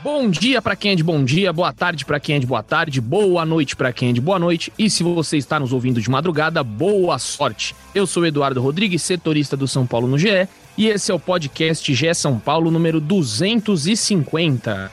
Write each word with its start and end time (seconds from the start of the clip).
Bom 0.00 0.30
dia 0.30 0.62
para 0.62 0.76
quem 0.76 0.92
é 0.92 0.94
de 0.94 1.02
bom 1.02 1.24
dia, 1.24 1.52
boa 1.52 1.72
tarde 1.72 2.04
para 2.04 2.20
quem 2.20 2.36
é 2.36 2.38
de 2.38 2.46
boa 2.46 2.62
tarde, 2.62 3.00
boa 3.00 3.44
noite 3.44 3.74
para 3.74 3.92
quem 3.92 4.10
é 4.10 4.12
de 4.12 4.20
boa 4.20 4.38
noite 4.38 4.72
e 4.78 4.88
se 4.88 5.02
você 5.02 5.36
está 5.36 5.58
nos 5.58 5.72
ouvindo 5.72 6.00
de 6.00 6.08
madrugada, 6.08 6.62
boa 6.62 7.18
sorte. 7.18 7.74
Eu 7.92 8.06
sou 8.06 8.24
Eduardo 8.24 8.62
Rodrigues, 8.62 9.02
setorista 9.02 9.56
do 9.56 9.66
São 9.66 9.84
Paulo 9.84 10.06
no 10.06 10.16
GE 10.16 10.46
e 10.76 10.86
esse 10.86 11.10
é 11.10 11.14
o 11.14 11.18
podcast 11.18 11.92
GE 11.92 12.14
São 12.14 12.38
Paulo 12.38 12.70
número 12.70 13.00
250. 13.00 14.92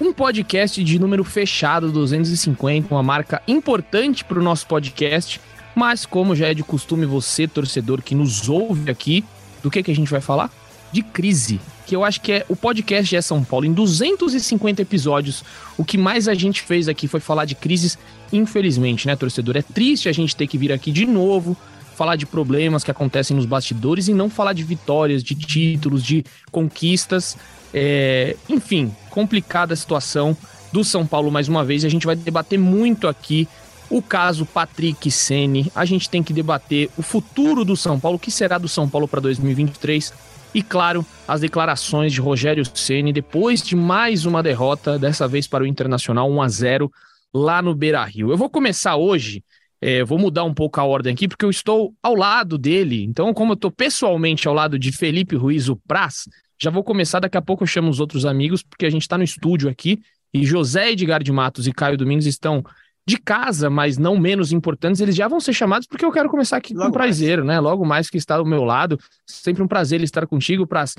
Um 0.00 0.10
podcast 0.10 0.82
de 0.82 0.98
número 0.98 1.22
fechado 1.22 1.92
250, 1.92 2.94
uma 2.94 3.02
marca 3.02 3.42
importante 3.46 4.24
para 4.24 4.38
o 4.38 4.42
nosso 4.42 4.66
podcast, 4.66 5.38
mas 5.74 6.06
como 6.06 6.34
já 6.34 6.48
é 6.48 6.54
de 6.54 6.62
costume 6.62 7.04
você, 7.04 7.46
torcedor 7.46 8.00
que 8.00 8.14
nos 8.14 8.48
ouve 8.48 8.90
aqui, 8.90 9.22
do 9.62 9.70
que, 9.70 9.82
que 9.82 9.90
a 9.90 9.94
gente 9.94 10.10
vai 10.10 10.22
falar? 10.22 10.50
De 10.90 11.02
crise, 11.02 11.60
que 11.90 11.96
eu 11.96 12.04
acho 12.04 12.20
que 12.20 12.30
é 12.30 12.46
o 12.48 12.54
podcast 12.54 13.16
é 13.16 13.20
São 13.20 13.42
Paulo. 13.42 13.66
Em 13.66 13.72
250 13.72 14.80
episódios, 14.80 15.42
o 15.76 15.84
que 15.84 15.98
mais 15.98 16.28
a 16.28 16.34
gente 16.34 16.62
fez 16.62 16.88
aqui 16.88 17.08
foi 17.08 17.18
falar 17.18 17.46
de 17.46 17.56
crises, 17.56 17.98
infelizmente, 18.32 19.08
né, 19.08 19.16
torcedor? 19.16 19.56
É 19.56 19.62
triste 19.62 20.08
a 20.08 20.12
gente 20.12 20.36
ter 20.36 20.46
que 20.46 20.56
vir 20.56 20.70
aqui 20.70 20.92
de 20.92 21.04
novo, 21.04 21.56
falar 21.96 22.14
de 22.14 22.26
problemas 22.26 22.84
que 22.84 22.92
acontecem 22.92 23.36
nos 23.36 23.44
bastidores 23.44 24.06
e 24.06 24.14
não 24.14 24.30
falar 24.30 24.52
de 24.52 24.62
vitórias, 24.62 25.20
de 25.20 25.34
títulos, 25.34 26.04
de 26.04 26.24
conquistas. 26.52 27.36
É, 27.74 28.36
enfim, 28.48 28.94
complicada 29.10 29.74
a 29.74 29.76
situação 29.76 30.36
do 30.72 30.84
São 30.84 31.04
Paulo 31.04 31.28
mais 31.28 31.48
uma 31.48 31.64
vez. 31.64 31.84
A 31.84 31.88
gente 31.88 32.06
vai 32.06 32.14
debater 32.14 32.56
muito 32.56 33.08
aqui 33.08 33.48
o 33.90 34.00
caso 34.00 34.46
Patrick 34.46 35.10
Sene. 35.10 35.72
A 35.74 35.84
gente 35.84 36.08
tem 36.08 36.22
que 36.22 36.32
debater 36.32 36.88
o 36.96 37.02
futuro 37.02 37.64
do 37.64 37.76
São 37.76 37.98
Paulo, 37.98 38.16
o 38.16 38.20
que 38.20 38.30
será 38.30 38.58
do 38.58 38.68
São 38.68 38.88
Paulo 38.88 39.08
para 39.08 39.20
2023 39.20 40.29
e 40.54 40.62
claro, 40.62 41.06
as 41.28 41.40
declarações 41.40 42.12
de 42.12 42.20
Rogério 42.20 42.64
Ceni 42.74 43.12
depois 43.12 43.62
de 43.62 43.76
mais 43.76 44.26
uma 44.26 44.42
derrota, 44.42 44.98
dessa 44.98 45.28
vez 45.28 45.46
para 45.46 45.62
o 45.62 45.66
Internacional 45.66 46.30
1 46.30 46.42
a 46.42 46.48
0 46.48 46.92
lá 47.32 47.62
no 47.62 47.74
Beira-Rio. 47.74 48.30
Eu 48.30 48.36
vou 48.36 48.50
começar 48.50 48.96
hoje, 48.96 49.44
é, 49.80 50.02
vou 50.02 50.18
mudar 50.18 50.44
um 50.44 50.52
pouco 50.52 50.80
a 50.80 50.84
ordem 50.84 51.12
aqui 51.12 51.28
porque 51.28 51.44
eu 51.44 51.50
estou 51.50 51.94
ao 52.02 52.16
lado 52.16 52.58
dele. 52.58 53.04
Então, 53.04 53.32
como 53.32 53.52
eu 53.52 53.54
estou 53.54 53.70
pessoalmente 53.70 54.48
ao 54.48 54.54
lado 54.54 54.78
de 54.78 54.90
Felipe 54.90 55.36
Ruiz 55.36 55.68
o 55.68 55.76
Praz, 55.76 56.28
já 56.60 56.70
vou 56.70 56.82
começar 56.82 57.20
daqui 57.20 57.38
a 57.38 57.42
pouco 57.42 57.62
eu 57.62 57.68
chamo 57.68 57.88
os 57.88 58.00
outros 58.00 58.26
amigos 58.26 58.62
porque 58.62 58.86
a 58.86 58.90
gente 58.90 59.02
está 59.02 59.16
no 59.16 59.24
estúdio 59.24 59.70
aqui 59.70 60.00
e 60.34 60.44
José 60.44 60.90
Edgar 60.90 61.22
de 61.22 61.32
Matos 61.32 61.66
e 61.66 61.72
Caio 61.72 61.96
Domingos 61.96 62.26
estão 62.26 62.64
de 63.06 63.18
casa, 63.18 63.68
mas 63.68 63.98
não 63.98 64.18
menos 64.18 64.52
importantes, 64.52 65.00
eles 65.00 65.16
já 65.16 65.26
vão 65.26 65.40
ser 65.40 65.52
chamados 65.52 65.86
porque 65.86 66.04
eu 66.04 66.12
quero 66.12 66.28
começar 66.28 66.56
aqui 66.56 66.74
Logo 66.74 66.86
com 66.86 66.92
prazer, 66.92 67.42
né? 67.42 67.58
Logo 67.58 67.84
mais 67.84 68.08
que 68.08 68.16
está 68.16 68.38
do 68.38 68.46
meu 68.46 68.64
lado. 68.64 68.98
Sempre 69.26 69.62
um 69.62 69.68
prazer 69.68 70.02
estar 70.02 70.26
contigo, 70.26 70.66
Praz. 70.66 70.94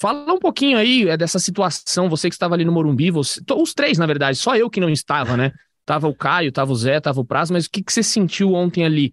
Fala 0.00 0.32
um 0.32 0.38
pouquinho 0.38 0.78
aí 0.78 1.08
é, 1.08 1.16
dessa 1.16 1.38
situação, 1.38 2.08
você 2.08 2.28
que 2.28 2.34
estava 2.34 2.54
ali 2.54 2.64
no 2.64 2.72
Morumbi, 2.72 3.10
você, 3.10 3.40
os 3.54 3.72
três, 3.72 3.98
na 3.98 4.06
verdade, 4.06 4.36
só 4.36 4.56
eu 4.56 4.68
que 4.68 4.80
não 4.80 4.88
estava, 4.88 5.36
né? 5.36 5.52
Tava 5.84 6.08
o 6.08 6.14
Caio, 6.14 6.50
tava 6.50 6.72
o 6.72 6.76
Zé, 6.76 7.00
tava 7.00 7.20
o 7.20 7.24
Praz, 7.24 7.50
mas 7.50 7.66
o 7.66 7.70
que, 7.70 7.82
que 7.82 7.92
você 7.92 8.02
sentiu 8.02 8.54
ontem 8.54 8.84
ali? 8.84 9.12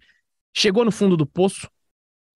Chegou 0.52 0.84
no 0.84 0.90
fundo 0.90 1.16
do 1.16 1.26
poço? 1.26 1.68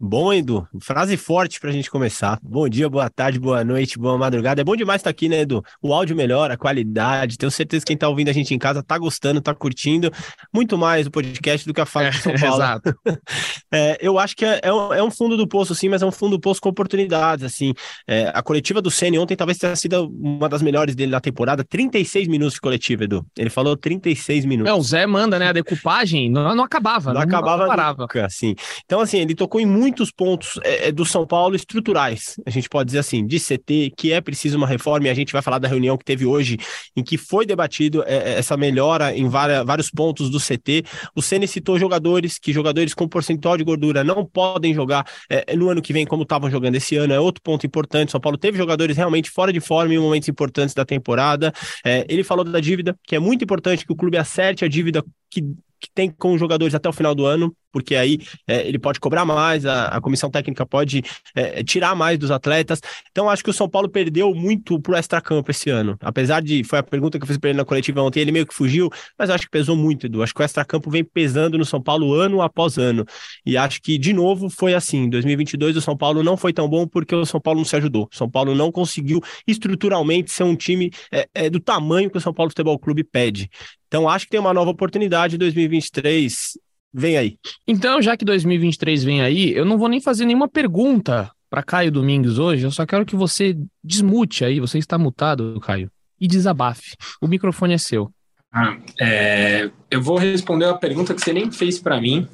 Bom, 0.01 0.33
Edu, 0.33 0.67
frase 0.81 1.17
forte 1.17 1.61
para 1.61 1.71
a 1.71 1.73
gente 1.73 1.89
começar. 1.89 2.37
Bom 2.43 2.69
dia, 2.69 2.89
boa 2.89 3.09
tarde, 3.09 3.39
boa 3.39 3.63
noite, 3.63 3.97
boa 3.97 4.19
madrugada. 4.19 4.61
É 4.61 4.65
bom 4.65 4.75
demais 4.75 4.99
estar 4.99 5.11
aqui, 5.11 5.29
né, 5.29 5.43
Edu? 5.43 5.63
O 5.81 5.95
áudio 5.95 6.17
melhora, 6.17 6.55
a 6.55 6.57
qualidade. 6.57 7.39
Tenho 7.39 7.51
certeza 7.51 7.85
que 7.85 7.87
quem 7.87 7.95
está 7.95 8.09
ouvindo 8.09 8.29
a 8.29 8.33
gente 8.33 8.53
em 8.53 8.59
casa 8.59 8.81
está 8.81 8.99
gostando, 8.99 9.39
está 9.39 9.55
curtindo 9.55 10.11
muito 10.53 10.77
mais 10.77 11.07
o 11.07 11.13
podcast 11.13 11.65
do 11.65 11.73
que 11.73 11.81
a 11.81 11.87
fala 11.87 12.11
de 12.11 12.19
São 12.21 12.35
Paulo. 12.35 12.57
Exato. 12.57 12.95
é, 13.73 13.97
eu 14.01 14.19
acho 14.19 14.35
que 14.37 14.45
é, 14.45 14.61
é, 14.65 14.73
um, 14.73 14.93
é, 14.95 15.03
um, 15.03 15.13
fundo 15.13 15.37
do 15.37 15.47
poço, 15.47 15.77
sim, 15.77 15.89
mas 15.89 16.03
é 16.03 16.07
um 16.07 16.11
fundo 16.11 16.37
do 16.37 16.41
poço 16.41 16.61
com 16.61 16.69
oportunidades, 16.71 17.45
assim. 17.45 17.73
É, 18.05 18.33
a 18.35 18.43
coletiva 18.43 18.83
do 18.83 18.91
Ceni 18.91 19.17
ontem 19.17 19.37
talvez 19.37 19.59
tenha 19.59 19.77
sido 19.77 20.13
uma 20.21 20.49
das 20.49 20.61
melhores 20.61 20.97
dele 20.97 21.13
na 21.13 21.21
temporada. 21.21 21.63
36 21.63 22.27
minutos 22.27 22.55
de 22.55 22.61
coletiva, 22.61 23.05
Edu. 23.05 23.25
Ele 23.39 23.49
falou 23.49 23.77
36 23.77 24.45
minutos. 24.45 24.73
É, 24.73 24.75
o 24.75 24.83
Zé 24.83 25.07
manda, 25.07 25.39
né? 25.39 25.51
A 25.51 25.53
decupagem 25.53 26.29
não, 26.29 26.53
não 26.53 26.65
acabava. 26.65 27.13
Não, 27.13 27.21
não 27.21 27.23
acabava 27.23 27.63
não 27.63 27.69
parava. 27.69 28.03
nunca, 28.03 28.27
assim. 28.27 28.57
Então, 28.85 29.01
assim, 29.01 29.19
ele 29.19 29.37
tocou 29.37 29.61
em 29.61 29.84
muitos 29.85 30.11
pontos 30.11 30.59
é, 30.63 30.91
do 30.91 31.05
São 31.05 31.27
Paulo 31.27 31.55
estruturais, 31.55 32.41
a 32.47 32.51
gente 32.51 32.71
pode 32.71 32.87
dizer 32.87 33.01
assim, 33.01 33.27
de 33.27 33.39
CT, 33.39 33.93
que 33.95 34.13
é 34.13 34.21
preciso 34.21 34.57
uma 34.57 34.67
reforma, 34.67 35.09
e 35.09 35.11
a 35.11 35.15
gente 35.15 35.31
vai 35.31 35.43
falar 35.43 35.59
da 35.59 35.69
reunião 35.69 35.99
que 35.99 36.05
teve 36.05 36.25
hoje, 36.25 36.57
em 36.97 37.03
que 37.05 37.19
foi 37.19 37.45
debatido 37.45 38.03
é, 38.07 38.39
essa 38.39 38.57
melhora 38.57 39.15
em 39.15 39.29
várias, 39.29 39.63
vários 39.67 39.91
pontos 39.91 40.31
do 40.31 40.39
CT. 40.39 40.85
O 41.15 41.21
Ceni 41.21 41.47
citou 41.47 41.79
jogadores, 41.79 42.39
que 42.39 42.51
jogadores 42.51 42.95
com 42.95 43.07
percentual 43.07 43.59
de 43.59 43.65
gordura 43.65 44.03
não 44.03 44.25
podem 44.25 44.73
jogar 44.73 45.07
é, 45.29 45.55
no 45.55 45.69
ano 45.69 45.83
que 45.83 45.93
vem 45.93 46.07
como 46.07 46.23
estavam 46.23 46.51
jogando 46.51 46.77
esse 46.77 46.97
ano, 46.97 47.13
é 47.13 47.21
outro 47.21 47.43
ponto 47.43 47.67
importante. 47.67 48.11
São 48.11 48.21
Paulo 48.21 48.39
teve 48.39 48.57
jogadores 48.57 48.97
realmente 48.97 49.31
fora 49.31 49.53
de 49.53 49.61
forma 49.61 49.93
em 49.93 49.99
momentos 49.99 50.31
importantes 50.31 50.75
da 50.75 50.87
temporada. 50.87 51.53
É, 51.85 52.07
ele 52.09 52.25
falou 52.25 52.43
da 52.43 52.59
dívida, 52.59 52.99
que 53.07 53.15
é 53.15 53.19
muito 53.19 53.45
importante 53.45 53.85
que 53.85 53.93
o 53.93 53.97
clube 53.97 54.17
acerte 54.17 54.65
a 54.65 54.69
dívida 54.69 55.05
que 55.29 55.45
que 55.85 55.91
tem 55.95 56.11
com 56.11 56.33
os 56.33 56.41
jogadores 56.41 56.75
até 56.75 56.89
o 56.89 56.93
final 56.93 57.15
do 57.15 57.27
ano, 57.27 57.55
porque 57.75 57.97
aí 57.97 58.21
é, 58.47 58.69
ele 58.69 58.79
pode 58.79 59.01
cobrar 59.01 59.25
mais, 59.25 59.67
a, 59.67 59.87
a 59.89 60.01
comissão 60.01 60.31
técnica 60.31 60.65
pode 60.65 61.03
é, 61.35 61.61
tirar 61.65 61.97
mais 61.97 62.17
dos 62.17 62.31
atletas. 62.31 62.81
Então, 63.11 63.29
acho 63.29 63.43
que 63.43 63.51
o 63.51 63.53
São 63.53 63.69
Paulo 63.69 63.89
perdeu 63.89 64.33
muito 64.33 64.81
pro 64.81 64.97
extracampo 64.97 65.51
esse 65.51 65.71
ano. 65.71 65.99
Apesar 66.01 66.41
de, 66.41 66.63
foi 66.63 66.79
a 66.79 66.85
pergunta 66.85 67.19
que 67.19 67.25
eu 67.25 67.27
fiz 67.27 67.37
para 67.37 67.51
ele 67.51 67.57
na 67.57 67.65
coletiva 67.65 68.01
ontem, 68.01 68.21
ele 68.21 68.31
meio 68.31 68.47
que 68.47 68.55
fugiu, 68.55 68.89
mas 69.19 69.29
acho 69.29 69.47
que 69.47 69.51
pesou 69.51 69.75
muito, 69.75 70.07
Edu. 70.07 70.23
Acho 70.23 70.33
que 70.33 70.41
o 70.41 70.45
extracampo 70.45 70.89
vem 70.89 71.03
pesando 71.03 71.59
no 71.59 71.65
São 71.65 71.83
Paulo 71.83 72.15
ano 72.15 72.41
após 72.43 72.79
ano. 72.79 73.05
E 73.45 73.57
acho 73.57 73.83
que, 73.83 73.99
de 73.99 74.13
novo, 74.13 74.49
foi 74.49 74.73
assim. 74.73 74.99
Em 74.99 75.11
2022, 75.11 75.77
o 75.77 75.81
São 75.81 75.97
Paulo 75.97 76.23
não 76.23 76.37
foi 76.37 76.53
tão 76.53 76.69
bom 76.69 76.87
porque 76.87 77.13
o 77.13 77.27
São 77.27 77.41
Paulo 77.41 77.59
não 77.59 77.65
se 77.65 77.75
ajudou. 77.75 78.09
O 78.13 78.17
São 78.17 78.31
Paulo 78.31 78.55
não 78.55 78.71
conseguiu 78.71 79.21
estruturalmente 79.49 80.31
ser 80.31 80.45
um 80.45 80.55
time 80.55 80.93
é, 81.11 81.29
é 81.35 81.51
do 81.51 81.59
tamanho 81.59 82.09
que 82.09 82.19
o 82.19 82.21
São 82.21 82.33
Paulo 82.33 82.51
Futebol 82.51 82.79
Clube 82.79 83.03
pede. 83.03 83.51
Então, 83.89 84.09
acho 84.09 84.25
que 84.27 84.33
tem 84.33 84.41
uma 84.41 84.53
nova 84.53 84.71
oportunidade 84.71 85.37
em 85.37 85.39
2023. 85.39 86.59
Vem 86.97 87.19
aí. 87.19 87.37
Então, 87.67 88.01
já 88.01 88.17
que 88.17 88.25
2023 88.25 89.03
vem 89.03 89.21
aí, 89.21 89.53
eu 89.53 89.65
não 89.65 89.77
vou 89.77 89.89
nem 89.89 90.01
fazer 90.01 90.25
nenhuma 90.25 90.47
pergunta 90.47 91.29
para 91.51 91.61
Caio 91.61 91.91
Domingos 91.91 92.39
hoje. 92.39 92.65
Eu 92.65 92.71
só 92.71 92.87
quero 92.87 93.05
que 93.05 93.17
você 93.17 93.57
desmute 93.83 94.45
aí. 94.45 94.61
Você 94.61 94.79
está 94.79 94.97
mutado, 94.97 95.59
Caio. 95.61 95.91
E 96.21 96.29
desabafe. 96.29 96.97
O 97.21 97.27
microfone 97.27 97.75
é 97.75 97.79
seu. 97.79 98.13
Ah, 98.53 98.77
é, 99.01 99.69
eu 99.91 100.01
vou 100.01 100.17
responder 100.17 100.67
uma 100.67 100.79
pergunta 100.79 101.13
que 101.13 101.21
você 101.21 101.33
nem 101.33 101.51
fez 101.51 101.81
para 101.81 102.01
mim, 102.01 102.29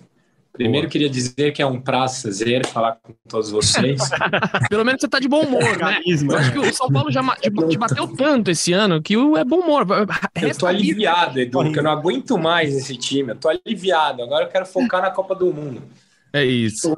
Primeiro, 0.60 0.88
Boa. 0.88 0.92
queria 0.92 1.08
dizer 1.08 1.52
que 1.52 1.62
é 1.62 1.66
um 1.66 1.80
prazer 1.80 2.66
falar 2.66 2.98
com 3.02 3.14
todos 3.26 3.50
vocês. 3.50 3.98
Pelo 4.68 4.84
menos 4.84 5.00
você 5.00 5.06
está 5.06 5.18
de 5.18 5.26
bom 5.26 5.40
humor, 5.40 5.78
né? 5.78 6.02
Eu 6.04 6.36
acho 6.36 6.52
que 6.52 6.58
o 6.58 6.74
São 6.74 6.92
Paulo 6.92 7.10
já 7.10 7.22
te, 7.22 7.78
bateu 7.78 8.06
tanto 8.08 8.50
esse 8.50 8.70
ano 8.74 9.00
que 9.00 9.16
o 9.16 9.38
é 9.38 9.42
bom 9.42 9.60
humor. 9.60 9.86
eu 10.34 10.48
estou 10.48 10.68
aliviado, 10.68 11.40
Edu, 11.40 11.62
porque 11.62 11.78
eu 11.78 11.82
não 11.82 11.90
aguento 11.90 12.36
mais 12.36 12.76
esse 12.76 12.94
time. 12.94 13.30
Eu 13.30 13.36
estou 13.36 13.50
aliviado. 13.50 14.22
Agora 14.22 14.44
eu 14.44 14.48
quero 14.50 14.66
focar 14.66 15.00
na 15.00 15.10
Copa 15.10 15.34
do 15.34 15.46
Mundo. 15.46 15.82
É 16.30 16.44
isso. 16.44 16.94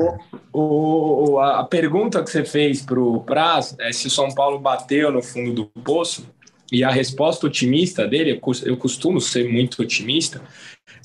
O, 0.52 1.34
o, 1.34 1.38
a 1.38 1.62
pergunta 1.62 2.20
que 2.20 2.30
você 2.30 2.44
fez 2.44 2.82
para 2.82 2.98
o 2.98 3.20
Praz 3.20 3.76
é 3.78 3.92
se 3.92 4.08
o 4.08 4.10
São 4.10 4.34
Paulo 4.34 4.58
bateu 4.58 5.12
no 5.12 5.22
fundo 5.22 5.52
do 5.52 5.66
poço. 5.66 6.26
E 6.72 6.82
a 6.82 6.90
resposta 6.90 7.46
otimista 7.46 8.08
dele, 8.08 8.40
eu 8.64 8.76
costumo 8.76 9.20
ser 9.20 9.48
muito 9.48 9.82
otimista, 9.82 10.40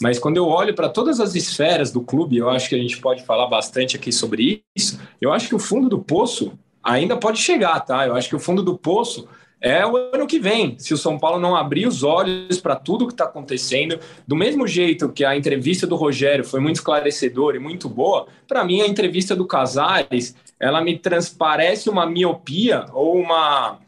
mas 0.02 0.20
quando 0.20 0.38
eu 0.38 0.48
olho 0.48 0.74
para 0.74 0.90
todas 0.90 1.20
as 1.20 1.36
esferas 1.36 1.92
do 1.92 2.02
clube, 2.02 2.38
eu 2.38 2.50
acho 2.50 2.70
que 2.70 2.76
a 2.76 2.80
gente 2.80 3.00
pode 3.00 3.24
falar 3.24 3.48
bastante 3.48 3.96
aqui 3.96 4.12
sobre 4.12 4.64
isso. 4.76 5.00
Eu 5.20 5.34
acho 5.34 5.48
que 5.48 5.56
o 5.56 5.60
fundo 5.60 5.90
do 5.90 6.00
poço 6.00 6.58
ainda 6.84 7.18
pode 7.18 7.40
chegar, 7.40 7.80
tá? 7.82 8.06
Eu 8.06 8.16
acho 8.16 8.30
que 8.30 8.36
o 8.36 8.40
fundo 8.40 8.64
do 8.64 8.78
poço 8.78 9.28
é 9.60 9.86
o 9.86 9.98
ano 9.98 10.28
que 10.28 10.40
vem, 10.40 10.78
se 10.78 10.94
o 10.94 10.98
São 10.98 11.18
Paulo 11.18 11.40
não 11.40 11.56
abrir 11.56 11.88
os 11.88 12.04
olhos 12.04 12.60
para 12.62 12.76
tudo 12.76 13.08
que 13.08 13.14
está 13.14 13.26
acontecendo, 13.26 14.00
do 14.28 14.36
mesmo 14.36 14.68
jeito 14.68 15.12
que 15.12 15.26
a 15.26 15.36
entrevista 15.36 15.88
do 15.88 15.96
Rogério 15.96 16.46
foi 16.46 16.60
muito 16.60 16.76
esclarecedora 16.76 17.58
e 17.58 17.60
muito 17.60 17.90
boa, 17.90 18.28
para 18.48 18.64
mim 18.64 18.82
a 18.82 18.88
entrevista 18.88 19.36
do 19.36 19.48
Casares, 19.48 20.36
ela 20.60 20.80
me 20.80 20.98
transparece 20.98 21.90
uma 21.90 22.06
miopia 22.06 22.86
ou 22.94 23.20
uma, 23.20 23.80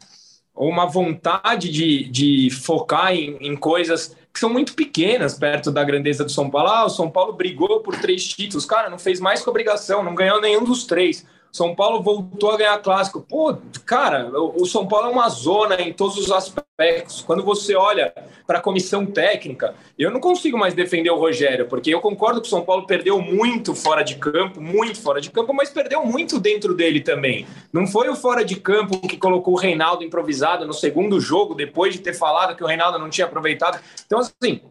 ou 0.52 0.68
uma 0.68 0.86
vontade 0.86 1.70
de, 1.70 2.08
de 2.08 2.50
focar 2.50 3.14
em, 3.14 3.36
em 3.40 3.56
coisas 3.56 4.16
que 4.32 4.40
são 4.40 4.50
muito 4.50 4.74
pequenas 4.74 5.38
perto 5.38 5.70
da 5.70 5.82
grandeza 5.82 6.24
do 6.24 6.30
São 6.30 6.48
Paulo. 6.48 6.68
Ah, 6.68 6.84
o 6.84 6.90
São 6.90 7.10
Paulo 7.10 7.32
brigou 7.32 7.80
por 7.80 7.96
três 7.96 8.26
títulos. 8.26 8.64
Cara, 8.64 8.88
não 8.88 8.98
fez 8.98 9.20
mais 9.20 9.42
que 9.42 9.50
obrigação, 9.50 10.02
não 10.02 10.14
ganhou 10.14 10.40
nenhum 10.40 10.64
dos 10.64 10.84
três. 10.84 11.26
São 11.52 11.74
Paulo 11.74 12.02
voltou 12.02 12.50
a 12.52 12.56
ganhar 12.56 12.78
clássico. 12.78 13.20
Pô, 13.20 13.56
cara, 13.84 14.30
o 14.32 14.64
São 14.66 14.86
Paulo 14.86 15.08
é 15.08 15.10
uma 15.10 15.28
zona 15.28 15.80
em 15.80 15.92
todos 15.92 16.16
os 16.16 16.30
aspectos. 16.30 17.22
Quando 17.22 17.42
você 17.42 17.74
olha 17.74 18.14
para 18.46 18.58
a 18.58 18.60
comissão 18.60 19.04
técnica, 19.04 19.74
eu 19.98 20.10
não 20.10 20.20
consigo 20.20 20.56
mais 20.56 20.72
defender 20.72 21.10
o 21.10 21.18
Rogério, 21.18 21.66
porque 21.66 21.92
eu 21.92 22.00
concordo 22.00 22.40
que 22.40 22.46
o 22.46 22.50
São 22.50 22.62
Paulo 22.62 22.86
perdeu 22.86 23.20
muito 23.20 23.74
fora 23.74 24.02
de 24.02 24.16
campo, 24.16 24.60
muito 24.60 25.00
fora 25.00 25.20
de 25.20 25.30
campo, 25.30 25.52
mas 25.52 25.70
perdeu 25.70 26.04
muito 26.04 26.40
dentro 26.40 26.74
dele 26.74 27.00
também. 27.00 27.46
Não 27.72 27.86
foi 27.86 28.08
o 28.08 28.16
fora 28.16 28.44
de 28.44 28.56
campo 28.56 29.00
que 29.00 29.16
colocou 29.16 29.54
o 29.54 29.58
Reinaldo 29.58 30.04
improvisado 30.04 30.66
no 30.66 30.72
segundo 30.72 31.20
jogo, 31.20 31.54
depois 31.54 31.92
de 31.92 32.00
ter 32.00 32.14
falado 32.14 32.56
que 32.56 32.64
o 32.64 32.66
Reinaldo 32.66 32.98
não 32.98 33.10
tinha 33.10 33.26
aproveitado. 33.26 33.78
Então, 34.06 34.20
assim, 34.20 34.62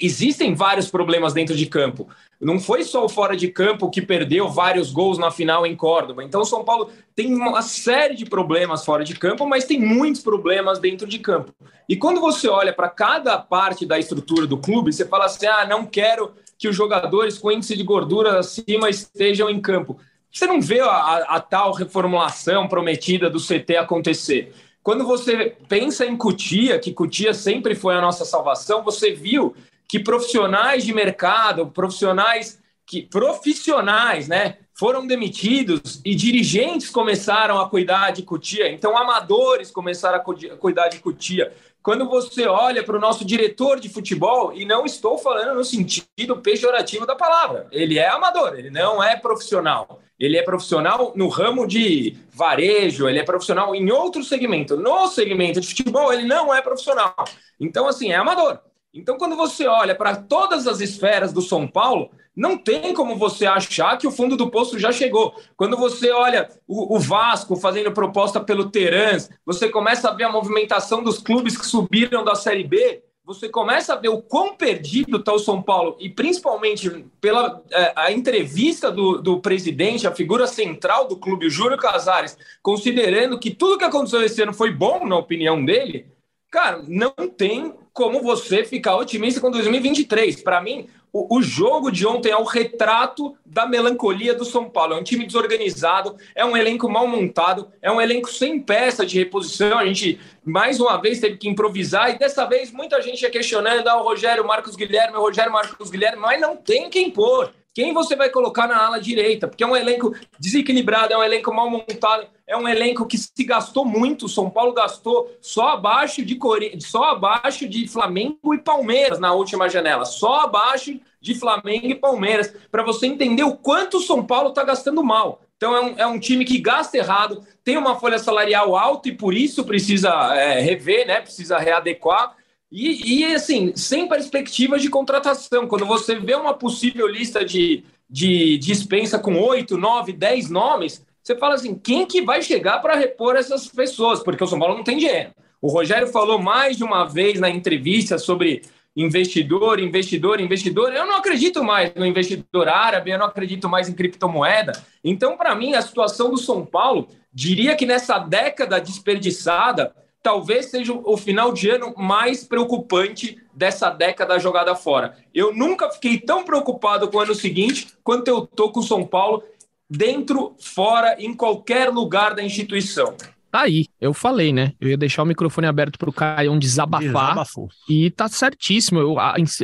existem 0.00 0.54
vários 0.54 0.90
problemas 0.90 1.32
dentro 1.32 1.56
de 1.56 1.66
campo. 1.66 2.08
Não 2.40 2.60
foi 2.60 2.84
só 2.84 3.04
o 3.04 3.08
fora 3.08 3.36
de 3.36 3.48
campo 3.48 3.90
que 3.90 4.00
perdeu 4.00 4.48
vários 4.48 4.92
gols 4.92 5.18
na 5.18 5.30
final 5.30 5.66
em 5.66 5.74
Córdoba. 5.74 6.22
Então, 6.22 6.42
o 6.42 6.44
São 6.44 6.64
Paulo 6.64 6.90
tem 7.14 7.34
uma 7.34 7.62
série 7.62 8.14
de 8.14 8.24
problemas 8.24 8.84
fora 8.84 9.04
de 9.04 9.14
campo, 9.14 9.46
mas 9.46 9.64
tem 9.64 9.80
muitos 9.80 10.22
problemas 10.22 10.78
dentro 10.78 11.06
de 11.06 11.18
campo. 11.18 11.52
E 11.88 11.96
quando 11.96 12.20
você 12.20 12.48
olha 12.48 12.72
para 12.72 12.88
cada 12.88 13.38
parte 13.38 13.84
da 13.84 13.98
estrutura 13.98 14.46
do 14.46 14.58
clube, 14.58 14.92
você 14.92 15.04
fala 15.04 15.24
assim: 15.24 15.46
ah, 15.46 15.66
não 15.66 15.84
quero 15.84 16.32
que 16.56 16.68
os 16.68 16.76
jogadores 16.76 17.38
com 17.38 17.50
índice 17.50 17.76
de 17.76 17.82
gordura 17.82 18.38
acima 18.38 18.88
estejam 18.88 19.50
em 19.50 19.60
campo. 19.60 19.98
Você 20.30 20.46
não 20.46 20.60
vê 20.60 20.80
a, 20.80 20.86
a, 20.86 21.36
a 21.36 21.40
tal 21.40 21.72
reformulação 21.72 22.68
prometida 22.68 23.30
do 23.30 23.40
CT 23.40 23.76
acontecer. 23.76 24.52
Quando 24.82 25.04
você 25.04 25.56
pensa 25.68 26.06
em 26.06 26.16
Cutia, 26.16 26.78
que 26.78 26.92
Cutia 26.92 27.34
sempre 27.34 27.74
foi 27.74 27.94
a 27.94 28.00
nossa 28.00 28.24
salvação, 28.24 28.82
você 28.82 29.12
viu 29.12 29.54
que 29.88 29.98
profissionais 29.98 30.84
de 30.84 30.92
mercado, 30.92 31.66
profissionais 31.66 32.60
que 32.86 33.02
profissionais, 33.02 34.28
né, 34.28 34.56
foram 34.72 35.06
demitidos 35.06 36.00
e 36.04 36.14
dirigentes 36.14 36.88
começaram 36.88 37.60
a 37.60 37.68
cuidar 37.68 38.12
de 38.12 38.22
Cutia. 38.22 38.70
Então, 38.70 38.96
amadores 38.96 39.70
começaram 39.70 40.18
a 40.18 40.56
cuidar 40.56 40.88
de 40.88 40.98
Cutia. 40.98 41.52
Quando 41.82 42.08
você 42.08 42.46
olha 42.46 42.82
para 42.82 42.96
o 42.96 43.00
nosso 43.00 43.24
diretor 43.24 43.78
de 43.78 43.88
futebol, 43.88 44.54
e 44.54 44.64
não 44.64 44.86
estou 44.86 45.18
falando 45.18 45.54
no 45.54 45.64
sentido 45.64 46.36
pejorativo 46.42 47.06
da 47.06 47.14
palavra, 47.14 47.66
ele 47.70 47.98
é 47.98 48.08
amador, 48.08 48.54
ele 48.58 48.70
não 48.70 49.02
é 49.02 49.16
profissional. 49.16 50.00
Ele 50.18 50.36
é 50.36 50.42
profissional 50.42 51.12
no 51.14 51.28
ramo 51.28 51.66
de 51.66 52.16
varejo, 52.32 53.08
ele 53.08 53.20
é 53.20 53.24
profissional 53.24 53.74
em 53.74 53.90
outro 53.90 54.24
segmento. 54.24 54.76
No 54.76 55.06
segmento 55.08 55.60
de 55.60 55.68
futebol, 55.68 56.12
ele 56.12 56.24
não 56.24 56.52
é 56.52 56.60
profissional. 56.60 57.14
Então, 57.60 57.86
assim, 57.86 58.10
é 58.10 58.16
amador. 58.16 58.58
Então, 58.98 59.16
quando 59.16 59.36
você 59.36 59.66
olha 59.66 59.94
para 59.94 60.16
todas 60.16 60.66
as 60.66 60.80
esferas 60.80 61.32
do 61.32 61.40
São 61.40 61.66
Paulo, 61.68 62.10
não 62.34 62.56
tem 62.56 62.92
como 62.92 63.16
você 63.16 63.46
achar 63.46 63.96
que 63.96 64.06
o 64.06 64.10
fundo 64.12 64.36
do 64.36 64.50
poço 64.50 64.78
já 64.78 64.92
chegou. 64.92 65.34
Quando 65.56 65.76
você 65.76 66.10
olha 66.10 66.48
o, 66.66 66.96
o 66.96 66.98
Vasco 66.98 67.56
fazendo 67.56 67.92
proposta 67.92 68.40
pelo 68.40 68.70
Terans, 68.70 69.30
você 69.44 69.68
começa 69.68 70.08
a 70.08 70.14
ver 70.14 70.24
a 70.24 70.32
movimentação 70.32 71.02
dos 71.02 71.18
clubes 71.18 71.56
que 71.56 71.66
subiram 71.66 72.24
da 72.24 72.34
Série 72.34 72.64
B, 72.64 73.02
você 73.24 73.48
começa 73.48 73.92
a 73.92 73.96
ver 73.96 74.08
o 74.08 74.22
quão 74.22 74.56
perdido 74.56 75.18
está 75.18 75.34
o 75.34 75.38
São 75.38 75.60
Paulo, 75.60 75.96
e 76.00 76.08
principalmente 76.08 77.04
pela 77.20 77.62
é, 77.70 77.92
a 77.94 78.10
entrevista 78.10 78.90
do, 78.90 79.20
do 79.20 79.38
presidente, 79.38 80.06
a 80.06 80.14
figura 80.14 80.46
central 80.46 81.06
do 81.06 81.16
clube, 81.16 81.46
o 81.46 81.50
Júlio 81.50 81.76
Casares, 81.76 82.38
considerando 82.62 83.38
que 83.38 83.50
tudo 83.50 83.76
que 83.76 83.84
aconteceu 83.84 84.22
esse 84.22 84.40
ano 84.40 84.54
foi 84.54 84.70
bom, 84.70 85.06
na 85.06 85.16
opinião 85.18 85.62
dele, 85.62 86.06
cara, 86.50 86.82
não 86.86 87.10
tem 87.28 87.74
como 87.92 88.22
você 88.22 88.64
ficar 88.64 88.96
otimista 88.96 89.40
com 89.40 89.50
2023. 89.50 90.42
Para 90.42 90.60
mim, 90.60 90.88
o, 91.12 91.38
o, 91.38 91.42
jogo 91.42 91.90
de 91.90 92.06
ontem 92.06 92.30
é 92.30 92.36
o 92.36 92.44
retrato 92.44 93.36
da 93.44 93.66
melancolia 93.66 94.34
do 94.34 94.44
São 94.44 94.68
Paulo. 94.68 94.94
É 94.94 94.96
um 94.96 95.02
time 95.02 95.26
desorganizado, 95.26 96.16
é 96.34 96.44
um 96.44 96.56
elenco 96.56 96.88
mal 96.88 97.06
montado, 97.06 97.70
é 97.80 97.90
um 97.90 98.00
elenco 98.00 98.30
sem 98.30 98.60
peça 98.60 99.04
de 99.04 99.18
reposição. 99.18 99.78
A 99.78 99.86
gente, 99.86 100.20
mais 100.44 100.80
uma 100.80 100.96
vez, 101.00 101.18
teve 101.18 101.36
que 101.36 101.48
improvisar 101.48 102.10
e 102.10 102.18
dessa 102.18 102.44
vez 102.44 102.70
muita 102.70 103.00
gente 103.00 103.24
é 103.24 103.30
questionando 103.30 103.88
ah, 103.88 104.00
o 104.00 104.04
Rogério 104.04 104.46
Marcos 104.46 104.76
Guilherme, 104.76 105.16
o 105.16 105.22
Rogério 105.22 105.52
Marcos 105.52 105.90
Guilherme, 105.90 106.20
mas 106.20 106.40
não 106.40 106.56
tem 106.56 106.90
quem 106.90 107.10
pôr. 107.10 107.52
Quem 107.78 107.94
você 107.94 108.16
vai 108.16 108.28
colocar 108.28 108.66
na 108.66 108.76
ala 108.76 109.00
direita? 109.00 109.46
Porque 109.46 109.62
é 109.62 109.66
um 109.66 109.76
elenco 109.76 110.12
desequilibrado, 110.36 111.12
é 111.12 111.16
um 111.16 111.22
elenco 111.22 111.54
mal 111.54 111.70
montado, 111.70 112.26
é 112.44 112.56
um 112.56 112.68
elenco 112.68 113.06
que 113.06 113.16
se 113.16 113.44
gastou 113.44 113.84
muito. 113.84 114.26
O 114.26 114.28
São 114.28 114.50
Paulo 114.50 114.72
gastou 114.72 115.32
só 115.40 115.68
abaixo 115.68 116.24
de 116.24 116.36
só 116.80 117.04
abaixo 117.04 117.68
de 117.68 117.86
Flamengo 117.86 118.52
e 118.52 118.58
Palmeiras 118.58 119.20
na 119.20 119.32
última 119.32 119.68
janela, 119.68 120.04
só 120.04 120.40
abaixo 120.40 120.98
de 121.20 121.36
Flamengo 121.36 121.86
e 121.86 121.94
Palmeiras, 121.94 122.52
para 122.68 122.82
você 122.82 123.06
entender 123.06 123.44
o 123.44 123.56
quanto 123.56 123.98
o 123.98 124.02
São 124.02 124.26
Paulo 124.26 124.48
está 124.48 124.64
gastando 124.64 125.04
mal. 125.04 125.40
Então 125.56 125.76
é 125.76 125.80
um, 125.80 125.94
é 125.98 126.06
um, 126.08 126.18
time 126.18 126.44
que 126.44 126.58
gasta 126.58 126.98
errado, 126.98 127.46
tem 127.62 127.76
uma 127.76 127.94
folha 127.94 128.18
salarial 128.18 128.74
alta 128.74 129.08
e 129.08 129.16
por 129.16 129.32
isso 129.32 129.62
precisa 129.62 130.34
é, 130.34 130.58
rever, 130.58 131.06
né? 131.06 131.20
Precisa 131.20 131.58
readequar. 131.58 132.34
E, 132.70 133.20
e, 133.20 133.34
assim, 133.34 133.72
sem 133.74 134.06
perspectivas 134.06 134.82
de 134.82 134.90
contratação. 134.90 135.66
Quando 135.66 135.86
você 135.86 136.16
vê 136.16 136.34
uma 136.34 136.52
possível 136.52 137.06
lista 137.06 137.44
de, 137.44 137.84
de 138.08 138.58
dispensa 138.58 139.18
com 139.18 139.40
oito, 139.40 139.78
nove, 139.78 140.12
dez 140.12 140.50
nomes, 140.50 141.04
você 141.22 141.36
fala 141.36 141.54
assim: 141.54 141.74
quem 141.74 142.06
que 142.06 142.22
vai 142.22 142.42
chegar 142.42 142.80
para 142.80 142.96
repor 142.96 143.36
essas 143.36 143.68
pessoas? 143.68 144.22
Porque 144.22 144.44
o 144.44 144.46
São 144.46 144.58
Paulo 144.58 144.76
não 144.76 144.84
tem 144.84 144.98
dinheiro. 144.98 145.30
O 145.60 145.68
Rogério 145.68 146.06
falou 146.08 146.40
mais 146.40 146.76
de 146.76 146.84
uma 146.84 147.04
vez 147.04 147.40
na 147.40 147.50
entrevista 147.50 148.18
sobre 148.18 148.62
investidor, 148.94 149.80
investidor, 149.80 150.40
investidor. 150.40 150.92
Eu 150.92 151.06
não 151.06 151.16
acredito 151.16 151.62
mais 151.62 151.92
no 151.94 152.04
investidor 152.04 152.68
árabe, 152.68 153.10
eu 153.10 153.18
não 153.18 153.26
acredito 153.26 153.68
mais 153.68 153.88
em 153.88 153.94
criptomoeda. 153.94 154.72
Então, 155.02 155.36
para 155.36 155.54
mim, 155.54 155.74
a 155.74 155.82
situação 155.82 156.30
do 156.30 156.36
São 156.36 156.66
Paulo, 156.66 157.08
diria 157.32 157.76
que 157.76 157.86
nessa 157.86 158.18
década 158.18 158.80
desperdiçada, 158.80 159.94
talvez 160.22 160.66
seja 160.66 160.92
o 160.92 161.16
final 161.16 161.52
de 161.52 161.70
ano 161.70 161.94
mais 161.96 162.44
preocupante 162.44 163.40
dessa 163.54 163.90
década 163.90 164.38
jogada 164.38 164.74
fora. 164.74 165.16
Eu 165.34 165.54
nunca 165.54 165.90
fiquei 165.90 166.18
tão 166.18 166.44
preocupado 166.44 167.08
com 167.08 167.18
o 167.18 167.20
ano 167.20 167.34
seguinte 167.34 167.88
quanto 168.02 168.28
eu 168.28 168.46
tô 168.46 168.70
com 168.70 168.80
o 168.80 168.84
São 168.84 169.06
Paulo 169.06 169.42
dentro, 169.88 170.54
fora, 170.58 171.16
em 171.18 171.34
qualquer 171.34 171.88
lugar 171.88 172.34
da 172.34 172.42
instituição. 172.42 173.16
Tá 173.58 173.64
aí, 173.64 173.86
eu 174.00 174.14
falei, 174.14 174.52
né? 174.52 174.72
Eu 174.80 174.88
ia 174.88 174.96
deixar 174.96 175.24
o 175.24 175.26
microfone 175.26 175.66
aberto 175.66 175.98
pro 175.98 176.12
Caião 176.12 176.56
desabafar. 176.56 177.08
Desabafou. 177.08 177.68
E 177.88 178.08
tá 178.08 178.28
certíssimo. 178.28 179.00
Eu 179.00 179.16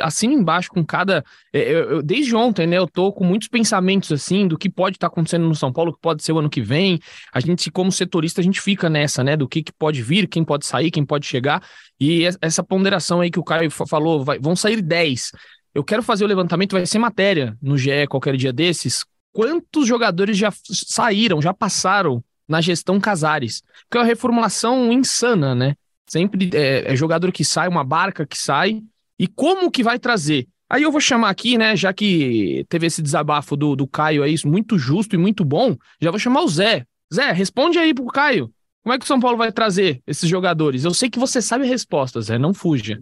assino 0.03 0.33
embaixo 0.33 0.69
com 0.69 0.85
cada. 0.85 1.25
É, 1.53 1.61
eu, 1.61 1.91
eu, 1.91 2.03
desde 2.03 2.35
ontem, 2.35 2.67
né? 2.67 2.77
Eu 2.77 2.89
tô 2.89 3.13
com 3.13 3.23
muitos 3.23 3.47
pensamentos 3.47 4.11
assim 4.11 4.49
do 4.49 4.59
que 4.59 4.69
pode 4.69 4.97
estar 4.97 5.09
tá 5.09 5.13
acontecendo 5.13 5.47
no 5.47 5.55
São 5.55 5.73
Paulo, 5.73 5.93
que 5.93 6.01
pode 6.01 6.25
ser 6.25 6.33
o 6.33 6.41
ano 6.41 6.51
que 6.51 6.61
vem. 6.61 6.99
A 7.33 7.39
gente, 7.39 7.71
como 7.71 7.93
setorista, 7.93 8.41
a 8.41 8.45
gente 8.45 8.61
fica 8.61 8.91
nessa, 8.91 9.23
né? 9.23 9.37
Do 9.37 9.47
que, 9.47 9.63
que 9.63 9.73
pode 9.73 10.03
vir, 10.03 10.27
quem 10.27 10.43
pode 10.43 10.67
sair, 10.67 10.91
quem 10.91 11.05
pode 11.05 11.25
chegar. 11.25 11.63
E 12.01 12.25
essa 12.43 12.65
ponderação 12.65 13.21
aí 13.21 13.31
que 13.31 13.39
o 13.39 13.45
Caio 13.45 13.71
falou, 13.71 14.25
vai, 14.25 14.41
vão 14.41 14.57
sair 14.57 14.83
10. 14.83 15.31
Eu 15.73 15.85
quero 15.85 16.03
fazer 16.03 16.25
o 16.25 16.29
levantamento, 16.29 16.73
vai 16.73 16.85
ser 16.85 16.99
matéria 16.99 17.57
no 17.63 17.79
GE 17.79 18.09
qualquer 18.09 18.37
dia 18.37 18.53
desses. 18.53 19.05
Quantos 19.33 19.87
jogadores 19.87 20.37
já 20.37 20.53
saíram, 20.69 21.41
já 21.41 21.55
passaram 21.55 22.25
na 22.49 22.61
gestão 22.61 23.01
Casares. 23.01 23.63
Que 23.91 23.97
é 23.97 24.01
uma 24.01 24.07
reformulação 24.07 24.93
insana, 24.93 25.55
né? 25.55 25.75
Sempre 26.07 26.51
é, 26.53 26.93
é, 26.93 26.97
jogador 26.97 27.33
que 27.33 27.45
sai, 27.45 27.69
uma 27.69 27.85
barca 27.85 28.27
que 28.27 28.39
sai. 28.39 28.83
E 29.19 29.27
como 29.27 29.71
que 29.71 29.83
vai 29.83 29.99
trazer? 29.99 30.47
Aí 30.69 30.83
eu 30.83 30.91
vou 30.91 31.01
chamar 31.01 31.31
aqui, 31.31 31.57
né? 31.57 31.77
Já 31.77 31.93
que 31.93 32.65
teve 32.69 32.87
esse 32.87 33.03
desabafo 33.03 33.57
do, 33.57 33.77
do 33.77 33.87
Caio 33.87 34.23
aí, 34.23 34.35
muito 34.45 34.79
justo 34.79 35.15
e 35.15 35.19
muito 35.19 35.45
bom, 35.45 35.77
já 36.01 36.11
vou 36.11 36.19
chamar 36.19 36.43
o 36.43 36.49
Zé. 36.49 36.85
Zé, 37.13 37.33
responde 37.33 37.79
aí 37.79 37.95
pro 37.95 38.07
Caio. 38.07 38.53
Como 38.83 38.93
é 38.93 38.99
que 38.99 39.05
o 39.05 39.09
São 39.09 39.21
Paulo 39.21 39.39
vai 39.39 39.51
trazer 39.51 40.03
esses 40.07 40.29
jogadores? 40.29 40.85
Eu 40.85 40.93
sei 40.93 41.09
que 41.09 41.19
você 41.19 41.41
sabe 41.41 41.65
a 41.65 41.69
resposta, 41.69 42.21
Zé, 42.21 42.39
não 42.39 42.53
fuja. 42.53 43.01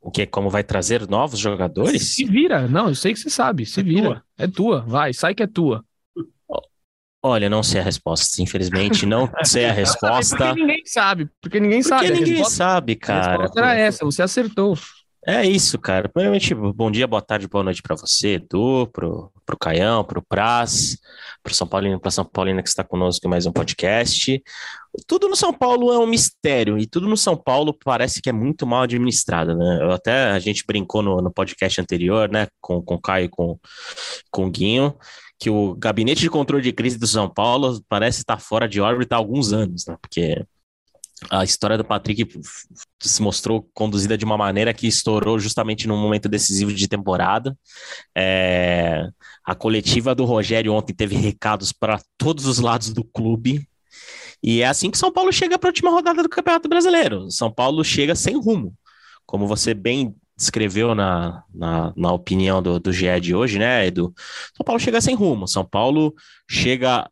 O 0.00 0.10
que? 0.10 0.26
Como 0.26 0.50
vai 0.50 0.64
trazer 0.64 1.08
novos 1.08 1.38
jogadores? 1.38 2.14
Se 2.14 2.24
vira. 2.24 2.66
Não, 2.68 2.88
eu 2.88 2.94
sei 2.94 3.12
que 3.12 3.20
você 3.20 3.30
sabe. 3.30 3.64
Se 3.64 3.80
é 3.80 3.82
vira. 3.82 4.02
Tua. 4.02 4.24
É 4.36 4.46
tua. 4.48 4.80
Vai, 4.80 5.12
sai 5.12 5.34
que 5.34 5.42
é 5.42 5.46
tua. 5.46 5.84
Olha, 7.24 7.48
não 7.48 7.62
sei 7.62 7.80
a 7.80 7.84
resposta, 7.84 8.42
infelizmente, 8.42 9.06
não 9.06 9.30
sei 9.44 9.66
a 9.66 9.72
resposta. 9.72 10.36
Porque 10.36 10.60
ninguém 10.60 10.82
sabe, 10.84 11.30
porque 11.40 11.60
ninguém 11.60 11.82
porque 11.82 11.94
sabe. 11.94 12.10
ninguém 12.10 12.34
resposta, 12.34 12.56
sabe, 12.56 12.96
cara. 12.96 13.26
A 13.26 13.30
resposta 13.30 13.60
era 13.60 13.74
essa, 13.74 14.04
você 14.04 14.22
acertou. 14.22 14.76
É 15.24 15.46
isso, 15.46 15.78
cara. 15.78 16.08
Primeiramente, 16.08 16.52
bom 16.52 16.90
dia, 16.90 17.06
boa 17.06 17.22
tarde, 17.22 17.46
boa 17.46 17.62
noite 17.62 17.80
para 17.80 17.94
você, 17.94 18.34
Edu, 18.34 18.88
pro, 18.92 19.30
pro 19.46 19.56
Caião, 19.56 20.02
pro 20.02 20.20
Praz, 20.20 20.98
pro 21.44 21.54
São 21.54 21.64
Paulino, 21.64 22.00
pra 22.00 22.10
São 22.10 22.24
Paulina 22.24 22.60
que 22.60 22.68
está 22.68 22.82
conosco 22.82 23.24
em 23.24 23.30
mais 23.30 23.46
um 23.46 23.52
podcast. 23.52 24.42
Tudo 25.06 25.28
no 25.28 25.36
São 25.36 25.52
Paulo 25.52 25.92
é 25.92 25.98
um 26.00 26.08
mistério, 26.08 26.76
e 26.76 26.88
tudo 26.88 27.06
no 27.06 27.16
São 27.16 27.36
Paulo 27.36 27.72
parece 27.84 28.20
que 28.20 28.30
é 28.30 28.32
muito 28.32 28.66
mal 28.66 28.82
administrado, 28.82 29.56
né? 29.56 29.78
Eu 29.80 29.92
até 29.92 30.32
a 30.32 30.40
gente 30.40 30.64
brincou 30.66 31.02
no, 31.02 31.22
no 31.22 31.32
podcast 31.32 31.80
anterior, 31.80 32.28
né, 32.28 32.48
com, 32.60 32.82
com 32.82 32.96
o 32.96 33.00
Caio 33.00 33.26
e 33.26 33.28
com, 33.28 33.56
com 34.28 34.46
o 34.46 34.50
Guinho, 34.50 34.92
que 35.42 35.50
o 35.50 35.74
gabinete 35.74 36.20
de 36.20 36.30
controle 36.30 36.62
de 36.62 36.72
crise 36.72 36.96
do 36.96 37.06
São 37.06 37.28
Paulo 37.28 37.82
parece 37.88 38.20
estar 38.20 38.38
fora 38.38 38.68
de 38.68 38.80
órbita 38.80 39.16
há 39.16 39.18
alguns 39.18 39.52
anos, 39.52 39.84
né? 39.86 39.96
Porque 40.00 40.46
a 41.28 41.42
história 41.42 41.76
do 41.76 41.84
Patrick 41.84 42.28
se 43.00 43.20
mostrou 43.20 43.68
conduzida 43.74 44.16
de 44.16 44.24
uma 44.24 44.38
maneira 44.38 44.72
que 44.72 44.86
estourou 44.86 45.40
justamente 45.40 45.88
num 45.88 46.00
momento 46.00 46.28
decisivo 46.28 46.72
de 46.72 46.86
temporada. 46.86 47.58
É, 48.16 49.08
a 49.44 49.52
coletiva 49.52 50.14
do 50.14 50.24
Rogério 50.24 50.72
ontem 50.74 50.94
teve 50.94 51.16
recados 51.16 51.72
para 51.72 52.00
todos 52.16 52.46
os 52.46 52.60
lados 52.60 52.90
do 52.90 53.02
clube. 53.02 53.66
E 54.40 54.62
é 54.62 54.66
assim 54.68 54.92
que 54.92 54.98
São 54.98 55.12
Paulo 55.12 55.32
chega 55.32 55.58
para 55.58 55.70
a 55.70 55.72
última 55.72 55.90
rodada 55.90 56.22
do 56.22 56.28
Campeonato 56.28 56.68
Brasileiro. 56.68 57.28
São 57.32 57.50
Paulo 57.50 57.82
chega 57.82 58.14
sem 58.14 58.40
rumo. 58.40 58.72
Como 59.26 59.48
você 59.48 59.74
bem 59.74 60.14
descreveu 60.42 60.94
na, 60.94 61.42
na, 61.54 61.92
na 61.96 62.12
opinião 62.12 62.62
do, 62.62 62.78
do 62.78 62.92
GE 62.92 63.20
de 63.20 63.34
hoje, 63.34 63.58
né, 63.58 63.86
Edu? 63.86 64.12
São 64.56 64.64
Paulo 64.64 64.80
chega 64.80 65.00
sem 65.00 65.14
rumo. 65.14 65.48
São 65.48 65.64
Paulo 65.64 66.14
chega 66.48 67.08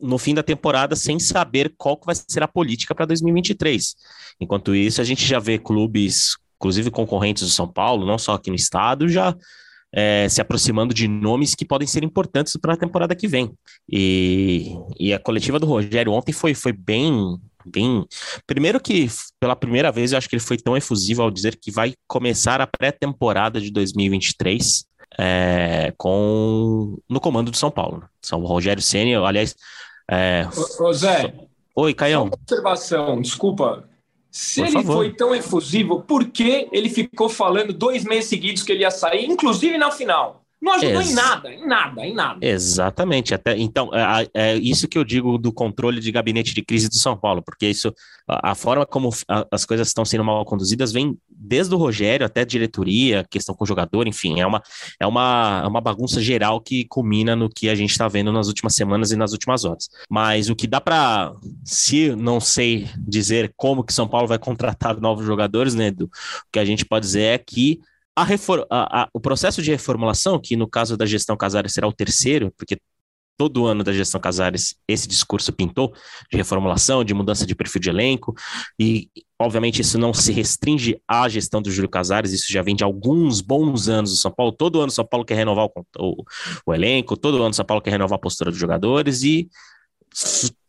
no 0.00 0.18
fim 0.18 0.34
da 0.34 0.42
temporada 0.42 0.96
sem 0.96 1.18
saber 1.18 1.74
qual 1.76 2.00
vai 2.04 2.14
ser 2.14 2.42
a 2.42 2.48
política 2.48 2.94
para 2.94 3.06
2023. 3.06 3.94
Enquanto 4.40 4.74
isso, 4.74 5.00
a 5.00 5.04
gente 5.04 5.24
já 5.24 5.38
vê 5.38 5.58
clubes, 5.58 6.36
inclusive 6.56 6.90
concorrentes 6.90 7.42
do 7.42 7.50
São 7.50 7.68
Paulo, 7.68 8.06
não 8.06 8.18
só 8.18 8.34
aqui 8.34 8.50
no 8.50 8.56
estado, 8.56 9.08
já 9.08 9.36
é, 9.92 10.28
se 10.28 10.40
aproximando 10.40 10.94
de 10.94 11.08
nomes 11.08 11.54
que 11.54 11.64
podem 11.64 11.86
ser 11.86 12.04
importantes 12.04 12.56
para 12.56 12.74
a 12.74 12.76
temporada 12.76 13.14
que 13.14 13.28
vem. 13.28 13.52
E, 13.90 14.74
e 14.98 15.12
a 15.12 15.18
coletiva 15.18 15.58
do 15.58 15.66
Rogério 15.66 16.12
ontem 16.12 16.32
foi, 16.32 16.54
foi 16.54 16.72
bem, 16.72 17.38
bem. 17.64 18.06
Primeiro 18.46 18.80
que, 18.80 19.08
pela 19.38 19.56
primeira 19.56 19.90
vez, 19.90 20.12
eu 20.12 20.18
acho 20.18 20.28
que 20.28 20.34
ele 20.36 20.42
foi 20.42 20.56
tão 20.56 20.76
efusivo 20.76 21.22
ao 21.22 21.30
dizer 21.30 21.56
que 21.56 21.70
vai 21.70 21.94
começar 22.06 22.60
a 22.60 22.66
pré-temporada 22.66 23.60
de 23.60 23.70
2023 23.70 24.84
é, 25.18 25.92
com 25.96 26.98
no 27.08 27.20
comando 27.20 27.50
do 27.50 27.56
São 27.56 27.70
Paulo. 27.70 28.04
São 28.22 28.40
Rogério 28.40 28.82
Ceni, 28.82 29.14
aliás, 29.14 29.54
é... 30.10 30.46
Ô, 30.80 30.92
Zé. 30.92 31.32
Oi, 31.76 31.94
Caião. 31.94 32.24
Uma 32.24 32.34
observação, 32.34 33.20
desculpa. 33.22 33.88
Se 34.30 34.60
por 34.60 34.66
ele 34.66 34.72
favor. 34.72 34.96
foi 34.96 35.12
tão 35.12 35.34
efusivo, 35.34 36.02
por 36.02 36.26
que 36.26 36.68
ele 36.72 36.88
ficou 36.88 37.28
falando 37.28 37.72
dois 37.72 38.04
meses 38.04 38.28
seguidos 38.28 38.62
que 38.62 38.72
ele 38.72 38.82
ia 38.82 38.90
sair, 38.90 39.26
inclusive 39.26 39.78
na 39.78 39.90
final? 39.90 40.39
Não 40.60 40.72
ajudou 40.74 41.00
Ex 41.00 41.10
em 41.10 41.14
nada, 41.14 41.52
em 41.52 41.66
nada, 41.66 42.06
em 42.06 42.14
nada. 42.14 42.46
Exatamente. 42.46 43.34
Até, 43.34 43.56
então, 43.56 43.90
é, 43.94 44.28
é, 44.34 44.56
isso 44.56 44.86
que 44.86 44.98
eu 44.98 45.04
digo 45.04 45.38
do 45.38 45.50
controle 45.50 46.00
de 46.00 46.12
gabinete 46.12 46.52
de 46.52 46.62
crise 46.62 46.88
do 46.88 46.96
São 46.96 47.16
Paulo, 47.16 47.42
porque 47.42 47.66
isso, 47.66 47.94
a, 48.28 48.50
a 48.50 48.54
forma 48.54 48.84
como 48.84 49.08
a, 49.26 49.46
as 49.50 49.64
coisas 49.64 49.88
estão 49.88 50.04
sendo 50.04 50.22
mal 50.22 50.44
conduzidas 50.44 50.92
vem 50.92 51.16
desde 51.30 51.74
o 51.74 51.78
Rogério 51.78 52.26
até 52.26 52.42
a 52.42 52.44
diretoria, 52.44 53.24
questão 53.30 53.54
com 53.54 53.64
o 53.64 53.66
jogador, 53.66 54.06
enfim, 54.06 54.38
é 54.38 54.46
uma, 54.46 54.62
é 55.00 55.06
uma, 55.06 55.62
é 55.64 55.66
uma 55.66 55.80
bagunça 55.80 56.20
geral 56.20 56.60
que 56.60 56.84
culmina 56.84 57.34
no 57.34 57.48
que 57.48 57.70
a 57.70 57.74
gente 57.74 57.90
está 57.90 58.06
vendo 58.06 58.30
nas 58.30 58.46
últimas 58.46 58.74
semanas 58.74 59.10
e 59.10 59.16
nas 59.16 59.32
últimas 59.32 59.64
horas. 59.64 59.88
Mas 60.10 60.50
o 60.50 60.54
que 60.54 60.66
dá 60.66 60.80
para, 60.80 61.32
se 61.64 62.14
não 62.14 62.38
sei 62.38 62.86
dizer 62.98 63.54
como 63.56 63.82
que 63.82 63.94
São 63.94 64.06
Paulo 64.06 64.28
vai 64.28 64.36
contratar 64.38 65.00
novos 65.00 65.24
jogadores, 65.24 65.74
né, 65.74 65.86
Edu, 65.86 66.04
o 66.04 66.10
que 66.52 66.58
a 66.58 66.64
gente 66.66 66.84
pode 66.84 67.06
dizer 67.06 67.22
é 67.22 67.38
que 67.38 67.80
a 68.22 68.26
a, 68.70 69.02
a, 69.02 69.08
o 69.12 69.20
processo 69.20 69.62
de 69.62 69.70
reformulação, 69.70 70.38
que 70.38 70.56
no 70.56 70.68
caso 70.68 70.96
da 70.96 71.06
gestão 71.06 71.36
Casares 71.36 71.72
será 71.72 71.88
o 71.88 71.92
terceiro, 71.92 72.52
porque 72.56 72.78
todo 73.36 73.66
ano 73.66 73.82
da 73.82 73.92
gestão 73.92 74.20
Casares 74.20 74.74
esse 74.86 75.08
discurso 75.08 75.50
pintou 75.50 75.94
de 76.30 76.36
reformulação, 76.36 77.02
de 77.02 77.14
mudança 77.14 77.46
de 77.46 77.54
perfil 77.54 77.80
de 77.80 77.88
elenco, 77.88 78.34
e 78.78 79.08
obviamente 79.38 79.80
isso 79.80 79.96
não 79.96 80.12
se 80.12 80.32
restringe 80.32 81.00
à 81.08 81.26
gestão 81.28 81.62
do 81.62 81.70
Júlio 81.70 81.88
Casares, 81.88 82.32
isso 82.32 82.52
já 82.52 82.60
vem 82.60 82.76
de 82.76 82.84
alguns 82.84 83.40
bons 83.40 83.88
anos 83.88 84.10
do 84.10 84.16
São 84.16 84.30
Paulo. 84.30 84.52
Todo 84.52 84.80
ano 84.80 84.90
São 84.90 85.06
Paulo 85.06 85.24
quer 85.24 85.36
renovar 85.36 85.66
o, 85.66 85.84
o, 85.98 86.24
o 86.66 86.74
elenco, 86.74 87.16
todo 87.16 87.42
ano 87.42 87.54
São 87.54 87.64
Paulo 87.64 87.82
quer 87.82 87.92
renovar 87.92 88.16
a 88.16 88.20
postura 88.20 88.50
dos 88.50 88.60
jogadores 88.60 89.22
e 89.22 89.48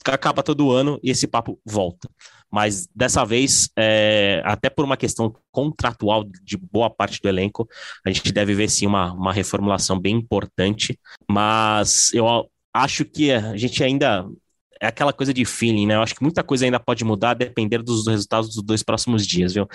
acaba 0.05 0.41
todo 0.41 0.71
ano 0.71 0.99
e 1.03 1.11
esse 1.11 1.27
papo 1.27 1.59
volta 1.65 2.09
mas 2.51 2.87
dessa 2.93 3.23
vez, 3.23 3.69
é, 3.77 4.41
até 4.43 4.69
por 4.69 4.83
uma 4.83 4.97
questão 4.97 5.33
contratual 5.51 6.23
de 6.43 6.57
boa 6.57 6.89
parte 6.89 7.21
do 7.21 7.29
elenco, 7.29 7.67
a 8.05 8.11
gente 8.11 8.31
deve 8.31 8.53
ver 8.53 8.69
sim 8.69 8.85
uma, 8.85 9.13
uma 9.13 9.33
reformulação 9.33 9.99
bem 9.99 10.15
importante, 10.17 10.99
mas 11.29 12.13
eu 12.13 12.49
acho 12.73 13.05
que 13.05 13.31
a 13.31 13.55
gente 13.55 13.83
ainda 13.83 14.27
é 14.81 14.87
aquela 14.87 15.13
coisa 15.13 15.31
de 15.31 15.45
feeling, 15.45 15.85
né? 15.85 15.95
Eu 15.95 16.01
acho 16.01 16.15
que 16.15 16.23
muita 16.23 16.43
coisa 16.43 16.65
ainda 16.65 16.79
pode 16.79 17.05
mudar, 17.05 17.35
depender 17.35 17.83
dos 17.83 18.07
resultados 18.07 18.55
dos 18.55 18.63
dois 18.63 18.81
próximos 18.81 19.27
dias, 19.27 19.53
viu? 19.53 19.67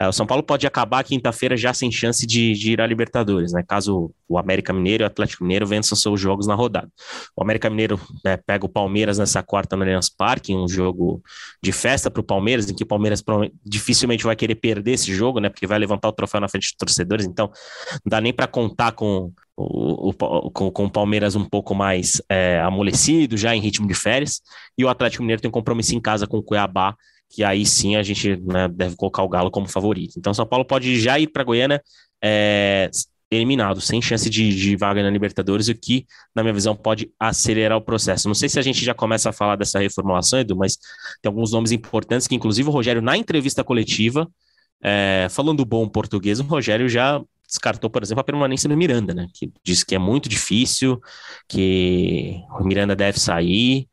É, 0.00 0.08
o 0.08 0.12
São 0.12 0.26
Paulo 0.26 0.42
pode 0.42 0.66
acabar 0.66 1.04
quinta-feira 1.04 1.54
já 1.54 1.74
sem 1.74 1.92
chance 1.92 2.26
de, 2.26 2.54
de, 2.54 2.72
ir 2.72 2.80
à 2.80 2.86
Libertadores, 2.86 3.52
né? 3.52 3.62
Caso 3.66 4.10
o 4.26 4.38
América 4.38 4.72
Mineiro 4.72 5.02
e 5.02 5.04
o 5.04 5.06
Atlético 5.06 5.44
Mineiro 5.44 5.66
vençam 5.66 5.96
seus 5.96 6.18
jogos 6.18 6.46
na 6.46 6.54
rodada. 6.54 6.88
O 7.36 7.42
América 7.42 7.68
Mineiro 7.68 8.00
né, 8.24 8.38
pega 8.38 8.64
o 8.64 8.68
Palmeiras 8.68 9.18
nessa 9.18 9.42
quarta 9.42 9.76
no 9.76 9.82
Allianz 9.82 10.08
Parque, 10.08 10.54
um 10.54 10.66
jogo 10.66 11.22
de 11.62 11.70
festa 11.70 12.10
para 12.10 12.20
o 12.20 12.24
Palmeiras, 12.24 12.68
em 12.70 12.74
que 12.74 12.84
o 12.84 12.86
Palmeiras 12.86 13.22
dificilmente 13.62 14.24
vai 14.24 14.34
querer 14.34 14.54
perder 14.54 14.92
esse 14.92 15.14
jogo, 15.14 15.40
né? 15.40 15.50
Porque 15.50 15.66
vai 15.66 15.78
levantar 15.78 16.08
o 16.08 16.12
troféu 16.12 16.40
na 16.40 16.48
frente 16.48 16.68
dos 16.68 16.76
torcedores, 16.78 17.26
então 17.26 17.50
não 18.04 18.10
dá 18.10 18.18
nem 18.18 18.32
para 18.32 18.46
contar 18.46 18.92
com 18.92 19.30
o, 19.56 20.10
o, 20.10 20.50
com, 20.50 20.70
com 20.70 20.84
o 20.84 20.90
Palmeiras 20.90 21.36
um 21.36 21.44
pouco 21.44 21.74
mais 21.74 22.20
é, 22.28 22.60
amolecido, 22.60 23.36
já 23.36 23.54
em 23.54 23.60
ritmo 23.60 23.86
de 23.86 23.94
férias, 23.94 24.40
e 24.76 24.84
o 24.84 24.88
Atlético 24.88 25.22
Mineiro 25.22 25.42
tem 25.42 25.48
um 25.48 25.52
compromisso 25.52 25.94
em 25.94 26.00
casa 26.00 26.26
com 26.26 26.38
o 26.38 26.42
Cuiabá, 26.42 26.94
que 27.30 27.42
aí 27.42 27.64
sim 27.64 27.96
a 27.96 28.02
gente 28.02 28.36
né, 28.42 28.68
deve 28.68 28.96
colocar 28.96 29.22
o 29.22 29.28
Galo 29.28 29.50
como 29.50 29.68
favorito. 29.68 30.14
Então, 30.18 30.34
São 30.34 30.46
Paulo 30.46 30.64
pode 30.64 31.00
já 31.00 31.18
ir 31.18 31.28
para 31.28 31.44
Goiânia 31.44 31.82
é, 32.22 32.90
eliminado, 33.30 33.80
sem 33.80 34.00
chance 34.00 34.28
de, 34.30 34.54
de, 34.54 34.76
vaga 34.76 35.02
na 35.02 35.10
Libertadores, 35.10 35.68
o 35.68 35.74
que, 35.74 36.06
na 36.34 36.42
minha 36.42 36.54
visão, 36.54 36.76
pode 36.76 37.10
acelerar 37.18 37.76
o 37.76 37.80
processo. 37.80 38.28
Não 38.28 38.34
sei 38.34 38.48
se 38.48 38.58
a 38.58 38.62
gente 38.62 38.84
já 38.84 38.94
começa 38.94 39.30
a 39.30 39.32
falar 39.32 39.56
dessa 39.56 39.78
reformulação, 39.78 40.38
Edu, 40.38 40.56
mas 40.56 40.76
tem 41.22 41.28
alguns 41.28 41.52
nomes 41.52 41.72
importantes 41.72 42.28
que, 42.28 42.34
inclusive, 42.34 42.68
o 42.68 42.72
Rogério, 42.72 43.02
na 43.02 43.16
entrevista 43.16 43.64
coletiva, 43.64 44.28
é, 44.82 45.26
falando 45.30 45.64
bom 45.64 45.88
português, 45.88 46.38
o 46.38 46.44
Rogério 46.44 46.88
já 46.88 47.20
descartou, 47.54 47.88
por 47.88 48.02
exemplo, 48.02 48.20
a 48.20 48.24
permanência 48.24 48.68
do 48.68 48.76
Miranda, 48.76 49.14
né? 49.14 49.28
Que 49.32 49.52
diz 49.64 49.84
que 49.84 49.94
é 49.94 49.98
muito 49.98 50.28
difícil, 50.28 51.00
que 51.48 52.40
o 52.58 52.64
Miranda 52.64 52.96
deve 52.96 53.18
sair. 53.20 53.88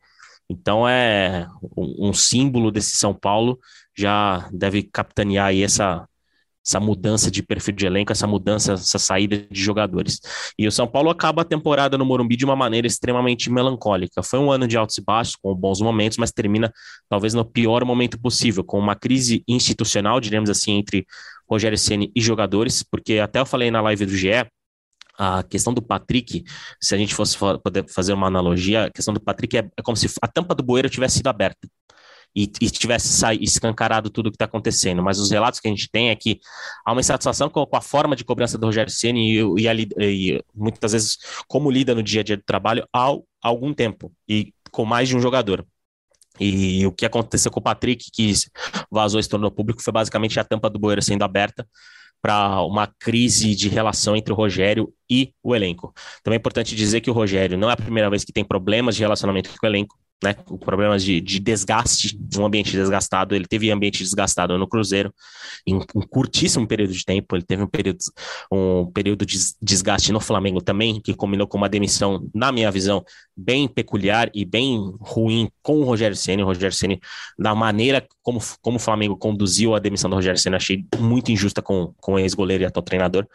Então 0.50 0.88
é 0.88 1.48
um, 1.77 2.10
um 2.10 2.13
símbolo 2.13 2.72
desse 2.72 2.98
São 2.98 3.13
Paulo 3.13 3.60
já 3.96 4.50
deve 4.51 4.84
capitanear 4.84 5.48
aí 5.48 5.63
essa 5.63 6.08
essa 6.65 6.80
mudança 6.80 7.32
de 7.32 7.41
perfil 7.41 7.74
de 7.74 7.86
elenco, 7.86 8.12
essa 8.12 8.27
mudança, 8.27 8.74
essa 8.74 9.00
saída 9.00 9.38
de 9.50 9.60
jogadores. 9.60 10.20
E 10.58 10.68
o 10.68 10.72
São 10.72 10.88
Paulo 10.88 11.10
acaba 11.10 11.41
a 11.41 11.46
temporada 11.46 11.98
no 11.98 12.06
Morumbi 12.06 12.36
de 12.36 12.46
uma 12.46 12.56
maneira 12.56 12.86
extremamente 12.86 13.50
melancólica. 13.50 14.22
Foi 14.22 14.39
um 14.39 14.51
ano 14.51 14.68
de 14.68 14.77
altos 14.77 14.98
e 14.98 15.01
baixos, 15.01 15.36
com 15.36 15.56
bons 15.56 15.82
momentos, 15.82 16.20
mas 16.20 16.32
termina 16.32 16.72
talvez 17.10 17.34
no 17.34 17.44
pior 17.44 17.84
momento 17.84 18.20
possível, 18.20 18.63
com 18.63 18.77
uma 18.77 18.96
crise 18.96 19.44
institucional, 19.48 20.20
diremos 20.20 20.50
assim, 20.50 20.74
entre 20.74 21.06
Rogério 21.51 21.77
Ceni 21.77 22.12
e 22.15 22.22
jogadores, 22.22 22.84
porque 22.84 23.20
até 23.20 23.39
eu 23.39 23.46
falei 23.46 23.70
na 23.70 23.81
live 23.81 24.05
do 24.05 24.15
GE, 24.15 24.46
a 25.17 25.43
questão 25.43 25.74
do 25.74 25.81
Patrick, 25.81 26.43
se 26.81 26.96
a 26.96 26.98
gente 26.98 27.13
fosse 27.13 27.38
poder 27.38 27.86
fazer 27.89 28.13
uma 28.13 28.27
analogia, 28.27 28.86
a 28.86 28.89
questão 28.89 29.13
do 29.13 29.20
Patrick 29.20 29.58
é, 29.58 29.70
é 29.77 29.81
como 29.81 29.96
se 29.96 30.08
a 30.22 30.27
tampa 30.27 30.55
do 30.55 30.63
bueiro 30.63 30.89
tivesse 30.89 31.17
sido 31.17 31.27
aberta 31.27 31.67
e, 32.36 32.43
e 32.62 32.70
tivesse 32.70 33.25
escancarado 33.41 34.10
tudo 34.10 34.27
o 34.27 34.31
que 34.31 34.36
está 34.36 34.46
acontecendo. 34.46 35.03
Mas 35.03 35.20
os 35.20 35.29
relatos 35.29 35.60
que 35.60 35.67
a 35.67 35.72
gente 35.72 35.89
tem 35.91 36.10
é 36.10 36.15
que 36.15 36.39
há 36.86 36.91
uma 36.91 37.01
insatisfação 37.01 37.50
com, 37.50 37.67
a 37.74 37.81
forma 37.81 38.15
de 38.15 38.24
cobrança 38.24 38.58
do 38.58 38.65
Rogério 38.65 38.91
Ceni 38.91 39.38
e, 39.38 39.67
e, 39.67 40.34
e, 40.34 40.43
muitas 40.55 40.93
vezes 40.93 41.17
como 41.48 41.70
lida 41.70 41.93
no 41.93 42.01
dia 42.01 42.22
a 42.22 42.24
dia 42.24 42.38
do 42.38 42.43
trabalho 42.43 42.88
há 42.93 43.13
algum 43.41 43.74
tempo 43.74 44.12
e 44.27 44.53
com 44.72 44.86
mais 44.86 45.10
de 45.10 45.17
um 45.17 45.20
jogador. 45.20 45.65
E 46.39 46.85
o 46.85 46.91
que 46.91 47.05
aconteceu 47.05 47.51
com 47.51 47.59
o 47.59 47.63
Patrick, 47.63 48.09
que 48.11 48.33
vazou 48.89 49.19
e 49.19 49.23
se 49.23 49.29
tornou 49.29 49.51
público, 49.51 49.81
foi 49.81 49.93
basicamente 49.93 50.39
a 50.39 50.43
tampa 50.43 50.69
do 50.69 50.79
bueiro 50.79 51.01
sendo 51.01 51.23
aberta 51.23 51.67
para 52.21 52.61
uma 52.61 52.88
crise 53.00 53.55
de 53.55 53.67
relação 53.67 54.15
entre 54.15 54.31
o 54.31 54.35
Rogério 54.35 54.93
e 55.09 55.33
o 55.43 55.55
elenco. 55.55 55.93
Também 56.23 56.38
é 56.38 56.39
importante 56.39 56.75
dizer 56.75 57.01
que 57.01 57.09
o 57.09 57.13
Rogério 57.13 57.57
não 57.57 57.69
é 57.69 57.73
a 57.73 57.77
primeira 57.77 58.09
vez 58.09 58.23
que 58.23 58.31
tem 58.31 58.45
problemas 58.45 58.95
de 58.95 59.01
relacionamento 59.01 59.50
com 59.50 59.65
o 59.65 59.69
elenco 59.69 59.97
né, 60.24 60.34
com 60.34 60.58
problemas 60.58 61.04
de, 61.04 61.20
de 61.20 61.40
desgaste, 61.40 62.18
um 62.38 62.46
ambiente 62.46 62.72
desgastado. 62.72 63.36
Ele 63.36 63.46
teve 63.46 63.72
ambiente 63.72 64.04
desgastado 64.04 64.58
no 64.58 64.68
Cruzeiro 64.68 65.13
em 65.66 65.75
um 65.75 66.01
curtíssimo 66.01 66.68
período 66.68 66.94
de 66.94 67.04
tempo. 67.04 67.36
Ele 67.36 67.44
teve 67.44 67.63
um 67.63 67.68
período, 67.68 68.00
um 68.51 68.86
período 68.92 69.25
de 69.25 69.38
desgaste 69.62 70.12
no 70.12 70.20
Flamengo 70.20 70.62
também, 70.62 71.01
que 71.01 71.13
combinou 71.13 71.48
com 71.48 71.58
uma 71.58 71.70
demissão, 71.70 72.28
na 72.34 72.51
minha 72.51 72.70
visão, 72.70 73.04
bem 73.36 73.68
peculiar 73.68 74.30
e 74.34 74.46
bem 74.46 74.94
ruim 75.00 75.50
com 75.63 75.80
o 75.80 75.84
Rogério 75.84 76.16
Ceni. 76.16 76.44
O 76.44 76.46
Rogério 76.46 76.75
Ceni, 76.75 77.00
da 77.38 77.56
maneira 77.56 78.06
como, 78.22 78.40
como 78.62 78.78
o 78.78 78.80
Flamengo 78.80 79.18
conduziu 79.18 79.74
a 79.74 79.80
demissão 79.80 80.10
do 80.10 80.16
Rogério 80.16 80.40
Ceni, 80.40 80.56
achei 80.56 80.86
muito 81.00 81.32
injusta 81.32 81.62
com, 81.62 81.94
com 81.98 82.13
o 82.13 82.20
ex-goleiro 82.20 82.63
e 82.63 82.66
atual 82.66 82.84
treinador. 82.84 83.28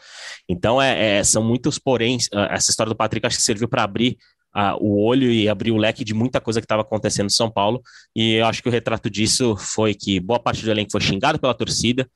Então, 0.49 0.81
é, 0.81 1.19
é, 1.19 1.25
são 1.25 1.43
muitos 1.43 1.78
porém. 1.78 2.19
Essa 2.50 2.71
história 2.71 2.90
do 2.90 2.97
Patrick 2.97 3.26
acho 3.26 3.37
que 3.37 3.43
serviu 3.43 3.69
para 3.69 3.83
abrir 3.83 4.16
a, 4.56 4.75
o 4.78 5.04
olho 5.04 5.30
e 5.30 5.50
abrir 5.50 5.70
o 5.70 5.76
leque 5.76 6.02
de 6.02 6.14
muita 6.14 6.40
coisa 6.40 6.62
que 6.62 6.64
estava 6.64 6.80
acontecendo 6.80 7.26
em 7.26 7.30
São 7.30 7.50
Paulo. 7.50 7.82
E 8.14 8.36
eu 8.36 8.46
acho 8.46 8.62
que 8.62 8.68
o 8.70 8.72
retrato 8.72 9.10
disso 9.10 9.54
foi 9.54 9.94
que 9.94 10.18
boa 10.18 10.40
parte 10.40 10.64
do 10.64 10.70
elenco 10.70 10.90
foi 10.90 11.00
xingado 11.02 11.38
pela 11.38 11.52
torcida, 11.52 12.08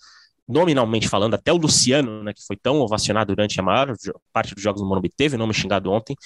nominalmente 0.49 1.07
falando, 1.07 1.35
até 1.35 1.53
o 1.53 1.59
Luciano, 1.59 2.25
né, 2.25 2.33
que 2.33 2.43
foi 2.47 2.57
tão 2.57 2.81
ovacionado 2.81 3.35
durante 3.37 3.61
a 3.61 3.63
maior 3.63 3.95
parte 4.33 4.55
dos 4.55 4.63
jogos 4.65 4.81
do 4.81 4.89
Morumbi, 4.89 5.11
teve 5.15 5.37
o 5.37 5.39
nome 5.39 5.53
xingado 5.53 5.91
ontem, 5.91 6.17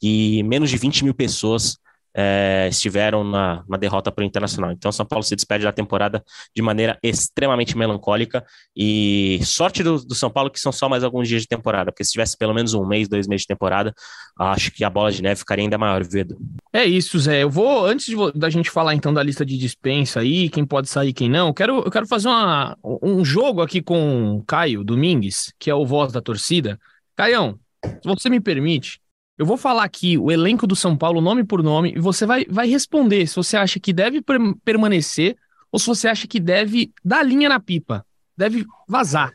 e 0.00 0.42
menos 0.42 0.68
de 0.68 0.76
20 0.76 1.04
mil 1.04 1.14
pessoas 1.14 1.78
é, 2.14 2.68
estiveram 2.70 3.24
na, 3.24 3.64
derrota 3.78 4.12
para 4.12 4.22
o 4.22 4.24
Internacional. 4.24 4.70
Então, 4.72 4.92
São 4.92 5.06
Paulo 5.06 5.22
se 5.22 5.34
despede 5.34 5.64
da 5.64 5.72
temporada 5.72 6.22
de 6.54 6.62
maneira 6.62 6.98
extremamente 7.02 7.76
melancólica 7.76 8.44
e 8.76 9.40
sorte 9.44 9.82
do, 9.82 10.04
do, 10.04 10.14
São 10.14 10.30
Paulo 10.30 10.50
que 10.50 10.60
são 10.60 10.72
só 10.72 10.88
mais 10.88 11.02
alguns 11.02 11.28
dias 11.28 11.42
de 11.42 11.48
temporada, 11.48 11.90
porque 11.90 12.04
se 12.04 12.12
tivesse 12.12 12.36
pelo 12.36 12.54
menos 12.54 12.74
um 12.74 12.86
mês, 12.86 13.08
dois 13.08 13.26
meses 13.26 13.42
de 13.42 13.48
temporada, 13.48 13.94
acho 14.38 14.70
que 14.70 14.84
a 14.84 14.90
bola 14.90 15.10
de 15.10 15.22
neve 15.22 15.38
ficaria 15.40 15.64
ainda 15.64 15.78
maior, 15.78 16.04
Vedo. 16.04 16.36
É 16.72 16.84
isso, 16.84 17.18
Zé. 17.18 17.42
Eu 17.42 17.50
vou, 17.50 17.86
antes 17.86 18.06
de, 18.06 18.16
da 18.34 18.50
gente 18.50 18.70
falar 18.70 18.94
então 18.94 19.12
da 19.12 19.22
lista 19.22 19.44
de 19.44 19.56
dispensa 19.56 20.20
aí, 20.20 20.48
quem 20.48 20.64
pode 20.64 20.88
sair, 20.88 21.12
quem 21.12 21.28
não, 21.28 21.48
eu 21.48 21.54
quero, 21.54 21.78
eu 21.78 21.90
quero 21.90 22.06
fazer 22.06 22.28
uma, 22.28 22.76
um 23.02 23.24
jogo 23.24 23.62
aqui 23.62 23.80
com 23.80 24.36
o 24.36 24.44
Caio 24.44 24.84
Domingues, 24.84 25.52
que 25.58 25.70
é 25.70 25.74
o 25.74 25.86
voz 25.86 26.12
da 26.12 26.20
torcida. 26.20 26.78
Caião, 27.16 27.58
se 27.84 28.04
você 28.04 28.28
me 28.30 28.40
permite, 28.40 29.01
eu 29.42 29.46
vou 29.46 29.56
falar 29.56 29.82
aqui 29.82 30.16
o 30.16 30.30
elenco 30.30 30.68
do 30.68 30.76
São 30.76 30.96
Paulo, 30.96 31.20
nome 31.20 31.42
por 31.42 31.64
nome, 31.64 31.94
e 31.96 31.98
você 31.98 32.24
vai, 32.24 32.44
vai 32.48 32.68
responder 32.68 33.26
se 33.26 33.34
você 33.34 33.56
acha 33.56 33.80
que 33.80 33.92
deve 33.92 34.22
permanecer 34.64 35.36
ou 35.72 35.80
se 35.80 35.86
você 35.88 36.06
acha 36.06 36.28
que 36.28 36.38
deve 36.38 36.92
dar 37.04 37.24
linha 37.24 37.48
na 37.48 37.58
pipa, 37.58 38.06
deve 38.36 38.64
vazar. 38.88 39.32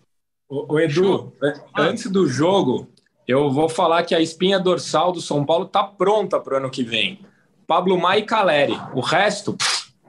O, 0.47 0.75
o 0.75 0.79
Edu, 0.79 1.33
antes 1.77 2.09
do 2.09 2.25
jogo, 2.25 2.87
eu 3.27 3.51
vou 3.51 3.67
falar 3.67 4.03
que 4.03 4.15
a 4.15 4.21
espinha 4.21 4.57
dorsal 4.57 5.11
do 5.11 5.19
São 5.19 5.45
Paulo 5.45 5.65
tá 5.65 5.83
pronta 5.83 6.39
para 6.39 6.53
o 6.53 6.57
ano 6.57 6.71
que 6.71 6.83
vem. 6.83 7.19
Pablo 7.67 7.99
Mai 7.99 8.19
e 8.19 8.23
Caleri. 8.23 8.79
O 8.93 9.01
resto, 9.01 9.57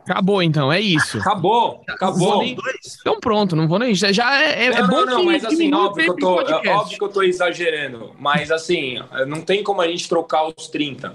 Acabou, 0.09 0.43
então, 0.43 0.73
é 0.73 0.81
isso. 0.81 1.19
Acabou, 1.19 1.83
acabou. 1.87 2.39
Nem... 2.39 2.57
Então 3.01 3.21
pronto, 3.21 3.55
não 3.55 3.69
vou 3.69 3.79
nem. 3.79 3.95
Já 3.95 4.43
é, 4.43 4.67
é, 4.67 4.71
não, 4.71 4.79
é 4.79 4.87
bom 4.87 4.97
não, 4.97 5.07
não, 5.07 5.21
que, 5.21 5.27
mas 5.27 5.45
assim, 5.45 5.75
óbvio 5.75 6.05
que, 6.05 6.11
eu 6.11 6.17
tô, 6.17 6.41
é 6.41 6.69
óbvio 6.71 6.99
que 6.99 7.05
eu 7.05 7.09
tô 7.09 7.23
exagerando. 7.23 8.13
Mas 8.19 8.51
assim, 8.51 8.99
não 9.27 9.43
tem 9.43 9.63
como 9.63 9.83
a 9.83 9.87
gente 9.87 10.09
trocar 10.09 10.47
os 10.47 10.69
30. 10.69 11.13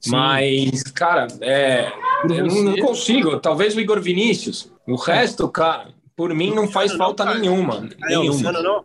Sim. 0.00 0.10
Mas, 0.10 0.82
cara, 0.84 1.26
é, 1.40 1.90
eu 2.24 2.46
não, 2.46 2.62
não, 2.62 2.76
consigo. 2.76 3.40
Talvez 3.40 3.74
o 3.74 3.80
Igor 3.80 4.00
Vinícius. 4.00 4.70
O 4.86 4.94
resto, 4.94 5.48
cara, 5.48 5.88
por 6.16 6.32
mim 6.32 6.54
não 6.54 6.68
faz 6.68 6.92
falta 6.92 7.24
nenhuma. 7.34 7.88
nenhuma. 7.98 8.30
Luciano 8.30 8.62
não? 8.62 8.84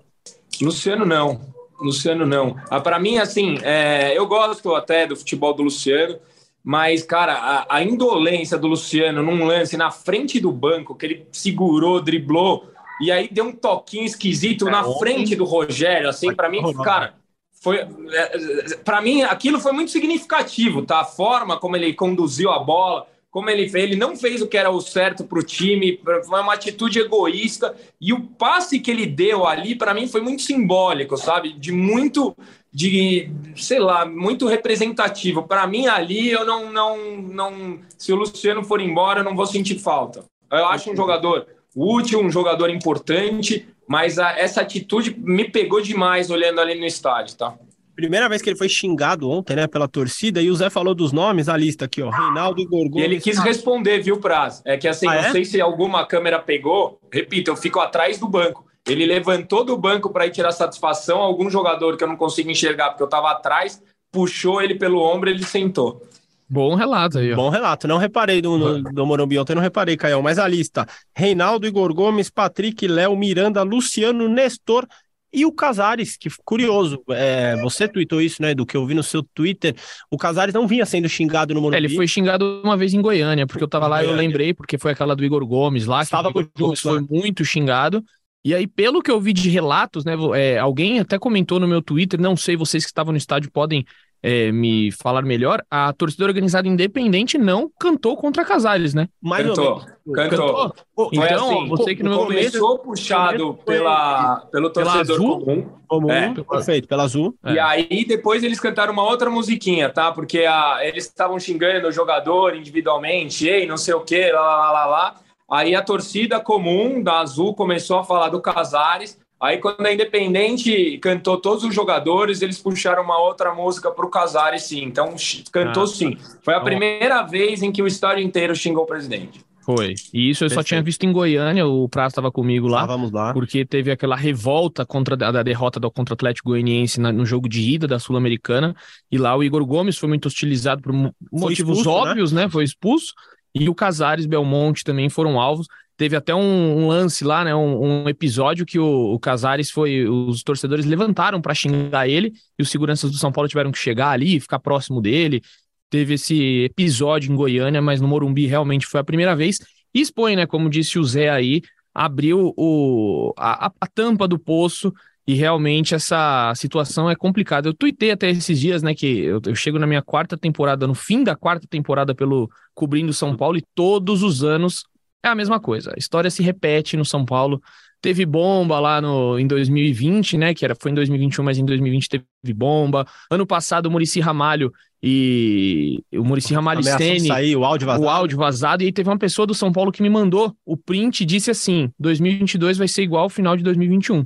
Luciano 0.61 1.05
não. 1.05 1.41
Luciano 1.79 2.25
não. 2.25 2.55
Ah, 2.69 2.79
para 2.79 2.99
mim, 2.99 3.17
assim, 3.17 3.57
é, 3.63 4.17
eu 4.17 4.25
gosto 4.27 4.75
até 4.75 5.05
do 5.05 5.15
futebol 5.15 5.53
do 5.53 5.63
Luciano. 5.63 6.17
Mas, 6.63 7.03
cara, 7.03 7.33
a, 7.33 7.77
a, 7.77 7.83
indolência 7.83 8.57
do 8.57 8.67
Luciano 8.67 9.23
num 9.23 9.45
lance 9.45 9.75
na 9.75 9.89
frente 9.89 10.39
do 10.39 10.51
banco, 10.51 10.95
que 10.95 11.05
ele 11.05 11.27
segurou, 11.31 12.01
driblou, 12.01 12.67
e 13.01 13.11
aí 13.11 13.27
deu 13.31 13.45
um 13.45 13.51
toquinho 13.51 14.05
esquisito 14.05 14.67
é, 14.67 14.71
na 14.71 14.85
ontem... 14.85 14.99
frente 14.99 15.35
do 15.35 15.43
Rogério, 15.43 16.07
assim, 16.07 16.33
para 16.35 16.49
mim, 16.49 16.61
cara, 16.83 17.15
foi. 17.51 17.77
É, 17.79 18.77
para 18.83 19.01
mim, 19.01 19.23
aquilo 19.23 19.59
foi 19.59 19.71
muito 19.71 19.91
significativo, 19.91 20.83
tá? 20.83 21.01
A 21.01 21.05
forma 21.05 21.59
como 21.59 21.75
ele 21.75 21.93
conduziu 21.93 22.51
a 22.51 22.59
bola, 22.59 23.07
como 23.31 23.49
ele 23.49 23.67
fez, 23.69 23.85
ele 23.85 23.95
não 23.95 24.15
fez 24.15 24.41
o 24.41 24.47
que 24.47 24.57
era 24.57 24.69
o 24.69 24.81
certo 24.81 25.23
para 25.23 25.39
o 25.39 25.43
time, 25.43 25.99
foi 26.27 26.41
uma 26.41 26.53
atitude 26.53 26.99
egoísta, 26.99 27.73
e 27.99 28.13
o 28.13 28.21
passe 28.21 28.79
que 28.79 28.91
ele 28.91 29.05
deu 29.07 29.47
ali, 29.47 29.73
para 29.73 29.93
mim, 29.93 30.07
foi 30.07 30.21
muito 30.21 30.41
simbólico, 30.41 31.17
sabe? 31.17 31.53
De 31.53 31.71
muito 31.71 32.35
de, 32.73 33.29
sei 33.55 33.79
lá, 33.79 34.05
muito 34.05 34.47
representativo. 34.47 35.43
Para 35.43 35.67
mim, 35.67 35.87
ali, 35.87 36.29
eu 36.29 36.45
não, 36.45 36.71
não, 36.71 37.17
não. 37.17 37.79
Se 37.97 38.13
o 38.13 38.15
Luciano 38.15 38.63
for 38.63 38.79
embora, 38.79 39.19
eu 39.19 39.23
não 39.23 39.35
vou 39.35 39.45
sentir 39.45 39.77
falta. 39.77 40.23
Eu 40.51 40.65
acho 40.67 40.91
um 40.91 40.95
jogador 40.95 41.47
útil, 41.75 42.21
um 42.21 42.31
jogador 42.31 42.69
importante, 42.69 43.67
mas 43.87 44.19
a, 44.19 44.37
essa 44.37 44.61
atitude 44.61 45.15
me 45.17 45.49
pegou 45.49 45.81
demais 45.81 46.29
olhando 46.29 46.61
ali 46.61 46.79
no 46.79 46.85
estádio, 46.85 47.35
tá? 47.35 47.55
Primeira 47.95 48.27
vez 48.29 48.41
que 48.41 48.49
ele 48.49 48.57
foi 48.57 48.69
xingado 48.69 49.29
ontem, 49.29 49.55
né, 49.55 49.67
pela 49.67 49.87
torcida, 49.87 50.41
e 50.41 50.49
o 50.49 50.55
Zé 50.55 50.69
falou 50.69 50.95
dos 50.95 51.11
nomes, 51.11 51.49
a 51.49 51.57
lista 51.57 51.85
aqui, 51.85 52.01
ó, 52.01 52.09
Reinaldo 52.09 52.65
Gorgô. 52.67 52.99
E 52.99 53.03
ele 53.03 53.19
quis 53.19 53.37
responder, 53.37 54.01
viu, 54.01 54.17
Praz? 54.17 54.61
É 54.65 54.77
que 54.77 54.87
assim, 54.87 55.07
ah, 55.07 55.13
não 55.13 55.19
é? 55.19 55.31
sei 55.31 55.45
se 55.45 55.61
alguma 55.61 56.05
câmera 56.05 56.39
pegou, 56.39 56.99
repito, 57.11 57.51
eu 57.51 57.55
fico 57.55 57.79
atrás 57.79 58.17
do 58.17 58.27
banco. 58.27 58.65
Ele 58.87 59.05
levantou 59.05 59.63
do 59.63 59.77
banco 59.77 60.09
para 60.09 60.25
ir 60.25 60.31
tirar 60.31 60.51
satisfação. 60.51 61.19
Algum 61.19 61.49
jogador 61.49 61.97
que 61.97 62.03
eu 62.03 62.07
não 62.07 62.15
consigo 62.15 62.49
enxergar 62.49 62.89
porque 62.89 63.03
eu 63.03 63.07
estava 63.07 63.31
atrás, 63.31 63.81
puxou 64.11 64.61
ele 64.61 64.75
pelo 64.75 64.99
ombro 64.99 65.29
e 65.29 65.33
ele 65.33 65.43
sentou. 65.43 66.01
Bom 66.49 66.75
relato 66.75 67.19
aí. 67.19 67.31
Ó. 67.31 67.35
Bom 67.35 67.49
relato. 67.49 67.87
Não 67.87 67.97
reparei 67.97 68.41
do, 68.41 68.57
no, 68.57 68.83
do 68.83 69.05
Morumbi 69.05 69.39
ontem, 69.39 69.55
não 69.55 69.61
reparei, 69.61 69.95
Caio. 69.95 70.21
Mas 70.21 70.37
a 70.37 70.47
lista: 70.47 70.85
Reinaldo, 71.15 71.65
Igor 71.65 71.93
Gomes, 71.93 72.29
Patrick, 72.29 72.85
Léo, 72.87 73.15
Miranda, 73.15 73.63
Luciano, 73.63 74.27
Nestor 74.27 74.85
e 75.33 75.45
o 75.45 75.51
Casares, 75.51 76.17
que 76.17 76.29
curioso, 76.43 77.01
é, 77.09 77.55
você 77.61 77.87
tweetou 77.87 78.21
isso, 78.21 78.41
né, 78.41 78.53
do 78.53 78.65
que 78.65 78.75
eu 78.75 78.85
vi 78.85 78.93
no 78.93 79.01
seu 79.01 79.23
Twitter, 79.23 79.73
o 80.09 80.17
Casares 80.17 80.53
não 80.53 80.67
vinha 80.67 80.85
sendo 80.85 81.07
xingado 81.07 81.53
no 81.53 81.61
Morumbi. 81.61 81.77
É, 81.77 81.79
ele 81.79 81.95
foi 81.95 82.05
xingado 82.05 82.61
uma 82.63 82.75
vez 82.75 82.93
em 82.93 83.01
Goiânia, 83.01 83.47
porque 83.47 83.63
eu 83.63 83.67
tava 83.67 83.87
lá 83.87 84.03
e 84.03 84.07
eu 84.07 84.13
lembrei, 84.13 84.53
porque 84.53 84.77
foi 84.77 84.91
aquela 84.91 85.15
do 85.15 85.23
Igor 85.23 85.45
Gomes 85.45 85.85
lá, 85.85 86.01
Estava 86.01 86.33
que 86.33 86.39
o 86.39 86.41
Igor 86.41 86.51
Gomes 86.57 86.81
foi 86.81 86.99
muito 87.09 87.45
xingado, 87.45 88.03
e 88.43 88.55
aí, 88.55 88.65
pelo 88.65 89.01
que 89.01 89.11
eu 89.11 89.19
vi 89.19 89.33
de 89.33 89.49
relatos, 89.49 90.03
né? 90.03 90.15
É, 90.35 90.57
alguém 90.57 90.99
até 90.99 91.19
comentou 91.19 91.59
no 91.59 91.67
meu 91.67 91.81
Twitter, 91.81 92.19
não 92.19 92.35
sei, 92.35 92.55
vocês 92.55 92.83
que 92.83 92.89
estavam 92.89 93.11
no 93.11 93.17
estádio 93.17 93.51
podem 93.51 93.85
é, 94.23 94.51
me 94.51 94.91
falar 94.91 95.23
melhor. 95.23 95.63
A 95.69 95.91
torcida 95.93 96.25
organizada 96.25 96.67
independente 96.67 97.37
não 97.37 97.69
cantou 97.79 98.15
contra 98.15 98.45
Casares, 98.45 98.93
né? 98.93 99.09
Mais 99.21 99.45
cantou, 99.45 99.85
cantou. 100.13 100.47
cantou. 100.47 101.09
Então, 101.13 101.59
assim, 101.59 101.67
você 101.67 101.95
que 101.95 102.03
no 102.03 102.17
começou 102.17 102.79
puxado 102.79 103.55
pela, 103.65 104.37
pelo 104.51 104.69
torcedor 104.69 105.17
pela 105.17 105.39
comum. 105.39 105.69
comum 105.87 106.11
é. 106.11 106.33
Perfeito, 106.33 106.87
pela 106.87 107.03
azul. 107.03 107.35
E 107.45 107.57
é. 107.57 107.61
aí 107.61 108.05
depois 108.05 108.43
eles 108.43 108.59
cantaram 108.59 108.93
uma 108.93 109.03
outra 109.03 109.29
musiquinha, 109.29 109.89
tá? 109.89 110.11
Porque 110.11 110.39
a, 110.39 110.79
eles 110.81 111.05
estavam 111.05 111.39
xingando 111.39 111.87
o 111.87 111.91
jogador 111.91 112.55
individualmente, 112.55 113.47
ei, 113.47 113.65
não 113.65 113.77
sei 113.77 113.93
o 113.93 114.01
que, 114.01 114.31
lá, 114.31 114.41
lá, 114.41 114.71
lá, 114.71 114.85
lá. 114.85 115.15
Aí 115.51 115.75
a 115.75 115.81
torcida 115.81 116.39
comum 116.39 117.03
da 117.03 117.19
Azul 117.19 117.53
começou 117.53 117.99
a 117.99 118.03
falar 118.05 118.29
do 118.29 118.39
Casares. 118.39 119.19
Aí, 119.37 119.57
quando 119.57 119.85
a 119.85 119.91
Independente 119.91 120.97
cantou 120.99 121.35
todos 121.35 121.63
os 121.65 121.75
jogadores, 121.75 122.41
eles 122.41 122.59
puxaram 122.59 123.03
uma 123.03 123.19
outra 123.19 123.53
música 123.53 123.91
para 123.91 124.05
o 124.05 124.09
Casares, 124.09 124.63
sim. 124.63 124.83
Então, 124.83 125.15
cantou 125.51 125.83
ah, 125.83 125.87
sim. 125.87 126.15
Foi 126.41 126.53
a 126.53 126.57
então, 126.57 126.65
primeira 126.65 127.23
vez 127.23 127.61
em 127.61 127.71
que 127.71 127.81
o 127.81 127.87
estádio 127.87 128.23
inteiro 128.23 128.55
xingou 128.55 128.83
o 128.83 128.87
presidente. 128.87 129.43
Foi. 129.61 129.93
E 130.13 130.29
isso 130.29 130.43
eu 130.43 130.47
Perfeito. 130.47 130.53
só 130.53 130.63
tinha 130.63 130.81
visto 130.81 131.03
em 131.05 131.11
Goiânia, 131.11 131.67
o 131.67 131.89
Prazo 131.89 132.13
estava 132.13 132.31
comigo 132.31 132.67
lá. 132.67 132.85
Vamos 132.85 133.11
lá. 133.11 133.33
Porque 133.33 133.65
teve 133.65 133.91
aquela 133.91 134.15
revolta 134.15 134.85
contra 134.85 135.15
a 135.27 135.43
derrota 135.43 135.79
do 135.79 135.91
contra 135.91 136.13
o 136.13 136.15
Atlético 136.15 136.49
Goianiense 136.49 136.99
na, 136.99 137.11
no 137.11 137.25
jogo 137.25 137.49
de 137.49 137.61
ida 137.61 137.87
da 137.87 137.99
Sul-Americana. 137.99 138.75
E 139.11 139.17
lá 139.17 139.35
o 139.35 139.43
Igor 139.43 139.65
Gomes 139.65 139.97
foi 139.97 140.07
muito 140.07 140.27
hostilizado 140.27 140.81
por 140.81 140.93
motivos 140.93 141.77
expulso, 141.77 141.89
né? 141.89 141.95
óbvios, 141.95 142.31
né? 142.31 142.43
né? 142.43 142.49
Foi 142.49 142.63
expulso 142.63 143.13
e 143.53 143.69
o 143.69 143.75
Casares 143.75 144.25
Belmonte 144.25 144.83
também 144.83 145.09
foram 145.09 145.39
alvos. 145.39 145.67
Teve 145.97 146.15
até 146.15 146.33
um, 146.33 146.79
um 146.79 146.87
lance 146.87 147.23
lá, 147.23 147.43
né? 147.43 147.53
Um, 147.53 148.03
um 148.03 148.09
episódio 148.09 148.65
que 148.65 148.79
o, 148.79 149.13
o, 149.13 149.19
Casares 149.19 149.69
foi. 149.69 150.07
Os 150.07 150.41
torcedores 150.41 150.85
levantaram 150.85 151.39
para 151.39 151.53
xingar 151.53 152.07
ele 152.07 152.33
e 152.57 152.63
os 152.63 152.71
seguranças 152.71 153.11
do 153.11 153.17
São 153.17 153.31
Paulo 153.31 153.47
tiveram 153.47 153.71
que 153.71 153.77
chegar 153.77 154.09
ali, 154.09 154.39
ficar 154.39 154.59
próximo 154.59 154.99
dele. 154.99 155.41
Teve 155.89 156.15
esse 156.15 156.63
episódio 156.63 157.31
em 157.31 157.35
Goiânia, 157.35 157.81
mas 157.81 158.01
no 158.01 158.07
Morumbi 158.07 158.47
realmente 158.47 158.87
foi 158.87 158.99
a 158.99 159.03
primeira 159.03 159.35
vez. 159.35 159.59
E 159.93 160.01
expõe, 160.01 160.35
né? 160.35 160.47
Como 160.47 160.69
disse 160.69 160.97
o 160.97 161.03
Zé 161.03 161.29
aí, 161.29 161.61
abriu 161.93 162.53
o, 162.57 163.33
a, 163.37 163.71
a 163.79 163.87
tampa 163.87 164.27
do 164.27 164.39
poço 164.39 164.91
e 165.27 165.33
realmente 165.35 165.93
essa 165.93 166.53
situação 166.55 167.09
é 167.09 167.15
complicada. 167.15 167.69
Eu 167.69 167.73
tuitei 167.73 168.11
até 168.11 168.29
esses 168.29 168.59
dias, 168.59 168.81
né, 168.81 168.93
que 168.93 169.19
eu, 169.19 169.39
eu, 169.45 169.55
chego 169.55 169.77
na 169.77 169.87
minha 169.87 170.01
quarta 170.01 170.37
temporada, 170.37 170.87
no 170.87 170.95
fim 170.95 171.23
da 171.23 171.35
quarta 171.35 171.67
temporada 171.69 172.15
pelo 172.15 172.49
cobrindo 172.73 173.13
São 173.13 173.35
Paulo 173.35 173.57
e 173.57 173.63
todos 173.75 174.23
os 174.23 174.43
anos 174.43 174.83
é 175.23 175.29
a 175.29 175.35
mesma 175.35 175.59
coisa. 175.59 175.91
A 175.95 175.99
história 175.99 176.29
se 176.31 176.41
repete 176.41 176.97
no 176.97 177.05
São 177.05 177.23
Paulo. 177.23 177.61
Teve 178.01 178.25
bomba 178.25 178.79
lá 178.79 178.99
no, 178.99 179.37
em 179.37 179.45
2020, 179.45 180.35
né, 180.37 180.53
que 180.55 180.65
era, 180.65 180.75
foi 180.75 180.89
em 180.89 180.95
2021, 180.95 181.45
mas 181.45 181.59
em 181.59 181.65
2020 181.65 182.09
teve 182.09 182.53
bomba. 182.53 183.05
Ano 183.29 183.45
passado 183.45 183.85
o 183.85 183.91
Murici 183.91 184.19
Ramalho 184.19 184.71
e 185.03 186.03
o 186.11 186.23
Murici 186.23 186.53
Ramalho 186.53 186.83
Stene, 186.83 187.27
sair, 187.27 187.55
o 187.55 187.63
áudio 187.63 187.85
vazado. 187.85 188.05
O 188.05 188.09
áudio 188.09 188.37
vazado 188.39 188.81
e 188.81 188.87
aí 188.87 188.91
teve 188.91 189.07
uma 189.07 189.19
pessoa 189.19 189.45
do 189.45 189.53
São 189.53 189.71
Paulo 189.71 189.91
que 189.91 190.01
me 190.01 190.09
mandou 190.09 190.55
o 190.65 190.75
print 190.75 191.21
e 191.21 191.25
disse 191.25 191.51
assim: 191.51 191.91
2022 191.99 192.79
vai 192.79 192.87
ser 192.87 193.03
igual 193.03 193.23
ao 193.23 193.29
final 193.29 193.55
de 193.55 193.63
2021. 193.63 194.25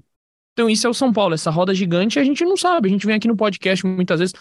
Então, 0.55 0.69
isso 0.69 0.87
é 0.87 0.89
o 0.89 0.93
São 0.93 1.11
Paulo, 1.11 1.33
essa 1.33 1.51
roda 1.51 1.73
gigante, 1.75 2.17
a 2.17 2.23
gente 2.23 2.45
não 2.45 2.55
sabe. 2.55 2.87
A 2.87 2.91
gente 2.91 3.05
vem 3.05 3.17
aqui 3.17 3.27
no 3.27 3.35
podcast 3.35 3.85
muitas 3.85 4.21
vezes 4.21 4.33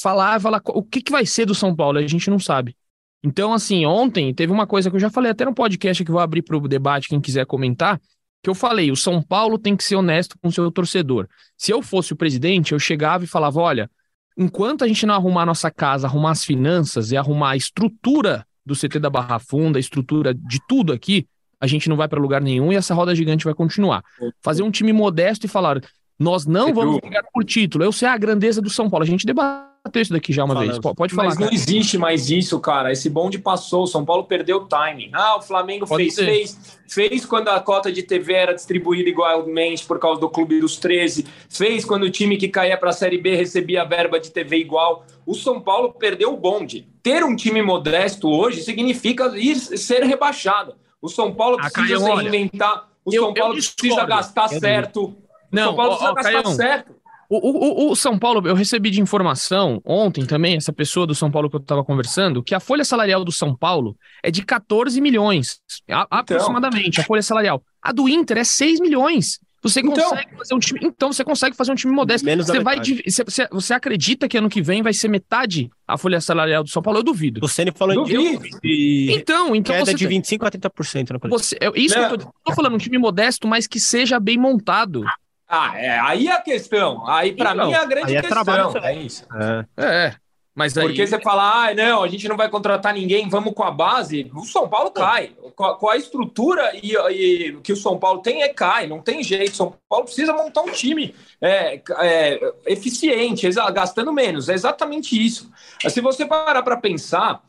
falar, 0.00 0.40
falar 0.40 0.62
o 0.68 0.82
que, 0.82 1.02
que 1.02 1.12
vai 1.12 1.26
ser 1.26 1.44
do 1.44 1.54
São 1.54 1.76
Paulo, 1.76 1.98
a 1.98 2.06
gente 2.06 2.30
não 2.30 2.38
sabe. 2.38 2.74
Então, 3.22 3.52
assim, 3.52 3.84
ontem 3.84 4.32
teve 4.32 4.50
uma 4.50 4.66
coisa 4.66 4.88
que 4.88 4.96
eu 4.96 5.00
já 5.00 5.10
falei 5.10 5.30
até 5.30 5.44
no 5.44 5.52
podcast 5.52 6.02
que 6.02 6.10
vou 6.10 6.22
abrir 6.22 6.40
para 6.40 6.56
o 6.56 6.66
debate, 6.66 7.08
quem 7.08 7.20
quiser 7.20 7.44
comentar, 7.44 8.00
que 8.42 8.48
eu 8.48 8.54
falei: 8.54 8.90
o 8.90 8.96
São 8.96 9.22
Paulo 9.22 9.58
tem 9.58 9.76
que 9.76 9.84
ser 9.84 9.96
honesto 9.96 10.38
com 10.40 10.48
o 10.48 10.52
seu 10.52 10.70
torcedor. 10.72 11.28
Se 11.54 11.70
eu 11.70 11.82
fosse 11.82 12.14
o 12.14 12.16
presidente, 12.16 12.72
eu 12.72 12.78
chegava 12.78 13.24
e 13.24 13.26
falava: 13.26 13.60
olha, 13.60 13.90
enquanto 14.38 14.84
a 14.84 14.88
gente 14.88 15.04
não 15.04 15.14
arrumar 15.14 15.44
nossa 15.44 15.70
casa, 15.70 16.06
arrumar 16.06 16.30
as 16.30 16.44
finanças 16.44 17.10
e 17.12 17.16
arrumar 17.16 17.50
a 17.50 17.56
estrutura 17.56 18.46
do 18.64 18.74
CT 18.74 18.98
da 19.00 19.10
Barra 19.10 19.38
Funda, 19.38 19.78
a 19.78 19.80
estrutura 19.80 20.32
de 20.32 20.60
tudo 20.66 20.92
aqui, 20.94 21.26
a 21.60 21.66
gente 21.66 21.88
não 21.88 21.96
vai 21.96 22.08
para 22.08 22.20
lugar 22.20 22.40
nenhum 22.40 22.72
e 22.72 22.76
essa 22.76 22.94
roda 22.94 23.14
gigante 23.14 23.44
vai 23.44 23.54
continuar. 23.54 24.02
Fazer 24.40 24.62
um 24.62 24.70
time 24.70 24.92
modesto 24.92 25.46
e 25.46 25.48
falar: 25.48 25.80
nós 26.18 26.46
não 26.46 26.74
vamos 26.74 27.00
brigar 27.00 27.22
por 27.32 27.44
título. 27.44 27.84
Eu 27.84 27.92
sei 27.92 28.08
a 28.08 28.16
grandeza 28.16 28.60
do 28.60 28.68
São 28.68 28.90
Paulo. 28.90 29.04
A 29.04 29.06
gente 29.06 29.24
debateu 29.24 30.02
isso 30.02 30.12
daqui 30.12 30.32
já 30.32 30.44
uma 30.44 30.58
vez. 30.58 30.78
Pode 30.78 31.14
falar. 31.14 31.28
Mas 31.28 31.38
não 31.38 31.46
cara. 31.46 31.54
existe 31.54 31.96
mais 31.96 32.28
isso, 32.28 32.58
cara. 32.58 32.90
Esse 32.90 33.08
bonde 33.08 33.38
passou. 33.38 33.84
O 33.84 33.86
São 33.86 34.04
Paulo 34.04 34.24
perdeu 34.24 34.58
o 34.58 34.66
timing. 34.66 35.10
Ah, 35.12 35.36
o 35.36 35.42
Flamengo 35.42 35.86
Pode 35.86 36.02
fez, 36.04 36.14
ser. 36.14 36.24
fez. 36.26 36.78
Fez 36.88 37.24
quando 37.24 37.48
a 37.48 37.60
cota 37.60 37.92
de 37.92 38.02
TV 38.02 38.32
era 38.32 38.52
distribuída 38.52 39.08
igualmente 39.08 39.86
por 39.86 40.00
causa 40.00 40.20
do 40.20 40.28
Clube 40.28 40.60
dos 40.60 40.76
13. 40.76 41.24
Fez 41.48 41.84
quando 41.84 42.02
o 42.02 42.10
time 42.10 42.36
que 42.36 42.48
caía 42.48 42.76
para 42.76 42.90
a 42.90 42.92
Série 42.92 43.18
B 43.18 43.36
recebia 43.36 43.84
verba 43.84 44.18
de 44.18 44.32
TV 44.32 44.56
igual. 44.56 45.04
O 45.24 45.34
São 45.34 45.60
Paulo 45.60 45.92
perdeu 45.92 46.32
o 46.32 46.36
bonde. 46.36 46.88
Ter 47.00 47.22
um 47.22 47.36
time 47.36 47.62
modesto 47.62 48.28
hoje 48.28 48.62
significa 48.62 49.32
ir, 49.36 49.54
ser 49.54 50.02
rebaixado. 50.02 50.74
O 51.00 51.08
São 51.08 51.34
Paulo 51.34 51.56
Ah, 51.60 51.70
precisa 51.70 51.98
Caião, 51.98 52.16
se 52.16 52.22
reinventar. 52.22 52.88
O 53.04 53.14
eu- 53.14 53.22
São 53.24 53.34
Paulo 53.34 53.54
precisa 53.54 54.04
gastar 54.04 54.48
certo. 54.48 55.04
O 55.04 55.16
Não, 55.52 55.64
São 55.64 55.76
Paulo 55.76 55.92
ó, 55.92 55.96
precisa 55.96 56.10
ó, 56.10 56.14
gastar 56.14 56.32
Caião, 56.42 56.54
certo. 56.56 56.98
O, 57.30 57.36
o- 57.36 57.88
o- 57.88 57.90
o 57.92 57.96
São 57.96 58.18
Paulo, 58.18 58.46
eu 58.48 58.54
recebi 58.54 58.90
de 58.90 59.02
informação 59.02 59.82
ontem 59.84 60.24
também, 60.24 60.56
essa 60.56 60.72
pessoa 60.72 61.06
do 61.06 61.14
São 61.14 61.30
Paulo 61.30 61.50
que 61.50 61.56
eu 61.56 61.60
estava 61.60 61.84
conversando, 61.84 62.42
que 62.42 62.54
a 62.54 62.60
folha 62.60 62.84
salarial 62.86 63.22
do 63.22 63.30
São 63.30 63.54
Paulo 63.54 63.94
é 64.22 64.30
de 64.30 64.42
14 64.42 64.98
milhões, 65.00 65.60
a- 65.90 66.06
aproximadamente, 66.10 67.00
a 67.00 67.04
folha 67.04 67.20
salarial. 67.22 67.62
A 67.82 67.92
do 67.92 68.08
Inter 68.08 68.38
é 68.38 68.44
6 68.44 68.80
milhões. 68.80 69.38
Você 69.62 69.80
Então. 69.80 69.92
consegue 70.10 70.36
fazer 70.36 70.54
um 70.54 70.58
time. 70.58 70.80
Então, 70.82 71.12
você 71.12 71.24
consegue 71.24 71.56
fazer 71.56 71.72
um 71.72 71.74
time 71.74 71.92
modesto. 71.92 72.24
Você, 72.36 72.60
vai, 72.60 72.78
você, 72.78 73.48
você- 73.50 73.74
acredita 73.74 74.28
que 74.28 74.38
ano 74.38 74.48
que 74.48 74.62
vem 74.62 74.82
vai 74.82 74.92
ser 74.92 75.08
metade 75.08 75.68
a 75.86 75.98
folha 75.98 76.20
salarial 76.20 76.62
do 76.62 76.70
São 76.70 76.80
Paulo? 76.82 77.00
Eu 77.00 77.02
duvido. 77.02 77.40
O 77.44 77.48
Ceni 77.48 77.72
falou 77.72 77.94
em 77.94 77.96
Duvido. 77.98 78.44
de 78.62 79.08
Então, 79.12 79.54
então 79.56 79.74
queda 79.74 79.86
você. 79.90 79.94
de 79.94 80.06
25% 80.06 80.46
a 80.46 80.50
30% 80.50 81.10
na 81.12 81.18
coleção. 81.18 81.38
você 81.38 81.56
é 81.60 81.70
isso 81.80 81.94
que 81.94 82.00
eu 82.00 82.18
tô, 82.18 82.32
tô 82.44 82.52
falando, 82.54 82.74
um 82.74 82.78
time 82.78 82.98
modesto, 82.98 83.48
mas 83.48 83.66
que 83.66 83.80
seja 83.80 84.20
bem 84.20 84.38
montado. 84.38 85.04
Ah, 85.48 85.72
é, 85.76 85.98
aí 85.98 86.28
é 86.28 86.32
a 86.32 86.40
questão. 86.42 87.06
Aí, 87.08 87.32
para 87.32 87.52
Então, 87.54 87.66
mim, 87.68 87.72
é 87.72 87.76
a 87.78 87.84
grande 87.86 88.10
aí 88.10 88.16
é 88.16 88.22
trabalho 88.22 88.64
questão. 88.64 88.80
também. 88.82 88.98
É 88.98 89.02
isso. 89.02 89.24
É. 89.34 89.66
É. 89.78 90.14
Mas 90.58 90.76
aí. 90.76 90.88
Porque 90.88 91.06
você 91.06 91.20
fala, 91.20 91.68
ah, 91.68 91.72
não, 91.72 92.02
a 92.02 92.08
gente 92.08 92.26
não 92.26 92.36
vai 92.36 92.48
contratar 92.48 92.92
ninguém, 92.92 93.28
vamos 93.28 93.54
com 93.54 93.62
a 93.62 93.70
base. 93.70 94.28
O 94.34 94.44
São 94.44 94.68
Paulo 94.68 94.90
cai. 94.90 95.30
Com 95.54 95.88
a, 95.88 95.96
estrutura 95.96 96.72
e, 96.74 96.96
e 97.12 97.60
que 97.62 97.72
o 97.72 97.76
São 97.76 97.96
Paulo 97.96 98.22
tem, 98.22 98.42
é 98.42 98.48
cai. 98.48 98.88
Não 98.88 99.00
tem 99.00 99.22
jeito. 99.22 99.54
São 99.54 99.74
Paulo 99.88 100.06
precisa 100.06 100.32
montar 100.32 100.62
um 100.62 100.72
time 100.72 101.14
é, 101.40 101.80
é, 102.00 102.52
eficiente, 102.66 103.48
gastando 103.72 104.12
menos. 104.12 104.48
É 104.48 104.54
exatamente 104.54 105.24
isso. 105.24 105.48
Se 105.88 106.00
você 106.00 106.26
parar 106.26 106.64
para 106.64 106.76
pensar, 106.76 107.40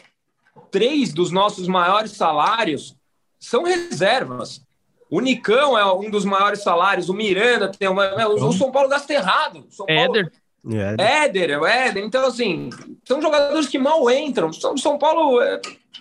três 0.69 1.11
dos 1.11 1.31
nossos 1.31 1.67
maiores 1.67 2.11
salários 2.11 2.95
são 3.39 3.63
reservas. 3.63 4.61
O 5.09 5.19
Nicão 5.19 5.75
é 5.75 5.91
um 5.91 6.11
dos 6.11 6.25
maiores 6.25 6.61
salários, 6.61 7.09
o 7.09 7.13
Miranda 7.15 7.71
tem 7.71 7.87
uma. 7.87 8.27
O 8.27 8.53
São 8.53 8.71
Paulo 8.71 8.87
gasta 8.87 9.11
errado. 9.11 9.65
São 9.71 9.87
Paulo, 9.87 10.15
Éder. 10.15 10.31
É. 10.71 11.23
Éder, 11.25 11.49
é 11.51 11.57
o 11.57 11.65
Éder. 11.65 12.03
Então, 12.03 12.25
assim, 12.25 12.69
são 13.05 13.21
jogadores 13.21 13.67
que 13.67 13.77
mal 13.77 14.09
entram. 14.11 14.51
São 14.51 14.75
São 14.77 14.97
Paulo 14.97 15.41
é, 15.41 15.59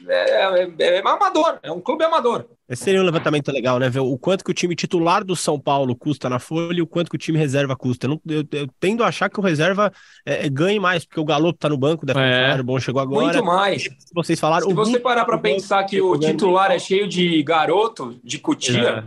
é, 0.09 0.63
é- 0.79 0.97
é 0.97 0.99
amador, 1.01 1.59
é 1.63 1.71
um 1.71 1.81
clube 1.81 2.05
amador. 2.05 2.45
Esse 2.69 2.85
seria 2.85 3.01
um 3.01 3.05
levantamento 3.05 3.51
legal, 3.51 3.79
né? 3.79 3.89
Ver 3.89 4.01
o 4.01 4.19
quanto 4.19 4.45
que 4.45 4.51
o 4.51 4.55
time 4.55 4.75
titular 4.77 5.25
do 5.25 5.35
São 5.35 5.59
Paulo 5.59 5.97
custa 5.97 6.29
na 6.29 6.39
folha 6.39 6.79
e 6.79 6.83
o 6.83 6.87
quanto 6.87 7.09
que 7.09 7.17
o 7.17 7.19
time 7.19 7.39
reserva 7.39 7.75
custa. 7.75 8.07
Eu, 8.07 8.11
não- 8.11 8.21
eu- 8.29 8.45
eu 8.53 8.69
tendo 8.79 9.03
a 9.03 9.07
achar 9.09 9.31
que 9.31 9.41
o 9.41 9.43
reserva 9.43 9.91
é, 10.27 10.47
é, 10.47 10.49
ganhe 10.51 10.79
mais, 10.79 11.05
porque 11.07 11.19
o 11.21 11.25
Galo 11.25 11.53
tá 11.53 11.69
no 11.69 11.79
banco, 11.79 12.05
deve 12.05 12.21
É. 12.21 12.63
bom 12.63 12.79
chegou 12.79 13.01
agora. 13.01 13.25
Muito 13.25 13.45
mais. 13.45 13.89
Vocês 14.15 14.39
falaram. 14.39 14.69
Se 14.69 14.75
você 14.75 14.99
parar 15.01 15.25
para 15.25 15.39
pensar 15.39 15.83
que 15.85 16.01
o 16.01 16.19
titular 16.19 16.71
é 16.71 16.79
cheio 16.79 17.09
de 17.09 17.43
garoto, 17.43 18.21
de 18.23 18.39
cutia, 18.39 19.05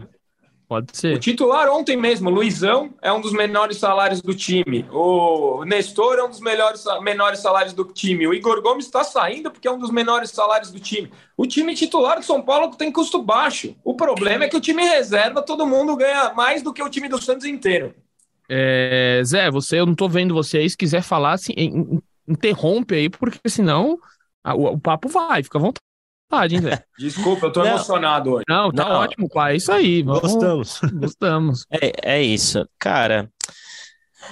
Pode 0.71 0.87
o 0.93 0.95
ser. 0.95 1.19
titular 1.19 1.67
ontem 1.69 1.97
mesmo, 1.97 2.29
o 2.29 2.33
Luizão, 2.33 2.93
é 3.01 3.11
um 3.11 3.19
dos 3.19 3.33
menores 3.33 3.75
salários 3.75 4.21
do 4.21 4.33
time. 4.33 4.85
O 4.89 5.65
Nestor 5.65 6.17
é 6.17 6.23
um 6.23 6.29
dos 6.29 6.39
melhores, 6.39 6.85
menores 7.01 7.41
salários 7.41 7.73
do 7.73 7.83
time. 7.83 8.25
O 8.25 8.33
Igor 8.33 8.61
Gomes 8.61 8.85
está 8.85 9.03
saindo 9.03 9.51
porque 9.51 9.67
é 9.67 9.71
um 9.71 9.77
dos 9.77 9.91
menores 9.91 10.29
salários 10.31 10.71
do 10.71 10.79
time. 10.79 11.11
O 11.35 11.45
time 11.45 11.75
titular 11.75 12.19
do 12.19 12.23
São 12.23 12.41
Paulo 12.41 12.73
tem 12.73 12.89
custo 12.89 13.21
baixo. 13.21 13.75
O 13.83 13.95
problema 13.95 14.45
é 14.45 14.47
que 14.47 14.55
o 14.55 14.61
time 14.61 14.81
reserva, 14.81 15.41
todo 15.41 15.67
mundo 15.67 15.93
ganha 15.97 16.33
mais 16.33 16.63
do 16.63 16.71
que 16.71 16.81
o 16.81 16.87
time 16.87 17.09
do 17.09 17.21
Santos 17.21 17.45
inteiro. 17.45 17.93
É, 18.47 19.21
Zé, 19.25 19.51
você, 19.51 19.77
eu 19.77 19.85
não 19.85 19.93
tô 19.93 20.07
vendo 20.07 20.33
você 20.33 20.59
aí. 20.59 20.69
Se 20.69 20.77
quiser 20.77 21.03
falar, 21.03 21.33
assim, 21.33 21.51
in- 21.57 21.79
in- 21.95 22.01
interrompe 22.29 22.95
aí, 22.95 23.09
porque 23.09 23.49
senão 23.49 23.99
o, 24.55 24.67
o 24.67 24.79
papo 24.79 25.09
vai, 25.09 25.43
fica 25.43 25.57
à 25.57 25.61
vontade, 25.61 25.81
hein, 26.55 26.61
Zé? 26.61 26.83
Desculpa, 26.97 27.47
eu 27.47 27.51
tô 27.51 27.59
Não. 27.61 27.67
emocionado 27.67 28.31
hoje. 28.33 28.45
Não, 28.47 28.71
tá 28.71 28.85
Não. 28.87 28.95
ótimo, 29.01 29.29
pai. 29.29 29.53
É 29.53 29.55
isso 29.57 29.71
aí. 29.71 30.01
Vamos, 30.03 30.21
Gostamos. 30.21 30.79
Gostamos. 30.93 31.65
É, 31.71 32.15
é 32.19 32.21
isso. 32.23 32.67
Cara, 32.79 33.29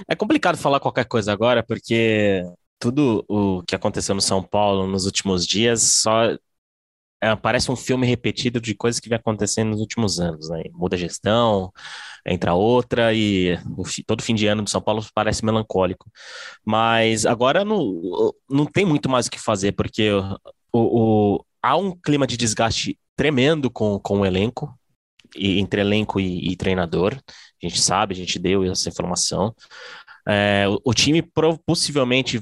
é 0.07 0.15
complicado 0.15 0.57
falar 0.57 0.79
qualquer 0.79 1.05
coisa 1.05 1.31
agora, 1.31 1.63
porque 1.63 2.43
tudo 2.79 3.25
o 3.27 3.61
que 3.63 3.75
aconteceu 3.75 4.15
no 4.15 4.21
São 4.21 4.41
Paulo 4.43 4.87
nos 4.87 5.05
últimos 5.05 5.45
dias 5.45 5.81
só 5.81 6.35
é, 7.21 7.35
parece 7.35 7.69
um 7.71 7.75
filme 7.75 8.07
repetido 8.07 8.61
de 8.61 8.73
coisas 8.73 8.99
que 8.99 9.09
vem 9.09 9.17
acontecendo 9.17 9.71
nos 9.71 9.81
últimos 9.81 10.19
anos, 10.19 10.49
né? 10.49 10.63
Muda 10.71 10.95
a 10.95 10.99
gestão, 10.99 11.71
entra 12.25 12.53
outra, 12.53 13.13
e 13.13 13.57
o 13.77 13.83
fi- 13.83 14.03
todo 14.03 14.23
fim 14.23 14.33
de 14.35 14.47
ano 14.47 14.63
do 14.63 14.69
São 14.69 14.81
Paulo 14.81 15.05
parece 15.13 15.43
melancólico. 15.43 16.09
Mas 16.65 17.25
agora 17.25 17.65
não, 17.65 18.33
não 18.49 18.65
tem 18.65 18.85
muito 18.85 19.09
mais 19.09 19.27
o 19.27 19.31
que 19.31 19.39
fazer, 19.39 19.73
porque 19.73 20.11
o, 20.11 21.35
o- 21.37 21.45
há 21.61 21.75
um 21.77 21.95
clima 21.95 22.25
de 22.25 22.37
desgaste 22.37 22.97
tremendo 23.15 23.69
com, 23.69 23.99
com 23.99 24.21
o 24.21 24.25
elenco, 24.25 24.73
e, 25.35 25.59
entre 25.59 25.81
elenco 25.81 26.19
e, 26.19 26.51
e 26.51 26.55
treinador. 26.55 27.13
A 27.13 27.67
gente 27.67 27.81
sabe, 27.81 28.13
a 28.13 28.17
gente 28.17 28.39
deu 28.39 28.63
essa 28.63 28.89
informação. 28.89 29.53
É, 30.27 30.67
o, 30.67 30.79
o 30.85 30.93
time 30.93 31.21
possivelmente 31.65 32.41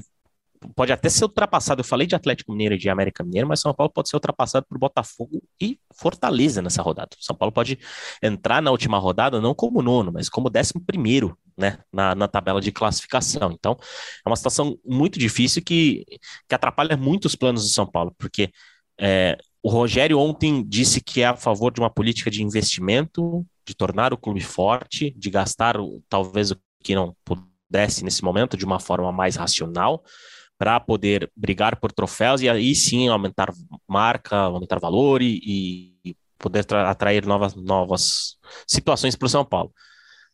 pode 0.74 0.92
até 0.92 1.08
ser 1.08 1.24
ultrapassado. 1.24 1.80
Eu 1.80 1.84
falei 1.84 2.06
de 2.06 2.14
Atlético 2.14 2.52
Mineiro 2.52 2.74
e 2.74 2.78
de 2.78 2.88
América 2.88 3.22
Mineiro, 3.24 3.48
mas 3.48 3.60
São 3.60 3.72
Paulo 3.74 3.92
pode 3.92 4.08
ser 4.08 4.16
ultrapassado 4.16 4.66
por 4.68 4.78
Botafogo 4.78 5.42
e 5.60 5.78
Fortaleza 5.94 6.60
nessa 6.62 6.82
rodada. 6.82 7.10
São 7.20 7.36
Paulo 7.36 7.52
pode 7.52 7.78
entrar 8.22 8.60
na 8.60 8.70
última 8.70 8.98
rodada 8.98 9.40
não 9.40 9.54
como 9.54 9.82
nono, 9.82 10.12
mas 10.12 10.28
como 10.28 10.50
décimo 10.50 10.84
primeiro, 10.84 11.36
né, 11.56 11.78
na, 11.92 12.14
na 12.14 12.28
tabela 12.28 12.60
de 12.60 12.72
classificação. 12.72 13.52
Então, 13.52 13.76
é 14.24 14.28
uma 14.28 14.36
situação 14.36 14.78
muito 14.84 15.18
difícil 15.18 15.62
que, 15.62 16.04
que 16.48 16.54
atrapalha 16.54 16.96
muito 16.96 17.26
os 17.26 17.36
planos 17.36 17.62
do 17.62 17.70
São 17.70 17.86
Paulo, 17.86 18.14
porque 18.18 18.50
é, 19.00 19.36
o 19.62 19.68
Rogério 19.70 20.18
ontem 20.18 20.64
disse 20.66 21.00
que 21.00 21.20
é 21.22 21.26
a 21.26 21.36
favor 21.36 21.72
de 21.72 21.80
uma 21.80 21.90
política 21.90 22.30
de 22.30 22.42
investimento, 22.42 23.44
de 23.66 23.74
tornar 23.74 24.12
o 24.12 24.18
clube 24.18 24.40
forte, 24.40 25.10
de 25.16 25.30
gastar 25.30 25.78
o- 25.80 26.02
talvez 26.08 26.50
o 26.50 26.56
que 26.82 26.94
não 26.94 27.14
pudesse 27.24 28.04
nesse 28.04 28.22
momento 28.24 28.56
de 28.56 28.64
uma 28.64 28.80
forma 28.80 29.12
mais 29.12 29.36
racional, 29.36 30.02
para 30.58 30.80
poder 30.80 31.30
brigar 31.36 31.76
por 31.76 31.92
troféus 31.92 32.40
e 32.40 32.48
aí 32.48 32.74
sim 32.74 33.08
aumentar 33.08 33.52
marca, 33.88 34.36
aumentar 34.36 34.78
valor 34.80 35.22
e, 35.22 35.40
e 36.04 36.16
poder 36.38 36.64
tra- 36.64 36.90
atrair 36.90 37.24
novas, 37.26 37.54
novas 37.54 38.36
situações 38.66 39.14
para 39.14 39.26
o 39.26 39.28
São 39.28 39.44
Paulo. 39.44 39.72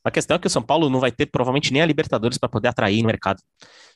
A 0.03 0.11
questão 0.11 0.37
é 0.37 0.39
que 0.39 0.47
o 0.47 0.51
São 0.51 0.63
Paulo 0.63 0.91
não 0.91 1.01
vai 1.01 1.11
ter 1.11 1.27
provavelmente 1.27 1.73
nem 1.73 1.83
a 1.83 1.87
Libertadores 1.87 2.39
para 2.39 2.49
poder 2.49 2.69
atrair 2.69 3.01
no 3.03 3.07
mercado. 3.07 3.43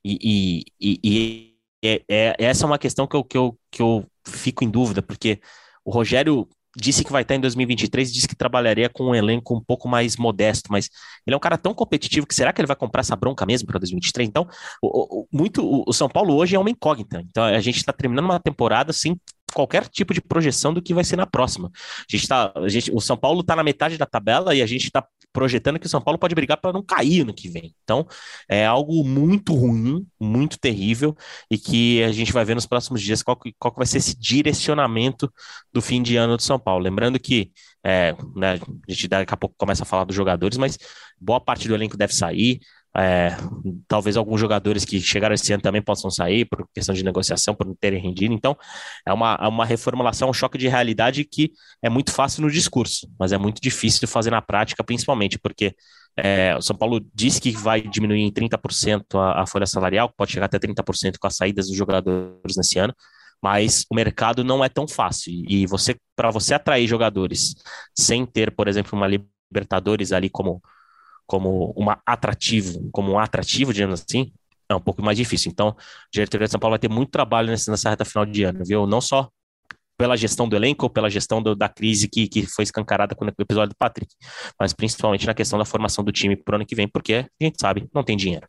E, 0.04 0.64
e, 0.80 0.98
e- 1.00 1.00
e 1.04 1.54
é, 1.84 2.02
é- 2.08 2.36
essa 2.38 2.64
é 2.64 2.66
uma 2.66 2.78
questão 2.78 3.06
que 3.06 3.16
eu, 3.16 3.24
que, 3.24 3.36
eu, 3.36 3.58
que 3.70 3.82
eu 3.82 4.04
fico 4.28 4.64
em 4.64 4.70
dúvida, 4.70 5.02
porque 5.02 5.40
o 5.84 5.90
Rogério 5.90 6.48
disse 6.76 7.02
que 7.02 7.10
vai 7.10 7.22
estar 7.22 7.34
em 7.34 7.40
2023, 7.40 8.12
disse 8.12 8.28
que 8.28 8.36
trabalharia 8.36 8.88
com 8.88 9.04
um 9.06 9.14
elenco 9.14 9.56
um 9.56 9.60
pouco 9.60 9.88
mais 9.88 10.16
modesto, 10.16 10.70
mas 10.70 10.88
ele 11.26 11.34
é 11.34 11.36
um 11.36 11.40
cara 11.40 11.58
tão 11.58 11.74
competitivo 11.74 12.26
que 12.26 12.34
será 12.34 12.52
que 12.52 12.60
ele 12.60 12.66
vai 12.68 12.76
comprar 12.76 13.00
essa 13.00 13.16
bronca 13.16 13.44
mesmo 13.46 13.66
para 13.66 13.78
2023? 13.80 14.28
Então, 14.28 14.46
o, 14.82 15.22
o- 15.22 15.28
muito, 15.32 15.64
o- 15.64 15.84
o 15.86 15.92
São 15.92 16.08
Paulo 16.08 16.34
hoje 16.36 16.54
é 16.54 16.58
uma 16.58 16.70
incógnita. 16.70 17.20
Então, 17.28 17.42
a 17.44 17.60
gente 17.60 17.78
está 17.78 17.92
terminando 17.92 18.26
uma 18.26 18.38
temporada 18.38 18.92
sem 18.92 19.18
qualquer 19.52 19.88
tipo 19.88 20.12
de 20.14 20.20
projeção 20.20 20.72
do 20.74 20.82
que 20.82 20.92
vai 20.94 21.02
ser 21.02 21.16
na 21.16 21.26
próxima. 21.26 21.70
A 21.74 22.16
gente 22.16 22.28
tá, 22.28 22.52
a 22.54 22.68
gente, 22.68 22.92
o 22.94 23.00
São 23.00 23.16
Paulo 23.16 23.40
está 23.40 23.56
na 23.56 23.64
metade 23.64 23.96
da 23.96 24.06
tabela 24.06 24.54
e 24.54 24.62
a 24.62 24.66
gente 24.66 24.84
está 24.84 25.04
projetando 25.38 25.78
que 25.78 25.86
o 25.86 25.88
São 25.88 26.00
Paulo 26.00 26.18
pode 26.18 26.34
brigar 26.34 26.56
para 26.60 26.72
não 26.72 26.82
cair 26.82 27.24
no 27.24 27.32
que 27.32 27.48
vem. 27.48 27.72
Então, 27.84 28.04
é 28.48 28.66
algo 28.66 29.04
muito 29.04 29.54
ruim, 29.54 30.04
muito 30.20 30.58
terrível 30.58 31.16
e 31.48 31.56
que 31.56 32.02
a 32.02 32.10
gente 32.10 32.32
vai 32.32 32.44
ver 32.44 32.56
nos 32.56 32.66
próximos 32.66 33.00
dias 33.00 33.22
qual, 33.22 33.36
que- 33.36 33.54
qual 33.56 33.70
que 33.72 33.78
vai 33.78 33.86
ser 33.86 33.98
esse 33.98 34.18
direcionamento 34.18 35.32
do 35.72 35.80
fim 35.80 36.02
de 36.02 36.16
ano 36.16 36.36
do 36.36 36.42
São 36.42 36.58
Paulo. 36.58 36.82
Lembrando 36.82 37.20
que 37.20 37.52
é, 37.84 38.12
né, 38.34 38.54
a 38.88 38.92
gente 38.92 39.06
daqui 39.06 39.32
a 39.32 39.36
pouco 39.36 39.54
começa 39.56 39.84
a 39.84 39.86
falar 39.86 40.04
dos 40.04 40.16
jogadores, 40.16 40.58
mas 40.58 40.76
boa 41.20 41.40
parte 41.40 41.68
do 41.68 41.74
elenco 41.74 41.96
deve 41.96 42.12
sair. 42.14 42.58
É, 42.96 43.36
talvez 43.86 44.16
alguns 44.16 44.40
jogadores 44.40 44.84
que 44.84 45.00
chegaram 45.00 45.34
esse 45.34 45.52
ano 45.52 45.62
também 45.62 45.80
possam 45.80 46.10
sair 46.10 46.44
por 46.46 46.66
questão 46.74 46.94
de 46.94 47.04
negociação, 47.04 47.54
por 47.54 47.66
não 47.66 47.74
terem 47.74 48.00
rendido. 48.00 48.34
Então, 48.34 48.56
é 49.06 49.12
uma, 49.12 49.38
é 49.40 49.46
uma 49.46 49.64
reformulação, 49.64 50.30
um 50.30 50.32
choque 50.32 50.58
de 50.58 50.68
realidade 50.68 51.24
que 51.24 51.52
é 51.82 51.88
muito 51.88 52.12
fácil 52.12 52.42
no 52.42 52.50
discurso, 52.50 53.08
mas 53.18 53.32
é 53.32 53.38
muito 53.38 53.60
difícil 53.60 54.00
de 54.00 54.06
fazer 54.06 54.30
na 54.30 54.42
prática, 54.42 54.82
principalmente 54.82 55.38
porque 55.38 55.74
é, 56.16 56.56
o 56.56 56.62
São 56.62 56.76
Paulo 56.76 57.00
diz 57.14 57.38
que 57.38 57.52
vai 57.52 57.80
diminuir 57.80 58.22
em 58.22 58.32
30% 58.32 59.04
a, 59.14 59.42
a 59.42 59.46
folha 59.46 59.66
salarial, 59.66 60.12
pode 60.16 60.32
chegar 60.32 60.46
até 60.46 60.58
30% 60.58 61.18
com 61.20 61.26
as 61.26 61.36
saídas 61.36 61.68
dos 61.68 61.76
jogadores 61.76 62.56
nesse 62.56 62.78
ano, 62.78 62.94
mas 63.40 63.84
o 63.90 63.94
mercado 63.94 64.42
não 64.42 64.64
é 64.64 64.68
tão 64.68 64.88
fácil. 64.88 65.32
E 65.48 65.66
você, 65.66 65.96
para 66.16 66.30
você 66.30 66.54
atrair 66.54 66.88
jogadores 66.88 67.54
sem 67.96 68.26
ter, 68.26 68.50
por 68.50 68.66
exemplo, 68.66 68.98
uma 68.98 69.06
Libertadores 69.06 70.12
ali 70.12 70.28
como 70.28 70.60
como 71.28 71.72
uma 71.76 72.00
atrativo, 72.06 72.88
como 72.90 73.12
um 73.12 73.18
atrativo, 73.18 73.72
digamos 73.72 74.00
assim, 74.00 74.32
é 74.68 74.74
um 74.74 74.80
pouco 74.80 75.02
mais 75.02 75.16
difícil. 75.16 75.50
Então, 75.52 75.68
a 75.68 75.74
diretoria 76.12 76.46
de 76.46 76.50
São 76.50 76.58
Paulo 76.58 76.72
vai 76.72 76.78
ter 76.78 76.88
muito 76.88 77.10
trabalho 77.10 77.48
nessa, 77.48 77.70
nessa 77.70 77.90
reta 77.90 78.04
final 78.04 78.24
de 78.24 78.42
ano, 78.42 78.64
viu? 78.64 78.86
Não 78.86 79.00
só 79.00 79.28
pela 79.98 80.16
gestão 80.16 80.48
do 80.48 80.56
elenco, 80.56 80.86
ou 80.86 80.90
pela 80.90 81.10
gestão 81.10 81.42
do, 81.42 81.54
da 81.54 81.68
crise 81.68 82.08
que, 82.08 82.28
que 82.28 82.46
foi 82.46 82.62
escancarada 82.62 83.14
com 83.14 83.24
o 83.24 83.28
episódio 83.28 83.70
do 83.70 83.76
Patrick, 83.76 84.14
mas 84.58 84.72
principalmente 84.72 85.26
na 85.26 85.34
questão 85.34 85.58
da 85.58 85.64
formação 85.64 86.04
do 86.04 86.12
time 86.12 86.36
para 86.36 86.52
o 86.52 86.56
ano 86.56 86.66
que 86.66 86.74
vem, 86.74 86.88
porque 86.88 87.26
a 87.40 87.44
gente 87.44 87.60
sabe, 87.60 87.88
não 87.92 88.04
tem 88.04 88.16
dinheiro. 88.16 88.46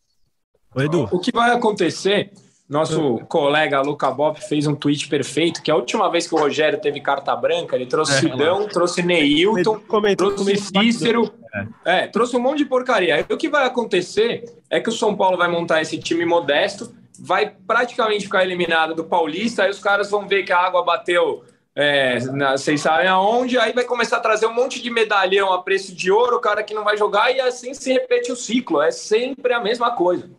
Ô, 0.73 0.81
Edu. 0.81 1.09
O 1.11 1.19
que 1.19 1.31
vai 1.31 1.51
acontecer? 1.51 2.31
Nosso 2.69 3.17
colega 3.27 3.81
Luca 3.81 4.11
Bob 4.11 4.39
fez 4.39 4.67
um 4.67 4.75
tweet 4.75 5.07
perfeito, 5.07 5.63
que 5.63 5.71
a 5.71 5.75
última 5.75 6.07
vez 6.07 6.27
que 6.27 6.35
o 6.35 6.37
Rogério 6.37 6.79
teve 6.79 7.01
carta 7.01 7.35
branca, 7.35 7.75
ele 7.75 7.87
trouxe 7.87 8.13
é, 8.13 8.19
Sidão, 8.19 8.67
trouxe 8.67 9.01
Neilton, 9.01 9.79
comentou, 9.87 10.31
trouxe 10.33 10.55
Cícero, 10.57 11.33
é. 11.83 12.01
é, 12.03 12.07
trouxe 12.07 12.37
um 12.37 12.39
monte 12.39 12.59
de 12.59 12.65
porcaria. 12.65 13.25
E 13.27 13.33
o 13.33 13.37
que 13.37 13.49
vai 13.49 13.65
acontecer 13.65 14.45
é 14.69 14.79
que 14.79 14.87
o 14.87 14.91
São 14.91 15.15
Paulo 15.15 15.35
vai 15.35 15.47
montar 15.47 15.81
esse 15.81 15.97
time 15.97 16.23
modesto, 16.25 16.93
vai 17.19 17.51
praticamente 17.65 18.25
ficar 18.25 18.43
eliminado 18.43 18.93
do 18.93 19.03
Paulista, 19.03 19.63
aí 19.63 19.71
os 19.71 19.79
caras 19.79 20.11
vão 20.11 20.27
ver 20.27 20.43
que 20.43 20.53
a 20.53 20.59
água 20.59 20.83
bateu, 20.83 21.43
é, 21.75 22.19
na, 22.25 22.51
vocês 22.51 22.79
sabem 22.81 23.07
aonde, 23.07 23.57
aí 23.57 23.73
vai 23.73 23.83
começar 23.83 24.17
a 24.17 24.21
trazer 24.21 24.45
um 24.45 24.53
monte 24.53 24.79
de 24.79 24.91
medalhão 24.91 25.51
a 25.51 25.63
preço 25.63 25.95
de 25.95 26.11
ouro, 26.11 26.37
o 26.37 26.39
cara 26.39 26.61
que 26.61 26.75
não 26.75 26.83
vai 26.83 26.95
jogar, 26.95 27.31
e 27.35 27.41
assim 27.41 27.73
se 27.73 27.91
repete 27.91 28.31
o 28.31 28.35
ciclo, 28.35 28.79
é 28.79 28.91
sempre 28.91 29.53
a 29.53 29.59
mesma 29.59 29.89
coisa. 29.89 30.29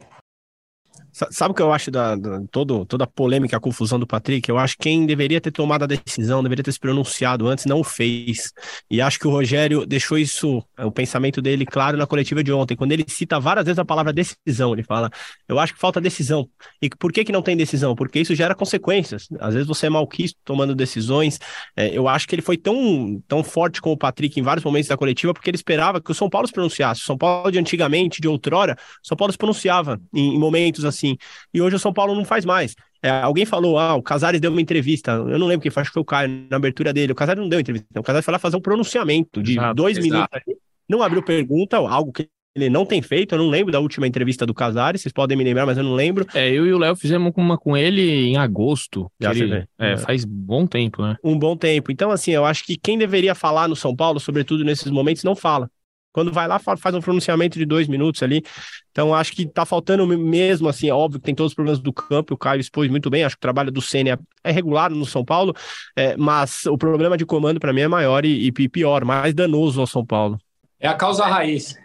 Sabe 1.31 1.53
o 1.53 1.55
que 1.55 1.63
eu 1.63 1.73
acho 1.73 1.91
da, 1.91 2.17
da 2.17 2.41
todo, 2.51 2.87
toda 2.87 3.05
a 3.05 3.07
polêmica, 3.07 3.57
a 3.57 3.61
confusão 3.61 3.99
do 3.99 4.07
Patrick? 4.07 4.49
Eu 4.49 4.59
acho 4.59 4.77
que 4.77 4.85
quem 4.85 5.05
deveria 5.05 5.41
ter 5.41 5.51
tomado 5.51 5.83
a 5.83 5.87
decisão, 5.87 6.43
deveria 6.43 6.65
ter 6.65 6.73
se 6.73 6.81
pronunciado 6.81 7.47
antes, 7.47 7.67
não 7.67 7.81
o 7.81 7.85
fez. 7.85 8.53
E 8.91 9.01
acho 9.01 9.19
que 9.19 9.27
o 9.27 9.31
Rogério 9.31 9.85
deixou 9.85 10.17
isso, 10.17 10.65
o 10.79 10.91
pensamento 10.91 11.43
dele 11.43 11.67
claro 11.67 11.99
na 11.99 12.07
coletiva 12.07 12.43
de 12.43 12.53
ontem, 12.53 12.77
quando 12.77 12.93
ele 12.93 13.05
cita 13.07 13.39
várias 13.39 13.67
vezes 13.67 13.79
a 13.79 13.85
palavra 13.85 14.13
decisão. 14.13 14.73
Ele 14.73 14.83
fala: 14.83 15.11
Eu 15.49 15.59
acho 15.59 15.75
que 15.75 15.81
falta 15.81 16.01
decisão. 16.01 16.49
E 16.81 16.89
por 16.89 17.13
que, 17.13 17.25
que 17.25 17.33
não 17.33 17.43
tem 17.43 17.57
decisão? 17.57 17.95
Porque 17.95 18.21
isso 18.21 18.35
gera 18.35 18.55
consequências. 18.55 19.29
Às 19.39 19.55
vezes 19.55 19.69
você 19.69 19.87
é 19.87 19.91
malquisto 19.91 20.39
tomando 20.45 20.75
decisões. 20.75 21.39
É, 21.77 21.89
eu 21.97 22.09
acho 22.09 22.27
que 22.27 22.35
ele 22.35 22.43
foi 22.43 22.57
tão, 22.57 23.23
tão 23.29 23.43
forte 23.43 23.81
com 23.81 23.93
o 23.93 23.97
Patrick 23.97 24.39
em 24.39 24.43
vários 24.43 24.65
momentos 24.65 24.89
da 24.89 24.97
coletiva, 24.97 25.35
porque 25.35 25.51
ele 25.51 25.57
esperava 25.57 26.01
que 26.01 26.11
o 26.11 26.15
São 26.15 26.31
Paulo 26.31 26.47
se 26.47 26.53
pronunciasse. 26.53 27.03
O 27.03 27.05
São 27.05 27.19
Paulo 27.19 27.51
de 27.51 27.59
antigamente, 27.59 28.21
de 28.21 28.29
outrora, 28.29 28.77
São 29.03 29.17
Paulo 29.17 29.33
se 29.33 29.39
pronunciava 29.39 30.01
em, 30.15 30.35
em 30.35 30.39
momentos 30.39 30.85
assim 30.85 31.10
assim. 31.11 31.16
E 31.53 31.61
hoje 31.61 31.77
o 31.77 31.79
São 31.79 31.92
Paulo 31.92 32.14
não 32.14 32.25
faz 32.25 32.44
mais. 32.44 32.75
É, 33.03 33.11
alguém 33.11 33.46
falou, 33.46 33.79
ah, 33.79 33.94
o 33.94 34.03
Casares 34.03 34.40
deu 34.40 34.51
uma 34.51 34.61
entrevista. 34.61 35.12
Eu 35.12 35.38
não 35.38 35.46
lembro 35.46 35.62
quem 35.62 35.70
foi, 35.70 35.81
acho 35.81 35.90
que 35.90 35.94
foi 35.94 36.03
o 36.03 36.05
Caio, 36.05 36.46
na 36.51 36.57
abertura 36.57 36.92
dele. 36.92 37.12
O 37.12 37.16
Casares 37.16 37.40
não 37.40 37.49
deu 37.49 37.59
entrevista. 37.59 37.87
O 37.99 38.03
Casares 38.03 38.25
foi 38.25 38.33
lá 38.33 38.38
fazer 38.38 38.57
um 38.57 38.61
pronunciamento 38.61 39.42
de 39.42 39.53
exato, 39.53 39.75
dois 39.75 39.96
exato. 39.96 40.37
minutos. 40.37 40.64
Não 40.88 41.03
abriu 41.03 41.23
pergunta, 41.23 41.77
algo 41.77 42.12
que 42.12 42.29
ele 42.55 42.68
não 42.68 42.85
tem 42.85 43.01
feito. 43.01 43.35
Eu 43.35 43.38
não 43.38 43.49
lembro 43.49 43.73
da 43.73 43.81
última 43.81 44.07
entrevista 44.07 44.44
do 44.44 44.53
Casares. 44.53 45.01
Vocês 45.01 45.12
podem 45.12 45.37
me 45.37 45.44
lembrar, 45.44 45.64
mas 45.64 45.79
eu 45.79 45.85
não 45.85 45.94
lembro. 45.94 46.27
É, 46.35 46.51
eu 46.51 46.66
e 46.66 46.73
o 46.75 46.79
Léo 46.79 46.96
fizemos 46.96 47.33
uma 47.37 47.57
com 47.57 47.77
ele 47.77 48.03
em 48.03 48.37
agosto. 48.37 49.11
Já 49.18 49.31
ele, 49.31 49.66
é, 49.79 49.92
é, 49.92 49.96
faz 49.96 50.25
bom 50.25 50.66
tempo, 50.66 51.01
né? 51.01 51.16
Um 51.25 51.38
bom 51.38 51.57
tempo. 51.57 51.90
Então, 51.90 52.11
assim, 52.11 52.33
eu 52.33 52.44
acho 52.44 52.64
que 52.64 52.77
quem 52.77 52.99
deveria 52.99 53.35
falar 53.35 53.68
no 53.68 53.77
São 53.77 53.94
Paulo, 53.94 54.20
sobretudo 54.20 54.64
nesses 54.64 54.90
momentos, 54.90 55.25
não 55.25 55.35
fala. 55.35 55.70
Quando 56.12 56.33
vai 56.33 56.49
lá, 56.49 56.59
faz 56.59 56.94
um 56.94 57.01
pronunciamento 57.01 57.59
de 57.59 57.64
dois 57.64 57.87
minutos 57.87 58.23
ali. 58.23 58.42
Então, 58.90 59.14
acho 59.14 59.33
que 59.33 59.46
tá 59.46 59.64
faltando 59.64 60.07
mesmo, 60.07 60.68
assim, 60.68 60.88
é 60.88 60.94
óbvio 60.94 61.20
que 61.20 61.27
tem 61.27 61.35
todos 61.35 61.53
os 61.53 61.55
problemas 61.55 61.81
do 61.81 61.92
campo, 61.92 62.35
o 62.35 62.37
Caio 62.37 62.61
expôs 62.61 62.90
muito 62.90 63.09
bem, 63.09 63.23
acho 63.23 63.37
que 63.37 63.40
o 63.40 63.42
trabalho 63.42 63.70
do 63.70 63.81
Senna 63.81 64.18
é 64.42 64.51
regular 64.51 64.90
no 64.90 65.07
São 65.07 65.25
Paulo, 65.25 65.55
é, 65.96 66.16
mas 66.16 66.66
o 66.66 66.77
problema 66.77 67.16
de 67.16 67.25
comando 67.25 67.61
para 67.61 67.73
mim 67.73 67.83
é 67.83 67.88
maior 67.88 68.25
e, 68.25 68.49
e, 68.49 68.68
pior, 68.68 69.05
mais 69.05 69.33
danoso 69.33 69.81
ao 69.81 69.87
São 69.87 70.05
Paulo. 70.05 70.38
É 70.81 70.88
a 70.88 70.94
causa 70.94 71.25
raiz. 71.27 71.77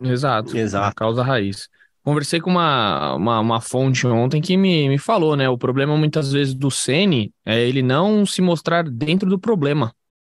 Exato, 0.00 0.56
Exato. 0.56 0.88
a 0.88 0.92
causa 0.92 1.22
raiz. 1.22 1.68
Conversei 2.02 2.40
com 2.40 2.50
uma, 2.50 3.14
uma, 3.14 3.40
uma, 3.40 3.60
fonte 3.60 4.06
ontem 4.06 4.40
que 4.40 4.56
me, 4.56 4.88
me 4.88 4.98
falou, 4.98 5.36
né? 5.36 5.48
O 5.48 5.56
problema 5.56 5.96
muitas 5.96 6.32
vezes 6.32 6.52
do 6.52 6.68
Ceni 6.68 7.32
é 7.46 7.60
ele 7.60 7.80
não 7.80 8.26
se 8.26 8.42
mostrar 8.42 8.82
dentro 8.82 9.28
do 9.30 9.38
problema 9.38 9.92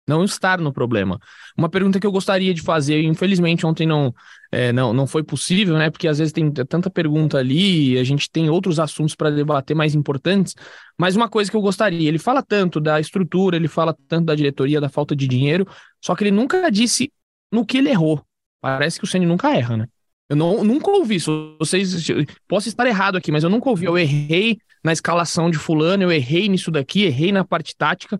não 0.09 0.23
estar 0.23 0.59
no 0.59 0.73
problema. 0.73 1.19
Uma 1.55 1.69
pergunta 1.69 1.99
que 1.99 2.07
eu 2.07 2.11
gostaria 2.11 2.53
de 2.53 2.61
fazer, 2.61 3.03
infelizmente 3.03 3.65
ontem 3.65 3.85
não, 3.85 4.13
é, 4.51 4.73
não, 4.73 4.91
não 4.91 5.05
foi 5.05 5.23
possível, 5.23 5.77
né? 5.77 5.89
Porque 5.89 6.07
às 6.07 6.17
vezes 6.17 6.33
tem 6.33 6.51
tanta 6.51 6.89
pergunta 6.89 7.37
ali, 7.37 7.97
a 7.97 8.03
gente 8.03 8.29
tem 8.29 8.49
outros 8.49 8.79
assuntos 8.79 9.15
para 9.15 9.29
debater 9.29 9.75
mais 9.75 9.93
importantes. 9.93 10.55
Mas 10.97 11.15
uma 11.15 11.29
coisa 11.29 11.49
que 11.49 11.55
eu 11.55 11.61
gostaria, 11.61 12.09
ele 12.09 12.17
fala 12.17 12.41
tanto 12.41 12.81
da 12.81 12.99
estrutura, 12.99 13.55
ele 13.55 13.67
fala 13.67 13.95
tanto 14.07 14.25
da 14.25 14.35
diretoria, 14.35 14.81
da 14.81 14.89
falta 14.89 15.15
de 15.15 15.27
dinheiro, 15.27 15.67
só 16.03 16.15
que 16.15 16.23
ele 16.23 16.31
nunca 16.31 16.69
disse 16.71 17.11
no 17.51 17.65
que 17.65 17.77
ele 17.77 17.89
errou. 17.89 18.21
Parece 18.59 18.99
que 18.99 19.05
o 19.05 19.07
Ceni 19.07 19.25
nunca 19.25 19.55
erra, 19.55 19.77
né? 19.77 19.87
Eu 20.27 20.35
não, 20.35 20.63
nunca 20.63 20.91
ouvi 20.91 21.15
isso. 21.15 21.55
Vocês, 21.59 22.05
posso 22.47 22.67
estar 22.67 22.85
errado 22.85 23.15
aqui, 23.15 23.31
mas 23.31 23.43
eu 23.43 23.49
nunca 23.49 23.69
ouvi. 23.69 23.85
Eu 23.85 23.97
errei 23.97 24.59
na 24.83 24.93
escalação 24.93 25.49
de 25.49 25.57
fulano, 25.57 26.03
eu 26.03 26.11
errei 26.11 26.47
nisso 26.47 26.69
daqui, 26.69 27.03
errei 27.03 27.31
na 27.31 27.43
parte 27.43 27.75
tática. 27.75 28.19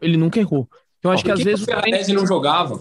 Ele 0.00 0.16
nunca 0.16 0.40
errou. 0.40 0.68
Eu 1.02 1.10
acho 1.10 1.22
que, 1.22 1.28
que 1.28 1.32
às 1.32 1.42
vezes. 1.42 1.62
O 1.62 1.66
Ferrarese 1.66 2.12
não 2.12 2.26
jogava. 2.26 2.80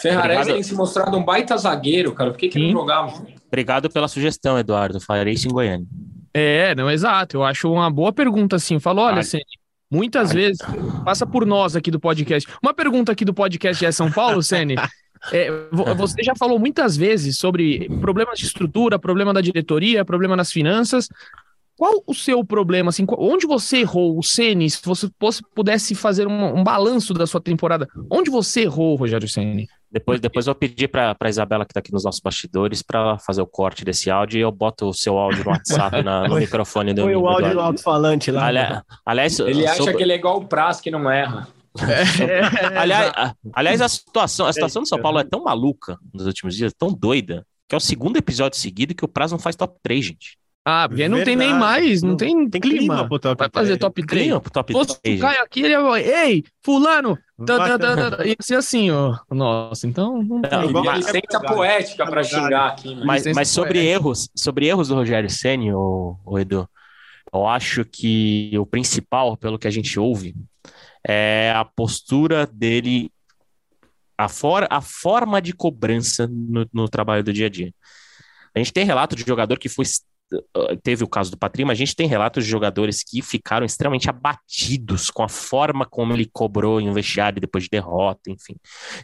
Ferrarese 0.00 0.52
tem 0.52 0.62
se 0.62 0.74
mostrado 0.74 1.16
um 1.16 1.24
baita 1.24 1.56
zagueiro, 1.56 2.12
cara. 2.12 2.30
Por 2.30 2.38
que, 2.38 2.48
que 2.48 2.58
ele 2.58 2.72
não 2.72 2.80
jogava? 2.80 3.26
Obrigado 3.46 3.88
pela 3.90 4.08
sugestão, 4.08 4.58
Eduardo. 4.58 5.00
Farei 5.00 5.34
isso 5.34 5.48
em 5.48 5.52
Goiânia. 5.52 5.86
É, 6.32 6.74
não, 6.74 6.90
exato. 6.90 7.36
Eu 7.36 7.44
acho 7.44 7.72
uma 7.72 7.90
boa 7.90 8.12
pergunta, 8.12 8.56
assim. 8.56 8.78
Falou, 8.78 9.04
olha, 9.04 9.22
Ceni, 9.22 9.44
muitas 9.90 10.30
Ai. 10.30 10.36
vezes, 10.36 10.58
passa 11.04 11.24
por 11.24 11.46
nós 11.46 11.76
aqui 11.76 11.90
do 11.90 12.00
podcast. 12.00 12.48
Uma 12.62 12.74
pergunta 12.74 13.12
aqui 13.12 13.24
do 13.24 13.32
podcast 13.32 13.84
é 13.84 13.92
São 13.92 14.10
Paulo, 14.10 14.42
Sene. 14.42 14.74
É, 15.32 15.48
você 15.72 16.22
já 16.22 16.34
falou 16.38 16.58
muitas 16.58 16.98
vezes 16.98 17.38
sobre 17.38 17.88
problemas 17.98 18.38
de 18.38 18.44
estrutura, 18.44 18.98
problema 18.98 19.32
da 19.32 19.40
diretoria, 19.40 20.04
problema 20.04 20.36
nas 20.36 20.52
finanças. 20.52 21.08
Qual 21.84 22.02
o 22.06 22.14
seu 22.14 22.42
problema? 22.42 22.88
Assim, 22.88 23.04
onde 23.18 23.46
você 23.46 23.80
errou, 23.80 24.18
o 24.18 24.22
Ceni? 24.22 24.70
Se 24.70 24.80
você 24.82 25.06
pudesse 25.54 25.94
fazer 25.94 26.26
um, 26.26 26.60
um, 26.60 26.64
balanço 26.64 27.12
da 27.12 27.26
sua 27.26 27.42
temporada, 27.42 27.86
onde 28.10 28.30
você 28.30 28.62
errou, 28.62 28.96
Rogério 28.96 29.28
Ceni? 29.28 29.68
Depois, 29.92 30.18
depois 30.18 30.46
eu 30.46 30.54
pedi 30.54 30.88
para 30.88 31.14
a 31.20 31.28
Isabela, 31.28 31.62
que 31.66 31.72
está 31.72 31.80
aqui 31.80 31.92
nos 31.92 32.02
nossos 32.02 32.22
bastidores, 32.22 32.80
para 32.80 33.18
fazer 33.18 33.42
o 33.42 33.46
corte 33.46 33.84
desse 33.84 34.10
áudio 34.10 34.38
e 34.38 34.40
eu 34.40 34.50
boto 34.50 34.88
o 34.88 34.94
seu 34.94 35.18
áudio 35.18 35.44
no 35.44 35.50
WhatsApp, 35.50 36.00
na, 36.02 36.26
no 36.26 36.36
microfone 36.36 36.94
do 36.94 37.02
Foi 37.02 37.16
o 37.16 37.28
áudio 37.28 37.52
do 37.52 37.60
alto-falante 37.60 38.30
lá. 38.30 38.46
Aliás, 38.46 38.82
aliás 39.04 39.38
ele 39.40 39.66
acha 39.66 39.92
que 39.92 40.02
ele 40.02 40.14
é 40.14 40.16
igual 40.16 40.38
o 40.38 40.46
Praz, 40.46 40.80
que 40.80 40.90
não 40.90 41.10
erra. 41.10 41.48
É, 41.82 42.78
aliás, 42.80 43.12
aliás, 43.52 43.82
a 43.82 43.88
situação, 43.90 44.46
a 44.46 44.52
situação 44.54 44.80
do 44.80 44.88
São 44.88 45.02
Paulo 45.02 45.18
é 45.18 45.24
tão 45.24 45.44
maluca 45.44 45.98
nos 46.14 46.26
últimos 46.26 46.56
dias, 46.56 46.72
tão 46.72 46.90
doida, 46.90 47.46
que 47.68 47.74
é 47.74 47.76
o 47.76 47.80
segundo 47.80 48.16
episódio 48.16 48.58
seguido 48.58 48.94
que 48.94 49.04
o 49.04 49.08
Praz 49.08 49.32
não 49.32 49.38
faz 49.38 49.54
top 49.54 49.78
3, 49.82 50.02
gente. 50.02 50.38
Ah, 50.66 50.88
porque 50.88 51.02
Verdade. 51.02 51.18
não 51.18 51.24
tem 51.26 51.36
nem 51.36 51.52
mais, 51.52 52.02
não, 52.02 52.10
não 52.10 52.16
tem, 52.16 52.48
tem 52.48 52.60
clima. 52.60 52.78
clima 52.78 53.08
pro 53.08 53.18
top 53.18 53.38
Vai 53.38 53.50
fazer 53.52 53.76
top 53.76 54.06
3. 54.06 54.22
Clima 54.22 54.40
pro 54.40 54.50
top 54.50 54.72
3. 55.02 55.20
Cai 55.20 55.36
aqui, 55.36 55.62
ele 55.62 55.78
vai, 55.78 56.02
ei, 56.02 56.44
fulano, 56.64 57.18
da, 57.38 57.76
da, 57.76 58.08
da, 58.08 58.26
ia 58.26 58.34
ser 58.40 58.54
assim, 58.54 58.90
ó. 58.90 59.18
Nossa, 59.30 59.86
então 59.86 60.22
não 60.22 60.40
tem. 60.40 60.72
Não, 60.72 60.94
licença 60.94 61.38
poética 61.40 62.06
para 62.06 62.22
xingar 62.24 62.68
aqui. 62.68 62.94
Né? 62.94 63.02
Mas, 63.04 63.26
mas 63.34 63.48
sobre 63.48 63.74
poética. 63.74 63.92
erros, 63.92 64.30
sobre 64.34 64.66
erros 64.66 64.88
do 64.88 64.94
Rogério 64.94 65.28
Ceni, 65.28 65.70
o, 65.70 66.16
o 66.24 66.38
Edu, 66.38 66.66
eu 67.30 67.46
acho 67.46 67.84
que 67.84 68.50
o 68.58 68.64
principal, 68.64 69.36
pelo 69.36 69.58
que 69.58 69.68
a 69.68 69.70
gente 69.70 70.00
ouve, 70.00 70.34
é 71.06 71.52
a 71.54 71.64
postura 71.64 72.46
dele, 72.46 73.10
a, 74.16 74.28
for, 74.28 74.66
a 74.70 74.80
forma 74.80 75.42
de 75.42 75.52
cobrança 75.52 76.26
no, 76.26 76.66
no 76.72 76.88
trabalho 76.88 77.22
do 77.22 77.34
dia 77.34 77.46
a 77.46 77.50
dia. 77.50 77.74
A 78.54 78.60
gente 78.60 78.72
tem 78.72 78.86
relato 78.86 79.14
de 79.14 79.24
jogador 79.26 79.58
que 79.58 79.68
foi 79.68 79.84
teve 80.82 81.04
o 81.04 81.08
caso 81.08 81.30
do 81.30 81.36
Patrício, 81.36 81.66
mas 81.66 81.76
a 81.76 81.78
gente 81.78 81.96
tem 81.96 82.06
relatos 82.06 82.44
de 82.44 82.50
jogadores 82.50 83.02
que 83.02 83.22
ficaram 83.22 83.64
extremamente 83.66 84.08
abatidos 84.08 85.10
com 85.10 85.22
a 85.22 85.28
forma 85.28 85.86
como 85.86 86.12
ele 86.12 86.28
cobrou 86.32 86.80
em 86.80 86.88
um 86.88 86.92
vestiário 86.92 87.40
depois 87.40 87.64
de 87.64 87.70
derrota, 87.70 88.30
enfim, 88.30 88.56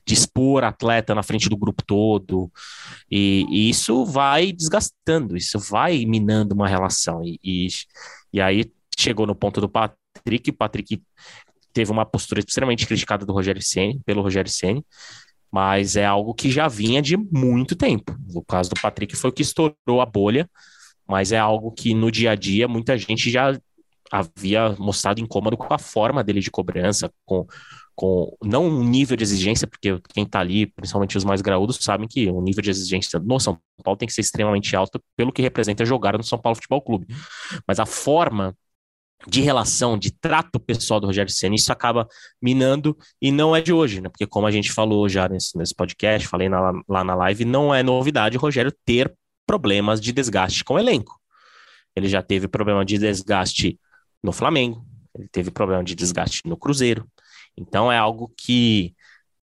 de 0.06 0.14
expor 0.14 0.64
atleta 0.64 1.14
na 1.14 1.22
frente 1.22 1.48
do 1.48 1.56
grupo 1.56 1.82
todo, 1.84 2.50
e, 3.10 3.46
e 3.50 3.70
isso 3.70 4.04
vai 4.04 4.52
desgastando, 4.52 5.36
isso 5.36 5.58
vai 5.58 6.04
minando 6.04 6.54
uma 6.54 6.68
relação, 6.68 7.22
e, 7.24 7.38
e, 7.42 7.68
e 8.32 8.40
aí 8.40 8.70
chegou 8.98 9.26
no 9.26 9.34
ponto 9.34 9.60
do 9.60 9.68
Patrick, 9.68 10.50
o 10.50 10.54
Patrick 10.54 11.02
teve 11.72 11.90
uma 11.90 12.04
postura 12.04 12.40
extremamente 12.40 12.86
criticada 12.86 13.24
do 13.24 13.32
Rogério 13.32 13.62
Ceni, 13.62 14.00
pelo 14.04 14.22
Rogério 14.22 14.50
Ceni, 14.50 14.84
mas 15.50 15.96
é 15.96 16.04
algo 16.04 16.32
que 16.32 16.50
já 16.50 16.68
vinha 16.68 17.02
de 17.02 17.16
muito 17.16 17.74
tempo. 17.74 18.16
O 18.34 18.42
caso 18.42 18.70
do 18.70 18.80
Patrick 18.80 19.16
foi 19.16 19.30
o 19.30 19.32
que 19.32 19.42
estourou 19.42 20.00
a 20.00 20.06
bolha, 20.06 20.48
mas 21.10 21.32
é 21.32 21.38
algo 21.38 21.72
que 21.72 21.92
no 21.92 22.08
dia 22.08 22.30
a 22.30 22.34
dia 22.36 22.68
muita 22.68 22.96
gente 22.96 23.28
já 23.30 23.58
havia 24.12 24.76
mostrado 24.78 25.20
incômodo 25.20 25.56
com 25.56 25.74
a 25.74 25.78
forma 25.78 26.22
dele 26.22 26.40
de 26.40 26.52
cobrança, 26.52 27.12
com, 27.24 27.44
com 27.96 28.36
não 28.44 28.66
um 28.66 28.84
nível 28.84 29.16
de 29.16 29.24
exigência, 29.24 29.66
porque 29.66 30.00
quem 30.14 30.22
está 30.22 30.38
ali, 30.38 30.66
principalmente 30.66 31.18
os 31.18 31.24
mais 31.24 31.40
graúdos, 31.40 31.78
sabem 31.80 32.06
que 32.06 32.28
o 32.28 32.40
nível 32.40 32.62
de 32.62 32.70
exigência 32.70 33.18
no 33.18 33.40
São 33.40 33.58
Paulo 33.82 33.98
tem 33.98 34.06
que 34.06 34.14
ser 34.14 34.20
extremamente 34.20 34.74
alto 34.76 35.02
pelo 35.16 35.32
que 35.32 35.42
representa 35.42 35.84
jogar 35.84 36.16
no 36.16 36.22
São 36.22 36.38
Paulo 36.38 36.54
Futebol 36.54 36.80
Clube. 36.80 37.08
Mas 37.66 37.80
a 37.80 37.86
forma 37.86 38.56
de 39.26 39.40
relação, 39.40 39.98
de 39.98 40.12
trato 40.12 40.60
pessoal 40.60 41.00
do 41.00 41.08
Rogério 41.08 41.32
Senna, 41.32 41.56
isso 41.56 41.72
acaba 41.72 42.06
minando 42.40 42.96
e 43.20 43.32
não 43.32 43.54
é 43.54 43.60
de 43.60 43.72
hoje, 43.72 44.00
né? 44.00 44.08
Porque 44.08 44.26
como 44.26 44.46
a 44.46 44.50
gente 44.50 44.72
falou 44.72 45.08
já 45.08 45.28
nesse, 45.28 45.58
nesse 45.58 45.74
podcast, 45.74 46.26
falei 46.26 46.48
na, 46.48 46.72
lá 46.88 47.02
na 47.02 47.14
live, 47.16 47.44
não 47.44 47.74
é 47.74 47.82
novidade 47.82 48.36
o 48.36 48.40
Rogério 48.40 48.72
ter 48.84 49.12
problemas 49.50 50.00
de 50.00 50.12
desgaste 50.12 50.62
com 50.62 50.74
o 50.74 50.78
elenco. 50.78 51.20
ele 51.96 52.08
já 52.08 52.22
teve 52.22 52.46
problema 52.46 52.84
de 52.84 52.96
desgaste 52.96 53.80
no 54.22 54.30
Flamengo, 54.32 54.86
ele 55.12 55.26
teve 55.26 55.50
problema 55.50 55.82
de 55.82 55.96
desgaste 55.96 56.42
no 56.44 56.56
Cruzeiro. 56.56 57.04
Então 57.56 57.90
é 57.90 57.98
algo 57.98 58.32
que 58.36 58.94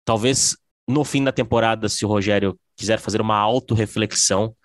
talvez 0.06 0.56
no 0.88 1.04
fim 1.04 1.26
da 1.26 1.34
temporada, 1.34 1.89
se 1.89 2.06
o 2.06 2.08
Rogério 2.08 2.58
quiser 2.78 3.00
fazer 3.00 3.20
uma 3.20 3.36
autorreflexão, 3.36 4.56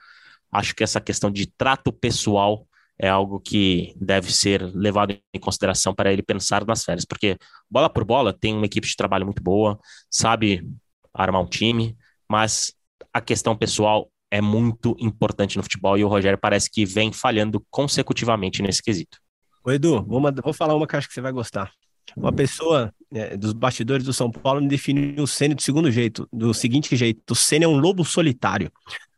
acho 0.52 0.76
que 0.76 0.84
essa 0.84 1.00
questão 1.00 1.28
de 1.28 1.46
trato 1.46 1.92
pessoal 1.92 2.64
é 2.96 3.08
algo 3.08 3.40
que 3.40 3.92
deve 4.00 4.32
ser 4.32 4.62
levado 4.62 5.18
em 5.34 5.40
consideração 5.40 5.92
para 5.92 6.12
ele 6.12 6.22
pensar 6.22 6.64
nas 6.64 6.84
férias, 6.84 7.04
porque 7.04 7.36
bola 7.68 7.90
por 7.90 8.04
bola 8.04 8.32
tem 8.32 8.54
uma 8.54 8.66
equipe 8.66 8.86
de 8.86 8.94
trabalho 8.94 9.24
muito 9.24 9.42
boa, 9.42 9.76
sabe 10.08 10.64
armar 11.12 11.42
um 11.42 11.46
time, 11.48 11.96
mas 12.28 12.72
a 13.12 13.20
questão 13.20 13.56
pessoal 13.56 14.08
é 14.32 14.40
muito 14.40 14.96
importante 14.98 15.58
no 15.58 15.62
futebol 15.62 15.98
e 15.98 16.02
o 16.02 16.08
Rogério 16.08 16.38
parece 16.38 16.70
que 16.70 16.86
vem 16.86 17.12
falhando 17.12 17.62
consecutivamente 17.70 18.62
nesse 18.62 18.82
quesito. 18.82 19.18
Ô 19.62 19.70
Edu, 19.70 20.02
vou, 20.02 20.22
vou 20.42 20.54
falar 20.54 20.74
uma 20.74 20.86
que 20.86 20.96
acho 20.96 21.06
que 21.06 21.12
você 21.12 21.20
vai 21.20 21.32
gostar. 21.32 21.70
Uma 22.16 22.32
pessoa 22.32 22.92
é, 23.12 23.36
dos 23.36 23.52
bastidores 23.52 24.06
do 24.06 24.12
São 24.12 24.30
Paulo 24.30 24.62
me 24.62 24.68
definiu 24.68 25.22
o 25.22 25.26
Ceni 25.26 25.54
do 25.54 25.60
segundo 25.60 25.90
jeito, 25.90 26.26
do 26.32 26.54
seguinte 26.54 26.96
jeito: 26.96 27.30
o 27.30 27.34
Ceni 27.34 27.66
é 27.66 27.68
um 27.68 27.76
lobo 27.76 28.06
solitário. 28.06 28.72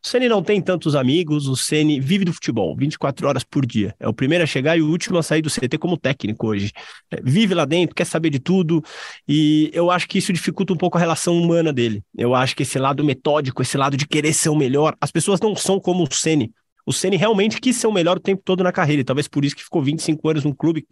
O 0.04 0.08
Ceni 0.08 0.28
não 0.28 0.42
tem 0.42 0.60
tantos 0.60 0.94
amigos, 0.94 1.48
o 1.48 1.56
Ceni 1.56 1.98
vive 1.98 2.26
do 2.26 2.32
futebol 2.32 2.76
24 2.76 3.26
horas 3.26 3.42
por 3.42 3.64
dia. 3.64 3.94
É 3.98 4.06
o 4.06 4.12
primeiro 4.12 4.44
a 4.44 4.46
chegar 4.46 4.76
e 4.76 4.82
o 4.82 4.90
último 4.90 5.16
a 5.16 5.22
sair 5.22 5.40
do 5.40 5.48
CT 5.48 5.78
como 5.78 5.96
técnico 5.96 6.46
hoje. 6.46 6.72
É, 7.10 7.22
vive 7.22 7.54
lá 7.54 7.64
dentro, 7.64 7.94
quer 7.96 8.04
saber 8.04 8.28
de 8.28 8.38
tudo, 8.38 8.84
e 9.26 9.70
eu 9.72 9.90
acho 9.90 10.06
que 10.06 10.18
isso 10.18 10.30
dificulta 10.30 10.74
um 10.74 10.76
pouco 10.76 10.98
a 10.98 11.00
relação 11.00 11.40
humana 11.40 11.72
dele. 11.72 12.02
Eu 12.14 12.34
acho 12.34 12.54
que 12.54 12.64
esse 12.64 12.78
lado 12.78 13.02
metódico, 13.02 13.62
esse 13.62 13.78
lado 13.78 13.96
de 13.96 14.06
querer 14.06 14.34
ser 14.34 14.50
o 14.50 14.54
melhor, 14.54 14.94
as 15.00 15.10
pessoas 15.10 15.40
não 15.40 15.56
são 15.56 15.80
como 15.80 16.04
o 16.04 16.14
Ceni. 16.14 16.52
O 16.84 16.92
Ceni 16.92 17.16
realmente 17.16 17.58
quis 17.58 17.74
ser 17.74 17.86
o 17.86 17.92
melhor 17.92 18.18
o 18.18 18.20
tempo 18.20 18.42
todo 18.44 18.62
na 18.62 18.72
carreira, 18.72 19.00
e 19.00 19.04
talvez 19.04 19.26
por 19.26 19.42
isso 19.42 19.56
que 19.56 19.64
ficou 19.64 19.82
25 19.82 20.28
anos 20.28 20.44
no 20.44 20.54
clube 20.54 20.86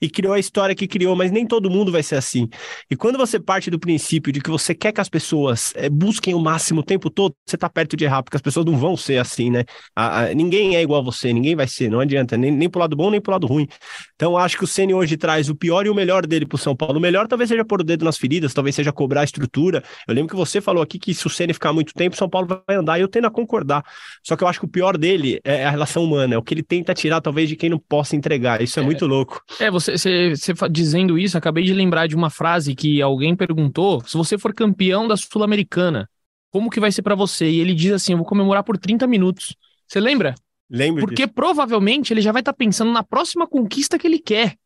e 0.00 0.08
criou 0.08 0.32
a 0.32 0.38
história 0.38 0.74
que 0.74 0.86
criou, 0.86 1.14
mas 1.14 1.30
nem 1.30 1.46
todo 1.46 1.70
mundo 1.70 1.92
vai 1.92 2.02
ser 2.02 2.16
assim. 2.16 2.48
E 2.90 2.96
quando 2.96 3.18
você 3.18 3.38
parte 3.38 3.70
do 3.70 3.78
princípio 3.78 4.32
de 4.32 4.40
que 4.40 4.50
você 4.50 4.74
quer 4.74 4.92
que 4.92 5.00
as 5.00 5.08
pessoas 5.08 5.72
é, 5.76 5.88
busquem 5.88 6.34
o 6.34 6.40
máximo 6.40 6.80
o 6.80 6.84
tempo 6.84 7.10
todo, 7.10 7.34
você 7.46 7.56
está 7.56 7.68
perto 7.68 7.96
de 7.96 8.04
errar, 8.04 8.22
porque 8.22 8.36
as 8.36 8.42
pessoas 8.42 8.64
não 8.64 8.76
vão 8.76 8.96
ser 8.96 9.18
assim, 9.18 9.50
né? 9.50 9.64
A, 9.94 10.22
a, 10.22 10.34
ninguém 10.34 10.76
é 10.76 10.82
igual 10.82 11.00
a 11.00 11.04
você, 11.04 11.32
ninguém 11.32 11.54
vai 11.54 11.66
ser, 11.66 11.90
não 11.90 12.00
adianta, 12.00 12.36
nem, 12.36 12.50
nem 12.50 12.68
pro 12.68 12.80
lado 12.80 12.96
bom, 12.96 13.10
nem 13.10 13.20
pro 13.20 13.32
lado 13.32 13.46
ruim. 13.46 13.66
Então, 14.14 14.36
acho 14.36 14.56
que 14.56 14.64
o 14.64 14.66
Ceni 14.66 14.94
hoje 14.94 15.16
traz 15.16 15.48
o 15.48 15.54
pior 15.54 15.86
e 15.86 15.90
o 15.90 15.94
melhor 15.94 16.26
dele 16.26 16.46
pro 16.46 16.58
São 16.58 16.74
Paulo. 16.74 16.98
O 16.98 17.00
melhor 17.00 17.26
talvez 17.26 17.48
seja 17.48 17.64
pôr 17.64 17.80
o 17.80 17.84
dedo 17.84 18.04
nas 18.04 18.16
feridas, 18.16 18.54
talvez 18.54 18.74
seja 18.74 18.92
cobrar 18.92 19.22
a 19.22 19.24
estrutura. 19.24 19.82
Eu 20.06 20.14
lembro 20.14 20.30
que 20.30 20.36
você 20.36 20.60
falou 20.60 20.82
aqui 20.82 20.98
que 20.98 21.14
se 21.14 21.26
o 21.26 21.30
Ceni 21.30 21.52
ficar 21.52 21.72
muito 21.72 21.92
tempo, 21.94 22.16
São 22.16 22.28
Paulo 22.28 22.62
vai 22.66 22.76
andar, 22.76 22.98
e 22.98 23.02
eu 23.02 23.08
tendo 23.08 23.26
a 23.26 23.30
concordar. 23.30 23.84
Só 24.22 24.36
que 24.36 24.44
eu 24.44 24.48
acho 24.48 24.60
que 24.60 24.66
o 24.66 24.68
pior 24.68 24.96
dele 24.96 25.40
é 25.44 25.64
a 25.64 25.70
relação 25.70 26.04
humana, 26.04 26.34
é 26.34 26.38
o 26.38 26.42
que 26.42 26.54
ele 26.54 26.62
tenta 26.62 26.94
tirar, 26.94 27.20
talvez, 27.20 27.48
de 27.48 27.56
quem 27.56 27.68
não 27.68 27.78
possa 27.78 28.16
entregar. 28.16 28.62
Isso 28.62 28.78
é, 28.78 28.82
é 28.82 28.86
muito 28.86 29.06
louco. 29.06 29.42
É, 29.58 29.70
você, 29.70 29.89
você, 29.96 30.32
dizendo 30.70 31.18
isso, 31.18 31.36
acabei 31.36 31.64
de 31.64 31.72
lembrar 31.72 32.06
de 32.06 32.16
uma 32.16 32.30
frase 32.30 32.74
que 32.74 33.00
alguém 33.00 33.36
perguntou: 33.36 34.02
se 34.04 34.16
você 34.16 34.38
for 34.38 34.54
campeão 34.54 35.06
da 35.06 35.16
Sul-Americana, 35.16 36.08
como 36.50 36.70
que 36.70 36.80
vai 36.80 36.90
ser 36.90 37.02
para 37.02 37.14
você? 37.14 37.48
E 37.48 37.60
ele 37.60 37.74
diz 37.74 37.92
assim: 37.92 38.12
eu 38.12 38.18
vou 38.18 38.26
comemorar 38.26 38.64
por 38.64 38.76
30 38.78 39.06
minutos. 39.06 39.54
Você 39.86 40.00
lembra? 40.00 40.34
Lembro. 40.68 41.00
Porque 41.00 41.24
disso. 41.24 41.34
provavelmente 41.34 42.12
ele 42.12 42.20
já 42.20 42.32
vai 42.32 42.40
estar 42.40 42.52
tá 42.52 42.56
pensando 42.56 42.92
na 42.92 43.02
próxima 43.02 43.46
conquista 43.46 43.98
que 43.98 44.06
ele 44.06 44.18
quer. 44.18 44.56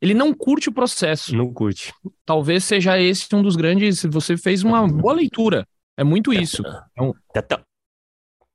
Ele 0.00 0.14
não 0.14 0.32
curte 0.32 0.70
o 0.70 0.72
processo. 0.72 1.36
Não 1.36 1.52
curte. 1.52 1.92
Talvez 2.24 2.64
seja 2.64 2.98
esse 2.98 3.34
um 3.34 3.42
dos 3.42 3.56
grandes. 3.56 4.02
Você 4.04 4.36
fez 4.36 4.62
uma 4.62 4.86
boa 4.88 5.12
leitura. 5.12 5.66
É 5.96 6.02
muito 6.02 6.32
isso. 6.32 6.62
É 6.96 7.02
um... 7.02 7.12
Tem, 7.34 7.42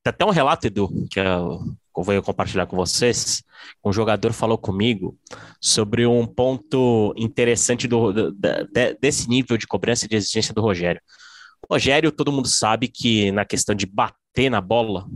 até, 0.08 0.26
um 0.26 0.32
relato, 0.32 0.66
Edu, 0.66 0.90
que 1.10 1.20
eu 1.20 1.60
vou 2.04 2.22
compartilhar 2.22 2.66
com 2.66 2.76
vocês. 2.76 3.44
Um 3.84 3.92
jogador 3.92 4.34
falou 4.34 4.58
comigo 4.58 5.18
sobre 5.62 6.06
um 6.06 6.26
ponto 6.26 7.14
interessante 7.18 7.88
do, 7.88 8.12
do, 8.12 8.36
desse 9.02 9.30
nível 9.30 9.58
de 9.58 9.68
cobrança 9.68 10.06
e 10.06 10.10
de 10.10 10.16
exigência 10.16 10.54
do 10.54 10.62
Rogério. 10.62 11.02
O 11.68 11.74
Rogério, 11.74 12.12
todo 12.12 12.32
mundo 12.32 12.48
sabe 12.48 12.88
que 12.88 13.32
na 13.32 13.46
questão 13.46 13.74
de 13.74 13.86
bater 13.86 14.50
na 14.50 14.62
bola, 14.62 15.08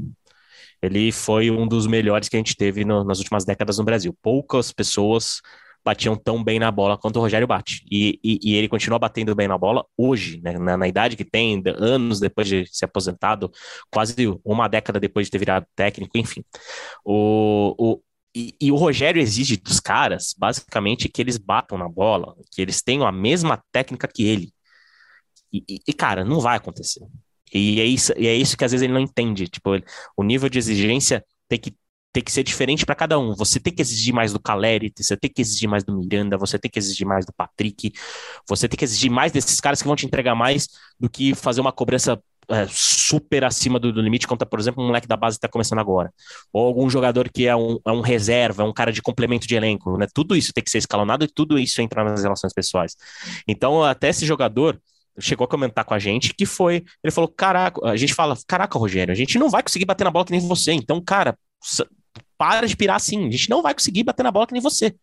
ele 0.82 1.12
foi 1.12 1.52
um 1.52 1.68
dos 1.68 1.86
melhores 1.86 2.30
que 2.30 2.36
a 2.36 2.40
gente 2.40 2.56
teve 2.56 2.86
no, 2.86 3.04
nas 3.04 3.20
últimas 3.20 3.46
décadas 3.46 3.78
no 3.78 3.84
Brasil. 3.84 4.16
Poucas 4.22 4.72
pessoas 4.72 5.42
batiam 5.84 6.16
tão 6.16 6.44
bem 6.44 6.60
na 6.60 6.72
bola 6.72 6.98
quanto 6.98 7.18
o 7.18 7.22
Rogério 7.22 7.48
bate. 7.48 7.84
E, 7.90 8.20
e, 8.24 8.40
e 8.44 8.56
ele 8.56 8.68
continua 8.68 9.00
batendo 9.00 9.36
bem 9.36 9.48
na 9.48 9.58
bola 9.58 9.86
hoje, 9.98 10.42
né, 10.42 10.58
na, 10.58 10.78
na, 10.78 10.88
idade 10.88 11.16
que 11.16 11.26
tem, 11.26 11.62
anos 11.78 12.20
depois 12.20 12.48
de 12.48 12.66
ser 12.68 12.86
aposentado, 12.86 13.52
quase 13.92 14.16
uma 14.44 14.68
década 14.68 15.00
depois 15.00 15.28
de 15.28 15.32
ter 15.32 15.40
virado 15.40 15.66
técnico, 15.76 16.18
enfim. 16.18 16.44
O, 17.04 17.76
o, 17.78 18.02
e, 18.36 18.56
e, 18.62 18.72
o 18.72 18.76
Rogério 18.76 19.22
exige 19.22 19.58
dos 19.58 19.80
caras, 19.80 20.36
basicamente, 20.38 21.10
que 21.10 21.22
eles 21.22 21.38
batam 21.38 21.78
na 21.78 21.90
bola, 21.90 22.36
que 22.52 22.62
eles 22.62 22.82
tenham 22.82 23.08
a 23.08 23.12
mesma 23.12 23.64
técnica 23.72 24.08
que 24.08 24.24
ele. 24.24 24.54
E, 25.52 25.82
e 25.88 25.94
cara, 25.94 26.24
não 26.24 26.40
vai 26.40 26.58
acontecer. 26.58 27.02
E 27.54 27.82
é, 27.82 27.86
isso, 27.86 28.14
e 28.18 28.28
é 28.28 28.36
isso 28.36 28.56
que 28.56 28.64
às 28.64 28.72
vezes 28.72 28.84
ele 28.84 28.94
não 28.94 29.02
entende. 29.02 29.48
Tipo, 29.48 29.72
o 30.16 30.24
nível 30.24 30.50
de 30.50 30.60
exigência 30.60 31.26
tem 31.48 31.60
que 31.60 31.76
tem 32.12 32.24
que 32.24 32.32
ser 32.32 32.44
diferente 32.44 32.86
para 32.86 32.96
cada 32.96 33.20
um. 33.20 33.36
Você 33.36 33.60
tem 33.60 33.74
que 33.74 33.82
exigir 33.82 34.14
mais 34.14 34.34
do 34.34 34.40
Caleri, 34.40 34.92
você 34.96 35.16
tem 35.16 35.32
que 35.32 35.42
exigir 35.42 35.70
mais 35.70 35.84
do 35.84 35.96
Miranda, 35.96 36.38
você 36.38 36.58
tem 36.58 36.70
que 36.70 36.80
exigir 36.80 37.06
mais 37.06 37.26
do 37.26 37.34
Patrick, 37.34 37.94
você 38.48 38.68
tem 38.68 38.78
que 38.78 38.86
exigir 38.86 39.12
mais 39.12 39.32
desses 39.32 39.60
caras 39.60 39.82
que 39.82 39.88
vão 39.88 39.96
te 39.96 40.06
entregar 40.06 40.36
mais 40.36 40.68
do 41.00 41.10
que 41.10 41.36
fazer 41.36 41.62
uma 41.62 41.72
cobrança 41.72 42.22
é, 42.52 42.66
super 42.68 43.44
acima 43.44 43.80
do, 43.80 43.94
do, 43.94 44.02
limite, 44.02 44.28
contra, 44.28 44.46
por 44.46 44.60
exemplo, 44.60 44.84
um 44.84 44.88
moleque 44.88 45.08
da 45.08 45.16
base 45.16 45.36
que 45.36 45.46
está 45.46 45.48
começando 45.48 45.80
agora. 45.80 46.12
Ou 46.52 46.66
algum 46.66 46.90
jogador 46.90 47.30
que 47.30 47.46
é 47.46 47.56
um, 47.56 47.80
é 47.86 47.92
um 47.92 48.02
reserva, 48.02 48.64
é 48.64 48.66
um 48.66 48.74
cara 48.74 48.92
de 48.92 49.04
complemento 49.04 49.48
de 49.48 49.56
elenco. 49.56 49.96
Né? 49.98 50.08
Tudo 50.12 50.36
isso 50.36 50.52
tem 50.52 50.64
que 50.64 50.72
ser 50.72 50.80
escalonado 50.80 51.24
e 51.24 51.28
tudo 51.28 51.60
isso 51.60 51.80
entra 51.80 52.04
nas 52.04 52.24
relações 52.24 52.52
pessoais. 52.52 52.96
Então, 53.48 53.84
até 53.84 54.10
esse 54.10 54.26
jogador 54.26 54.82
chegou 55.20 55.46
a 55.46 55.48
comentar 55.48 55.86
com 55.86 55.94
a 55.94 56.00
gente 56.00 56.34
que 56.34 56.46
foi. 56.46 56.84
Ele 57.04 57.12
falou: 57.12 57.28
Caraca, 57.30 57.88
a 57.88 57.96
gente 57.96 58.16
fala, 58.16 58.36
caraca, 58.48 58.80
Rogério, 58.80 59.12
a 59.12 59.16
gente 59.16 59.38
não 59.38 59.50
vai 59.50 59.62
conseguir 59.62 59.86
bater 59.86 60.04
na 60.04 60.12
bola 60.12 60.26
que 60.26 60.32
nem 60.32 60.42
você. 60.42 60.72
Então, 60.72 61.00
cara, 61.04 61.38
para 62.40 62.66
de 62.66 62.78
pirar 62.78 62.96
assim. 62.96 63.28
A 63.28 63.32
gente 63.32 63.50
não 63.50 63.62
vai 63.62 63.74
conseguir 63.74 64.04
bater 64.04 64.24
na 64.24 64.32
bola 64.32 64.48
que 64.48 64.54
nem 64.54 64.62
você. 64.62 64.96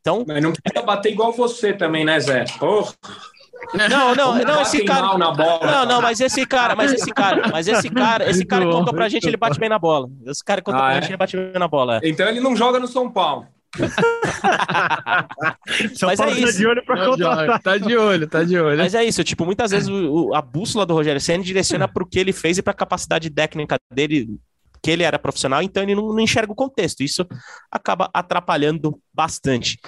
Então, 0.00 0.24
Mas 0.26 0.42
não 0.42 0.52
precisa 0.52 0.84
bater 0.84 1.12
igual 1.12 1.32
você 1.32 1.72
também, 1.72 2.04
né, 2.04 2.18
Zé? 2.18 2.44
Porra. 2.58 2.92
Não, 3.74 4.14
não, 4.14 4.38
não, 4.42 4.62
esse 4.62 4.82
cara. 4.84 5.18
Não, 5.18 5.86
não, 5.86 6.00
mas 6.00 6.18
esse 6.20 6.46
cara, 6.46 6.74
mas 6.74 6.92
esse 6.92 7.12
cara, 7.12 7.42
mas 7.52 7.68
esse 7.68 7.90
cara, 7.90 8.28
esse 8.28 8.44
cara 8.44 8.64
que 8.64 8.72
contou 8.72 8.94
pra 8.94 9.08
gente, 9.08 9.28
ele 9.28 9.36
bate 9.36 9.60
bem 9.60 9.68
na 9.68 9.78
bola. 9.78 10.08
Esse 10.26 10.42
cara 10.42 10.60
que 10.60 10.64
contou 10.64 10.80
ah, 10.80 10.86
pra 10.86 10.96
é? 10.96 11.02
gente, 11.02 11.10
ele 11.10 11.18
bate 11.18 11.36
bem 11.36 11.52
na 11.52 11.68
bola. 11.68 12.00
É. 12.02 12.08
Então 12.08 12.26
ele 12.26 12.40
não 12.40 12.56
joga 12.56 12.80
no 12.80 12.88
São 12.88 13.12
Paulo. 13.12 13.46
mas 16.02 16.18
é 16.18 16.30
isso. 16.32 16.46
Tá 16.46 16.52
de 16.58 16.66
olho 16.66 16.84
pra 16.84 17.58
Tá 17.58 17.76
de 17.76 17.96
olho, 17.96 18.26
tá 18.26 18.42
de 18.42 18.58
olho. 18.58 18.78
Mas 18.78 18.94
é 18.94 19.04
isso, 19.04 19.22
tipo, 19.22 19.44
muitas 19.44 19.70
vezes 19.70 19.88
o, 19.88 20.34
a 20.34 20.42
bússola 20.42 20.84
do 20.86 20.94
Rogério 20.94 21.20
Senna 21.20 21.44
direciona 21.44 21.86
pro 21.86 22.06
que 22.06 22.18
ele 22.18 22.32
fez 22.32 22.58
e 22.58 22.62
pra 22.62 22.72
capacidade 22.72 23.30
técnica 23.30 23.78
dele 23.92 24.40
que 24.82 24.90
ele 24.90 25.02
era 25.02 25.18
profissional, 25.18 25.62
então 25.62 25.82
ele 25.82 25.94
não, 25.94 26.08
não 26.08 26.20
enxerga 26.20 26.52
o 26.52 26.56
contexto. 26.56 27.02
Isso 27.02 27.26
acaba 27.70 28.10
atrapalhando 28.12 29.00
bastante. 29.12 29.78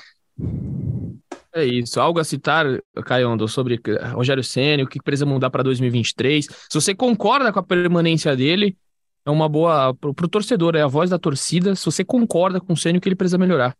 É 1.55 1.65
isso. 1.65 2.01
Algo 2.01 2.19
a 2.19 2.25
citar, 2.25 2.67
Caiondo, 3.05 3.47
sobre 3.47 3.81
Rogério 4.13 4.43
Senna, 4.43 4.83
o 4.83 4.87
que 4.87 5.03
precisa 5.03 5.27
mudar 5.27 5.51
para 5.51 5.63
2023. 5.63 6.47
Se 6.47 6.75
você 6.75 6.95
concorda 6.95 7.53
com 7.53 7.59
a 7.59 7.63
permanência 7.63 8.35
dele, 8.35 8.77
é 9.25 9.31
uma 9.31 9.49
boa. 9.49 9.95
Para 9.95 10.11
o 10.11 10.29
torcedor, 10.29 10.75
é 10.75 10.83
a 10.83 10.87
voz 10.87 11.11
da 11.11 11.19
torcida. 11.19 11.75
Se 11.75 11.85
você 11.85 12.05
concorda 12.05 12.61
com 12.61 12.73
o 12.73 12.77
Senna, 12.77 12.99
o 12.99 13.01
que 13.01 13.09
ele 13.09 13.17
precisa 13.17 13.39
melhorar. 13.39 13.77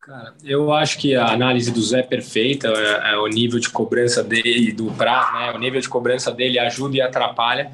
Cara, 0.00 0.34
eu 0.44 0.72
acho 0.72 0.98
que 0.98 1.14
a 1.14 1.28
análise 1.28 1.70
do 1.70 1.80
Zé 1.80 2.00
é 2.00 2.02
perfeita, 2.02 2.68
é, 2.68 3.14
é 3.14 3.16
o 3.16 3.26
nível 3.26 3.58
de 3.58 3.70
cobrança 3.70 4.22
dele, 4.22 4.72
do 4.72 4.92
Pra, 4.92 5.32
né? 5.32 5.52
O 5.52 5.58
nível 5.58 5.80
de 5.80 5.88
cobrança 5.88 6.30
dele 6.30 6.58
ajuda 6.58 6.96
e 6.96 7.00
atrapalha. 7.00 7.72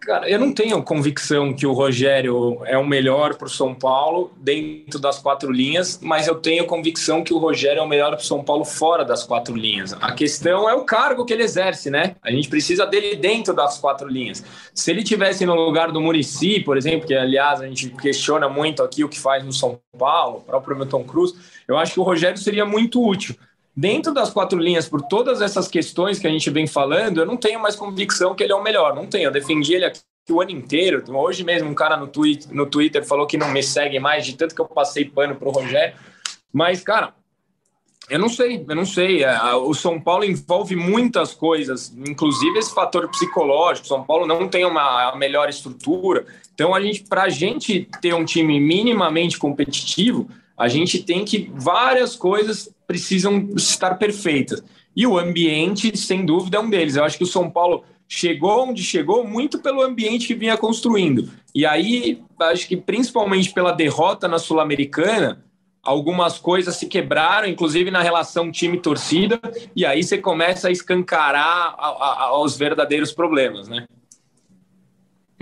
Cara, 0.00 0.30
eu 0.30 0.38
não 0.38 0.50
tenho 0.50 0.82
convicção 0.82 1.52
que 1.52 1.66
o 1.66 1.74
Rogério 1.74 2.62
é 2.64 2.78
o 2.78 2.86
melhor 2.86 3.34
para 3.36 3.46
o 3.46 3.50
São 3.50 3.74
Paulo 3.74 4.32
dentro 4.38 4.98
das 4.98 5.18
quatro 5.18 5.52
linhas, 5.52 6.00
mas 6.02 6.26
eu 6.26 6.36
tenho 6.36 6.64
convicção 6.64 7.22
que 7.22 7.34
o 7.34 7.38
Rogério 7.38 7.80
é 7.80 7.82
o 7.82 7.86
melhor 7.86 8.12
para 8.12 8.22
o 8.22 8.24
São 8.24 8.42
Paulo 8.42 8.64
fora 8.64 9.04
das 9.04 9.24
quatro 9.24 9.54
linhas. 9.54 9.92
A 10.00 10.12
questão 10.12 10.66
é 10.66 10.74
o 10.74 10.86
cargo 10.86 11.26
que 11.26 11.34
ele 11.34 11.42
exerce, 11.42 11.90
né? 11.90 12.16
A 12.22 12.30
gente 12.30 12.48
precisa 12.48 12.86
dele 12.86 13.14
dentro 13.14 13.52
das 13.52 13.78
quatro 13.78 14.08
linhas. 14.08 14.42
Se 14.74 14.90
ele 14.90 15.04
tivesse 15.04 15.44
no 15.44 15.54
lugar 15.54 15.92
do 15.92 16.00
Murici, 16.00 16.60
por 16.60 16.78
exemplo, 16.78 17.06
que 17.06 17.14
aliás 17.14 17.60
a 17.60 17.66
gente 17.66 17.90
questiona 17.90 18.48
muito 18.48 18.82
aqui 18.82 19.04
o 19.04 19.08
que 19.08 19.20
faz 19.20 19.44
no 19.44 19.52
São 19.52 19.78
Paulo, 19.98 20.38
o 20.38 20.40
próprio 20.40 20.78
Milton 20.78 21.04
Cruz, 21.04 21.34
eu 21.68 21.76
acho 21.76 21.92
que 21.92 22.00
o 22.00 22.04
Rogério 22.04 22.38
seria 22.38 22.64
muito 22.64 23.06
útil. 23.06 23.36
Dentro 23.76 24.12
das 24.12 24.30
quatro 24.30 24.58
linhas, 24.58 24.88
por 24.88 25.02
todas 25.02 25.40
essas 25.40 25.68
questões 25.68 26.18
que 26.18 26.26
a 26.26 26.30
gente 26.30 26.50
vem 26.50 26.66
falando, 26.66 27.20
eu 27.20 27.26
não 27.26 27.36
tenho 27.36 27.60
mais 27.60 27.76
convicção 27.76 28.34
que 28.34 28.42
ele 28.42 28.52
é 28.52 28.56
o 28.56 28.62
melhor. 28.62 28.94
Não 28.94 29.06
tenho. 29.06 29.28
Eu 29.28 29.32
defendi 29.32 29.74
ele 29.74 29.84
aqui 29.84 30.00
o 30.28 30.40
ano 30.40 30.50
inteiro. 30.50 31.02
Hoje 31.08 31.44
mesmo, 31.44 31.70
um 31.70 31.74
cara 31.74 31.96
no, 31.96 32.06
tweet, 32.06 32.52
no 32.52 32.66
Twitter 32.66 33.04
falou 33.06 33.26
que 33.26 33.38
não 33.38 33.50
me 33.50 33.62
segue 33.62 33.98
mais, 33.98 34.26
de 34.26 34.36
tanto 34.36 34.54
que 34.54 34.60
eu 34.60 34.66
passei 34.66 35.04
pano 35.04 35.36
pro 35.36 35.50
Rogério. 35.50 35.94
Mas, 36.52 36.82
cara, 36.82 37.14
Eu 38.08 38.18
não 38.18 38.28
sei, 38.28 38.64
eu 38.68 38.74
não 38.74 38.84
sei. 38.84 39.22
É, 39.22 39.54
o 39.54 39.72
São 39.72 40.00
Paulo 40.00 40.24
envolve 40.24 40.74
muitas 40.74 41.32
coisas, 41.32 41.94
inclusive 41.96 42.58
esse 42.58 42.74
fator 42.74 43.08
psicológico. 43.08 43.86
São 43.86 44.02
Paulo 44.02 44.26
não 44.26 44.48
tem 44.48 44.64
uma 44.64 45.14
melhor 45.14 45.48
estrutura. 45.48 46.26
Então, 46.52 46.74
a 46.74 46.80
gente, 46.80 47.04
para 47.04 47.22
a 47.22 47.28
gente 47.28 47.88
ter 48.02 48.12
um 48.12 48.24
time 48.24 48.58
minimamente 48.58 49.38
competitivo, 49.38 50.28
a 50.58 50.66
gente 50.66 51.02
tem 51.04 51.24
que 51.24 51.50
várias 51.54 52.16
coisas 52.16 52.68
precisam 52.90 53.48
estar 53.56 53.94
perfeitas. 53.94 54.64
E 54.96 55.06
o 55.06 55.16
ambiente, 55.16 55.96
sem 55.96 56.26
dúvida, 56.26 56.56
é 56.56 56.60
um 56.60 56.68
deles. 56.68 56.96
Eu 56.96 57.04
acho 57.04 57.16
que 57.16 57.22
o 57.22 57.26
São 57.26 57.48
Paulo 57.48 57.84
chegou 58.08 58.68
onde 58.68 58.82
chegou 58.82 59.22
muito 59.24 59.60
pelo 59.60 59.80
ambiente 59.80 60.26
que 60.26 60.34
vinha 60.34 60.56
construindo. 60.56 61.30
E 61.54 61.64
aí, 61.64 62.20
acho 62.40 62.66
que 62.66 62.76
principalmente 62.76 63.54
pela 63.54 63.70
derrota 63.70 64.26
na 64.26 64.40
Sul-Americana, 64.40 65.44
algumas 65.80 66.36
coisas 66.36 66.74
se 66.74 66.88
quebraram, 66.88 67.46
inclusive 67.46 67.92
na 67.92 68.02
relação 68.02 68.50
time-torcida, 68.50 69.40
e 69.76 69.86
aí 69.86 70.02
você 70.02 70.18
começa 70.18 70.66
a 70.66 70.72
escancarar 70.72 71.76
a, 71.78 72.24
aos 72.24 72.58
verdadeiros 72.58 73.12
problemas, 73.12 73.68
né? 73.68 73.86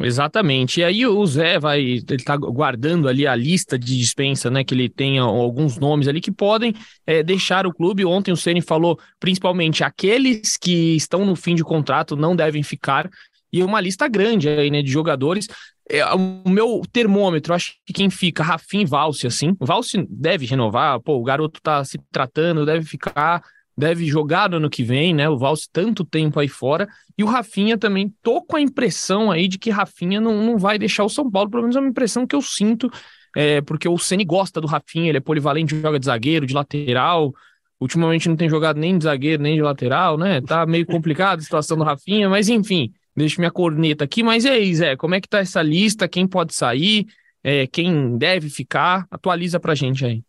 Exatamente. 0.01 0.81
E 0.81 0.85
aí 0.85 1.05
o 1.05 1.27
Zé 1.27 1.59
vai, 1.59 1.81
ele 1.81 2.25
tá 2.25 2.37
guardando 2.37 3.09
ali 3.09 3.27
a 3.27 3.35
lista 3.35 3.77
de 3.77 3.99
dispensa, 3.99 4.49
né? 4.49 4.63
Que 4.63 4.73
ele 4.73 4.89
tem 4.89 5.19
alguns 5.19 5.77
nomes 5.77 6.07
ali 6.07 6.21
que 6.21 6.31
podem 6.31 6.73
é, 7.05 7.23
deixar 7.23 7.67
o 7.67 7.75
clube. 7.75 8.05
Ontem 8.05 8.31
o 8.31 8.37
Ceni 8.37 8.61
falou, 8.61 8.99
principalmente 9.19 9.83
aqueles 9.83 10.57
que 10.57 10.95
estão 10.95 11.25
no 11.27 11.35
fim 11.35 11.55
de 11.55 11.65
contrato 11.65 12.15
não 12.15 12.37
devem 12.37 12.63
ficar. 12.63 13.11
E 13.53 13.63
uma 13.63 13.81
lista 13.81 14.07
grande 14.07 14.49
aí, 14.49 14.71
né, 14.71 14.83
de 14.83 14.91
jogadores. 14.91 15.49
É, 15.91 16.05
o 16.15 16.49
meu 16.49 16.83
termômetro, 16.93 17.53
acho 17.53 17.75
que 17.85 17.93
quem 17.93 18.09
fica, 18.11 18.43
Rafim 18.43 18.81
e 18.83 18.85
Valse, 18.85 19.27
assim. 19.27 19.57
Valse 19.59 20.07
deve 20.09 20.47
renovar, 20.47 21.01
pô, 21.01 21.15
o 21.17 21.25
garoto 21.25 21.61
tá 21.61 21.83
se 21.83 21.99
tratando, 22.13 22.67
deve 22.67 22.85
ficar, 22.85 23.43
deve 23.79 24.05
jogar 24.07 24.51
no 24.51 24.57
ano 24.57 24.69
que 24.69 24.83
vem, 24.83 25.15
né? 25.15 25.29
O 25.29 25.39
Valse 25.39 25.69
tanto 25.73 26.05
tempo 26.05 26.41
aí 26.41 26.49
fora. 26.49 26.89
E 27.17 27.23
o 27.23 27.27
Rafinha 27.27 27.79
também, 27.79 28.13
tô 28.23 28.43
com 28.43 28.57
a 28.57 28.61
impressão 28.61 29.31
aí 29.31 29.47
de 29.47 29.59
que 29.59 29.71
Rafinha 29.71 30.21
não, 30.21 30.45
não 30.45 30.59
vai 30.59 30.79
deixar 30.79 31.05
o 31.05 31.09
São 31.09 31.31
Paulo, 31.31 31.49
pelo 31.49 31.63
menos 31.63 31.77
é 31.77 31.81
uma 31.81 31.89
impressão 31.89 32.27
que 32.27 32.35
eu 32.35 32.43
sinto, 32.43 32.91
é, 33.37 33.61
porque 33.61 33.89
o 33.89 33.97
Ceni 33.97 34.25
gosta 34.25 34.61
do 34.61 34.67
Rafinha, 34.67 35.09
ele 35.09 35.19
é 35.19 35.21
polivalente, 35.21 35.81
joga 35.81 35.99
de 35.99 36.07
zagueiro, 36.07 36.45
de 36.45 36.55
lateral. 36.55 37.33
Ultimamente 37.81 38.29
não 38.29 38.35
tem 38.35 38.49
jogado 38.49 38.81
nem 38.81 38.99
de 38.99 39.05
zagueiro, 39.05 39.41
nem 39.41 39.55
de 39.55 39.63
lateral, 39.63 40.19
né? 40.19 40.41
Tá 40.41 40.67
meio 40.67 40.85
complicado 40.85 41.39
a 41.39 41.43
situação 41.43 41.77
do 41.77 41.85
Rafinha, 41.85 42.29
mas 42.29 42.49
enfim 42.49 42.93
deixo 43.19 43.41
minha 43.41 43.51
corneta 43.51 44.05
aqui, 44.05 44.23
mas 44.23 44.45
e 44.45 44.49
aí, 44.49 44.75
Zé, 44.75 44.97
como 44.97 45.15
é 45.15 45.21
que 45.21 45.29
tá 45.29 45.41
essa 45.41 45.61
lista? 45.61 46.09
Quem 46.09 46.27
pode 46.27 46.55
sair? 46.55 47.07
É, 47.43 47.67
quem 47.67 48.17
deve 48.17 48.49
ficar? 48.49 49.07
Atualiza 49.11 49.59
pra 49.59 49.75
gente 49.75 50.05
aí. 50.07 50.23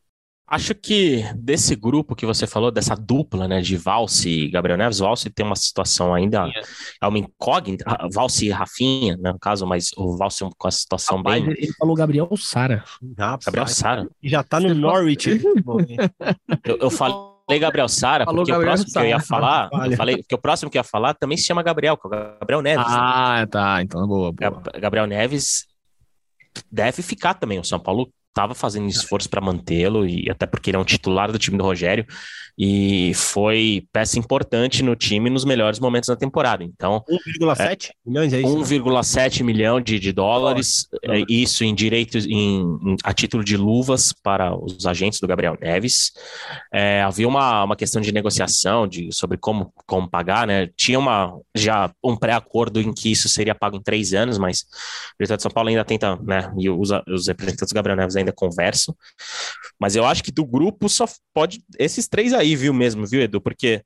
Acho 0.50 0.74
que 0.74 1.24
desse 1.36 1.76
grupo 1.76 2.16
que 2.16 2.26
você 2.26 2.48
falou, 2.48 2.72
dessa 2.72 2.96
dupla, 2.96 3.48
né, 3.48 3.62
de 3.62 3.78
Valse 3.78 4.30
e 4.30 4.50
Gabriel 4.50 4.78
Neves, 4.78 5.00
Valse 5.00 5.30
tem 5.30 5.46
uma 5.46 5.56
situação 5.56 6.14
ainda, 6.14 6.50
é 7.02 7.08
uma 7.08 7.20
incógnita, 7.20 7.86
Valse 8.12 8.48
e 8.48 8.50
Rafinha, 8.50 9.16
né, 9.18 9.32
no 9.32 9.40
caso, 9.40 9.66
mas 9.68 9.92
o 9.96 10.18
Valse 10.18 10.44
com 10.58 10.68
a 10.68 10.72
situação 10.72 11.18
Rapaz, 11.18 11.44
bem... 11.44 11.54
Ele 11.58 11.74
falou 11.74 11.96
Gabriel 11.96 12.30
Sara. 12.38 12.84
Gabriel 13.02 13.68
Sara. 13.68 14.10
Já 14.24 14.44
tá 14.44 14.60
no 14.60 14.74
Norwich. 14.74 15.30
eu, 16.66 16.78
eu 16.78 16.90
falei 16.90 17.30
falei 17.50 17.60
Gabriel 17.60 17.90
Sara, 17.90 18.26
porque 18.26 18.52
Gabriel 18.52 18.60
o 18.60 18.64
próximo 18.64 18.90
Sara. 18.90 19.06
que 19.06 19.12
eu 19.12 19.18
ia 19.18 19.20
falar, 19.20 19.70
eu 19.86 19.98
falei 19.98 20.24
que 20.24 20.36
o 20.36 20.38
próximo 20.38 20.70
que 20.70 20.78
eu 20.78 20.80
ia 20.80 20.84
falar 20.84 21.16
também 21.16 21.36
se 21.36 21.46
chama 21.46 21.64
Gabriel, 21.64 21.98
que 21.98 22.06
é 22.06 22.08
o 22.08 22.12
Gabriel 22.40 22.62
Neves. 22.62 22.86
Ah, 22.88 23.48
tá, 23.50 23.82
então 23.82 24.08
boa, 24.08 24.32
boa. 24.32 24.62
Gabriel 24.80 25.08
Neves 25.08 25.66
deve 26.72 27.02
ficar 27.02 27.34
também. 27.34 27.60
O 27.60 27.64
São 27.64 27.80
Paulo 27.80 28.12
estava 28.30 28.56
fazendo 28.56 28.88
esforço 28.88 29.30
para 29.30 29.42
mantê-lo, 29.42 30.08
e 30.08 30.30
até 30.30 30.46
porque 30.46 30.70
ele 30.70 30.78
é 30.78 30.80
um 30.80 30.86
titular 30.86 31.32
do 31.32 31.40
time 31.40 31.58
do 31.58 31.64
Rogério, 31.64 32.06
e 32.62 33.14
foi 33.14 33.88
peça 33.94 34.20
importante 34.20 34.84
no 34.84 34.94
time 34.94 35.30
nos 35.30 35.46
melhores 35.46 35.80
momentos 35.80 36.10
da 36.10 36.16
temporada. 36.18 36.62
Então, 36.62 37.02
1,7 37.40 37.90
é, 37.90 37.94
milhões 38.06 38.34
é 38.34 38.42
isso? 38.42 38.58
1,7 38.58 39.44
milhão 39.46 39.80
de, 39.80 39.98
de 39.98 40.12
dólares, 40.12 40.86
é, 41.06 41.24
isso 41.30 41.64
em 41.64 41.74
direitos 41.74 42.26
em, 42.26 42.60
em, 42.60 42.96
a 43.02 43.14
título 43.14 43.46
de 43.46 43.56
luvas 43.56 44.12
para 44.12 44.54
os 44.54 44.86
agentes 44.86 45.22
do 45.22 45.28
Gabriel 45.28 45.58
Neves. 45.62 46.12
É, 46.74 47.02
havia 47.02 47.30
uma, 47.30 47.64
uma 47.64 47.78
questão 47.78 48.02
de 48.02 48.12
negociação 48.12 48.86
de, 48.86 49.10
sobre 49.14 49.38
como, 49.38 49.72
como 49.88 50.10
pagar, 50.10 50.46
né? 50.46 50.68
Tinha 50.76 51.00
uma, 51.00 51.40
já 51.56 51.90
um 52.04 52.18
pré-acordo 52.18 52.82
em 52.82 52.92
que 52.92 53.10
isso 53.10 53.30
seria 53.30 53.56
pago 53.56 53.78
em 53.78 53.82
três 53.82 54.14
anos, 54.14 54.38
mas 54.38 54.64
o 55.14 55.18
diretor 55.18 55.38
de 55.38 55.44
São 55.44 55.52
Paulo 55.52 55.70
ainda 55.70 55.86
tenta, 55.86 56.18
né? 56.18 56.54
E 56.58 56.70
os, 56.70 56.90
os 57.08 57.30
representantes 57.30 57.72
do 57.72 57.76
Gabriel 57.76 57.96
Neves 57.96 58.18
ainda 58.18 58.34
conversam. 58.34 58.94
Mas 59.80 59.96
eu 59.96 60.06
acho 60.06 60.22
que 60.22 60.32
do 60.32 60.46
grupo 60.46 60.90
só 60.90 61.06
pode 61.34 61.64
esses 61.78 62.06
três 62.06 62.34
aí, 62.34 62.49
viu 62.56 62.74
mesmo, 62.74 63.06
viu, 63.06 63.22
Edu? 63.22 63.42
Porque 63.42 63.84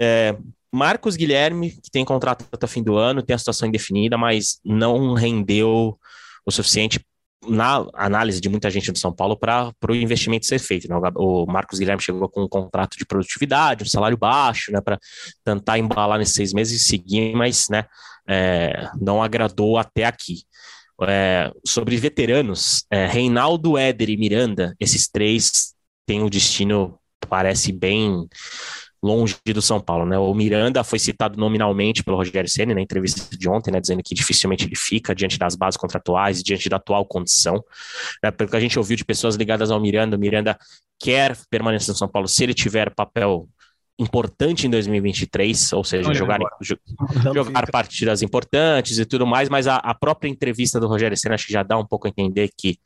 é, 0.00 0.36
Marcos 0.72 1.16
Guilherme, 1.16 1.70
que 1.70 1.90
tem 1.90 2.04
contrato 2.04 2.44
até 2.50 2.66
fim 2.66 2.82
do 2.82 2.96
ano, 2.96 3.22
tem 3.22 3.34
a 3.34 3.38
situação 3.38 3.68
indefinida, 3.68 4.18
mas 4.18 4.58
não 4.64 5.14
rendeu 5.14 5.98
o 6.44 6.50
suficiente 6.50 7.00
na 7.48 7.86
análise 7.94 8.40
de 8.40 8.48
muita 8.48 8.70
gente 8.70 8.90
do 8.90 8.98
São 8.98 9.12
Paulo 9.12 9.36
para 9.36 9.72
o 9.88 9.94
investimento 9.94 10.46
ser 10.46 10.58
feito. 10.58 10.88
Né? 10.88 10.96
O 11.16 11.46
Marcos 11.46 11.78
Guilherme 11.78 12.02
chegou 12.02 12.28
com 12.28 12.42
um 12.42 12.48
contrato 12.48 12.96
de 12.96 13.04
produtividade, 13.04 13.84
um 13.84 13.86
salário 13.86 14.16
baixo, 14.16 14.72
né, 14.72 14.80
para 14.80 14.98
tentar 15.44 15.78
embalar 15.78 16.18
nesses 16.18 16.34
seis 16.34 16.52
meses 16.52 16.80
e 16.80 16.84
seguir, 16.84 17.34
mas 17.34 17.68
né, 17.68 17.84
é, 18.28 18.90
não 19.00 19.22
agradou 19.22 19.78
até 19.78 20.04
aqui. 20.04 20.42
É, 21.02 21.50
sobre 21.66 21.96
veteranos, 21.96 22.84
é, 22.88 23.06
Reinaldo, 23.06 23.76
Éder 23.76 24.10
e 24.10 24.16
Miranda, 24.16 24.76
esses 24.78 25.08
três 25.08 25.74
têm 26.06 26.22
o 26.22 26.26
um 26.26 26.30
destino, 26.30 26.98
parece 27.26 27.72
bem 27.72 28.26
longe 29.04 29.36
do 29.46 29.60
São 29.60 29.78
Paulo, 29.78 30.06
né? 30.06 30.18
O 30.18 30.32
Miranda 30.32 30.82
foi 30.82 30.98
citado 30.98 31.38
nominalmente 31.38 32.02
pelo 32.02 32.16
Rogério 32.16 32.48
Ceni 32.48 32.72
na 32.72 32.80
entrevista 32.80 33.36
de 33.36 33.48
ontem, 33.48 33.70
né, 33.70 33.78
dizendo 33.78 34.02
que 34.02 34.14
dificilmente 34.14 34.64
ele 34.64 34.74
fica 34.74 35.14
diante 35.14 35.38
das 35.38 35.54
bases 35.54 35.76
contratuais, 35.76 36.42
diante 36.42 36.70
da 36.70 36.76
atual 36.76 37.04
condição. 37.04 37.62
Né? 38.22 38.30
Pelo 38.30 38.48
que 38.48 38.56
a 38.56 38.60
gente 38.60 38.78
ouviu 38.78 38.96
de 38.96 39.04
pessoas 39.04 39.34
ligadas 39.34 39.70
ao 39.70 39.78
Miranda, 39.78 40.16
o 40.16 40.18
Miranda 40.18 40.56
quer 40.98 41.36
permanecer 41.50 41.90
no 41.90 41.98
São 41.98 42.08
Paulo 42.08 42.26
se 42.26 42.42
ele 42.44 42.54
tiver 42.54 42.94
papel 42.94 43.46
importante 43.98 44.66
em 44.66 44.70
2023, 44.70 45.74
ou 45.74 45.84
seja, 45.84 46.12
jogar, 46.14 46.40
jogar 47.34 47.70
partidas 47.70 48.22
importantes 48.22 48.98
e 48.98 49.04
tudo 49.04 49.26
mais, 49.26 49.48
mas 49.48 49.68
a, 49.68 49.76
a 49.76 49.94
própria 49.94 50.28
entrevista 50.28 50.80
do 50.80 50.88
Rogério 50.88 51.16
Senna 51.16 51.34
acho 51.34 51.46
que 51.46 51.52
já 51.52 51.62
dá 51.62 51.78
um 51.78 51.86
pouco 51.86 52.06
a 52.06 52.10
entender 52.10 52.50
que 52.56 52.78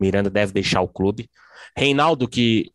Miranda 0.00 0.30
deve 0.30 0.52
deixar 0.52 0.80
o 0.80 0.88
clube. 0.88 1.28
Reinaldo, 1.76 2.26
que 2.26 2.72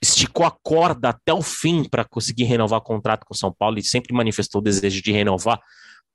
esticou 0.00 0.46
a 0.46 0.50
corda 0.62 1.10
até 1.10 1.32
o 1.32 1.42
fim 1.42 1.84
para 1.84 2.04
conseguir 2.04 2.44
renovar 2.44 2.78
o 2.78 2.82
contrato 2.82 3.24
com 3.24 3.34
o 3.34 3.36
São 3.36 3.52
Paulo 3.52 3.78
e 3.78 3.82
sempre 3.82 4.14
manifestou 4.14 4.60
o 4.60 4.64
desejo 4.64 5.02
de 5.02 5.12
renovar, 5.12 5.60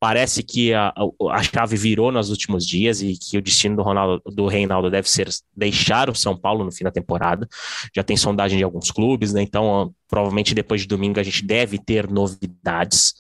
Parece 0.02 0.42
que 0.42 0.74
a, 0.74 0.92
a 1.30 1.44
chave 1.44 1.78
virou 1.78 2.12
nos 2.12 2.32
últimos 2.32 2.66
dias 2.66 3.04
e 3.04 3.14
que 3.14 3.38
o 3.38 3.42
destino 3.42 3.76
do, 3.76 3.84
Ronaldo, 3.84 4.20
do 4.26 4.48
Reinaldo 4.48 4.90
deve 4.90 5.08
ser 5.08 5.30
deixar 5.56 6.10
o 6.10 6.16
São 6.16 6.36
Paulo 6.36 6.66
no 6.66 6.72
fim 6.72 6.84
da 6.84 6.90
temporada. 6.90 7.48
Já 7.96 8.02
tem 8.02 8.18
sondagem 8.18 8.58
de 8.58 8.64
alguns 8.64 8.90
clubes, 8.90 9.32
né? 9.32 9.44
Então, 9.44 9.94
provavelmente 10.08 10.56
depois 10.56 10.82
de 10.82 10.88
domingo 10.88 11.20
a 11.20 11.24
gente 11.24 11.46
deve 11.46 11.78
ter 11.78 12.10
novidades. 12.10 13.14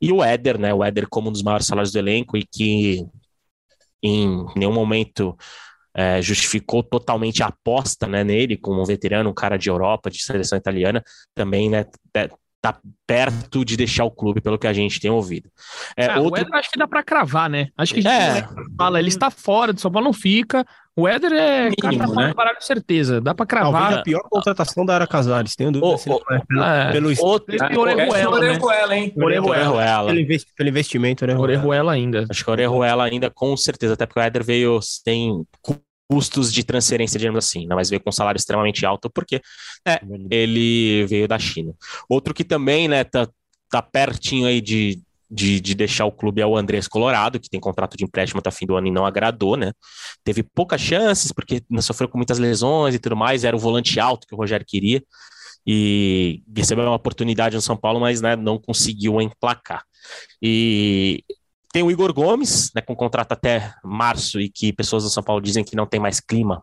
E 0.00 0.10
o 0.10 0.24
Éder, 0.24 0.58
né? 0.58 0.72
O 0.72 0.82
Éder 0.82 1.06
como 1.06 1.28
um 1.28 1.32
dos 1.32 1.42
maiores 1.42 1.66
salários 1.66 1.92
do 1.92 1.98
elenco 1.98 2.34
e 2.34 2.46
que 2.50 3.06
em 4.02 4.46
nenhum 4.56 4.72
momento 4.72 5.36
é, 5.94 6.22
justificou 6.22 6.82
totalmente 6.82 7.42
a 7.42 7.46
aposta 7.46 8.06
né, 8.06 8.24
nele, 8.24 8.56
como 8.56 8.80
um 8.80 8.84
veterano, 8.84 9.30
um 9.30 9.34
cara 9.34 9.56
de 9.56 9.68
Europa, 9.68 10.10
de 10.10 10.22
seleção 10.22 10.56
italiana, 10.56 11.02
também 11.34 11.68
né, 11.68 11.86
tá 12.62 12.78
perto 13.04 13.64
de 13.64 13.76
deixar 13.76 14.04
o 14.04 14.10
clube, 14.10 14.40
pelo 14.40 14.56
que 14.56 14.68
a 14.68 14.72
gente 14.72 15.00
tem 15.00 15.10
ouvido. 15.10 15.50
É, 15.96 16.06
ah, 16.06 16.20
outro... 16.20 16.40
O 16.40 16.44
Éder 16.44 16.54
acho 16.54 16.70
que 16.70 16.78
dá 16.78 16.86
para 16.86 17.02
cravar, 17.02 17.50
né? 17.50 17.66
Acho 17.76 17.92
que 17.92 18.00
a 18.00 18.02
gente 18.02 18.38
é. 18.38 18.48
fala, 18.78 19.00
ele 19.00 19.08
está 19.08 19.32
fora, 19.32 19.74
de 19.74 19.80
São 19.80 19.90
Paulo 19.90 20.06
não 20.06 20.12
fica. 20.12 20.64
O 20.94 21.08
Éder 21.08 21.32
é 21.32 21.70
Mínimo, 21.70 22.14
né? 22.14 22.32
para 22.32 22.60
certeza, 22.60 23.20
dá 23.20 23.34
para 23.34 23.46
cravar. 23.46 23.72
Talvez 23.72 23.98
a 23.98 24.02
pior 24.02 24.22
contratação 24.30 24.86
da 24.86 24.94
Ara 24.94 25.06
Casares, 25.08 25.56
tenho 25.56 25.72
dúvida. 25.72 26.12
Oh, 26.12 26.14
oh, 26.14 26.46
pelo, 26.46 26.62
é. 26.62 26.92
pelo 26.92 27.26
outro, 27.26 27.56
é, 27.56 27.78
Orejuela, 27.78 28.38
né? 28.38 28.50
Orejuela, 28.50 28.96
hein? 28.96 29.12
Orejuela. 29.16 30.06
Pelo, 30.06 30.20
investi 30.20 30.52
pelo 30.54 30.68
investimento, 30.68 31.26
né? 31.26 31.36
Orejuela 31.36 31.92
ainda. 31.92 32.26
Acho 32.30 32.44
que 32.44 32.50
Orejuela 32.50 33.04
ainda, 33.04 33.28
com 33.28 33.56
certeza, 33.56 33.94
até 33.94 34.06
porque 34.06 34.20
o 34.20 34.22
Éder 34.22 34.44
veio 34.44 34.80
sem 34.80 35.44
custos 36.12 36.52
de 36.52 36.62
transferência, 36.62 37.18
digamos 37.18 37.42
assim, 37.42 37.66
né? 37.66 37.74
mas 37.74 37.88
veio 37.88 38.02
com 38.02 38.10
um 38.10 38.12
salário 38.12 38.36
extremamente 38.36 38.84
alto, 38.84 39.08
porque 39.08 39.40
é, 39.86 39.98
ele 40.30 41.06
veio 41.06 41.26
da 41.26 41.38
China. 41.38 41.72
Outro 42.06 42.34
que 42.34 42.44
também 42.44 42.86
né, 42.86 43.02
tá, 43.02 43.26
tá 43.70 43.80
pertinho 43.80 44.46
aí 44.46 44.60
de, 44.60 45.00
de, 45.30 45.58
de, 45.58 45.74
deixar 45.74 46.04
o 46.04 46.12
clube 46.12 46.42
é 46.42 46.46
o 46.46 46.54
Andrés 46.54 46.86
Colorado, 46.86 47.40
que 47.40 47.48
tem 47.48 47.58
contrato 47.58 47.96
de 47.96 48.04
empréstimo 48.04 48.40
até 48.40 48.50
o 48.50 48.52
fim 48.52 48.66
do 48.66 48.76
ano 48.76 48.88
e 48.88 48.90
não 48.90 49.06
agradou, 49.06 49.56
né? 49.56 49.72
Teve 50.22 50.42
poucas 50.42 50.82
chances, 50.82 51.32
porque 51.32 51.62
sofreu 51.80 52.10
com 52.10 52.18
muitas 52.18 52.38
lesões 52.38 52.94
e 52.94 52.98
tudo 52.98 53.16
mais, 53.16 53.42
era 53.42 53.56
o 53.56 53.58
volante 53.58 53.98
alto 53.98 54.26
que 54.26 54.34
o 54.34 54.38
Rogério 54.38 54.66
queria, 54.68 55.02
e 55.66 56.42
recebeu 56.54 56.84
uma 56.84 56.96
oportunidade 56.96 57.56
no 57.56 57.62
São 57.62 57.76
Paulo, 57.76 57.98
mas 57.98 58.20
né, 58.20 58.36
não 58.36 58.58
conseguiu 58.58 59.18
emplacar. 59.18 59.82
E 60.42 61.24
tem 61.72 61.82
o 61.82 61.90
Igor 61.90 62.12
Gomes, 62.12 62.70
né, 62.74 62.82
com 62.82 62.94
contrato 62.94 63.32
até 63.32 63.74
março 63.82 64.38
e 64.38 64.48
que 64.48 64.72
pessoas 64.72 65.04
do 65.04 65.10
São 65.10 65.22
Paulo 65.22 65.40
dizem 65.40 65.64
que 65.64 65.74
não 65.74 65.86
tem 65.86 65.98
mais 65.98 66.20
clima 66.20 66.62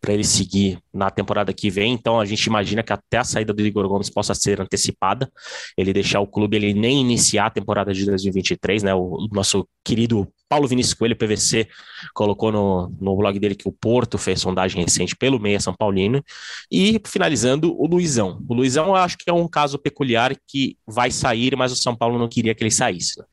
para 0.00 0.12
ele 0.12 0.24
seguir 0.24 0.78
na 0.92 1.10
temporada 1.10 1.52
que 1.52 1.70
vem. 1.70 1.92
Então 1.92 2.20
a 2.20 2.24
gente 2.24 2.44
imagina 2.44 2.82
que 2.82 2.92
até 2.92 3.18
a 3.18 3.24
saída 3.24 3.52
do 3.52 3.64
Igor 3.64 3.88
Gomes 3.88 4.10
possa 4.10 4.34
ser 4.34 4.60
antecipada, 4.60 5.30
ele 5.76 5.92
deixar 5.92 6.20
o 6.20 6.26
clube, 6.26 6.56
ele 6.56 6.74
nem 6.74 7.00
iniciar 7.00 7.46
a 7.46 7.50
temporada 7.50 7.92
de 7.92 8.04
2023, 8.04 8.82
né? 8.82 8.94
O, 8.94 9.28
nosso 9.32 9.66
querido 9.84 10.28
Paulo 10.48 10.66
Vinícius 10.66 10.94
Coelho, 10.94 11.14
PVC, 11.14 11.68
colocou 12.12 12.50
no, 12.50 12.92
no 13.00 13.16
blog 13.16 13.38
dele 13.38 13.54
que 13.54 13.68
o 13.68 13.72
Porto 13.72 14.18
fez 14.18 14.40
sondagem 14.40 14.82
recente 14.82 15.14
pelo 15.14 15.38
Meia 15.38 15.60
São 15.60 15.72
Paulino. 15.72 16.24
E 16.70 17.00
finalizando, 17.06 17.72
o 17.80 17.86
Luizão. 17.86 18.44
O 18.48 18.54
Luizão 18.54 18.86
eu 18.86 18.96
acho 18.96 19.16
que 19.16 19.30
é 19.30 19.32
um 19.32 19.46
caso 19.46 19.78
peculiar 19.78 20.34
que 20.48 20.76
vai 20.84 21.12
sair, 21.12 21.56
mas 21.56 21.70
o 21.70 21.76
São 21.76 21.94
Paulo 21.94 22.18
não 22.18 22.28
queria 22.28 22.52
que 22.52 22.64
ele 22.64 22.70
saísse. 22.70 23.20
Né? 23.20 23.24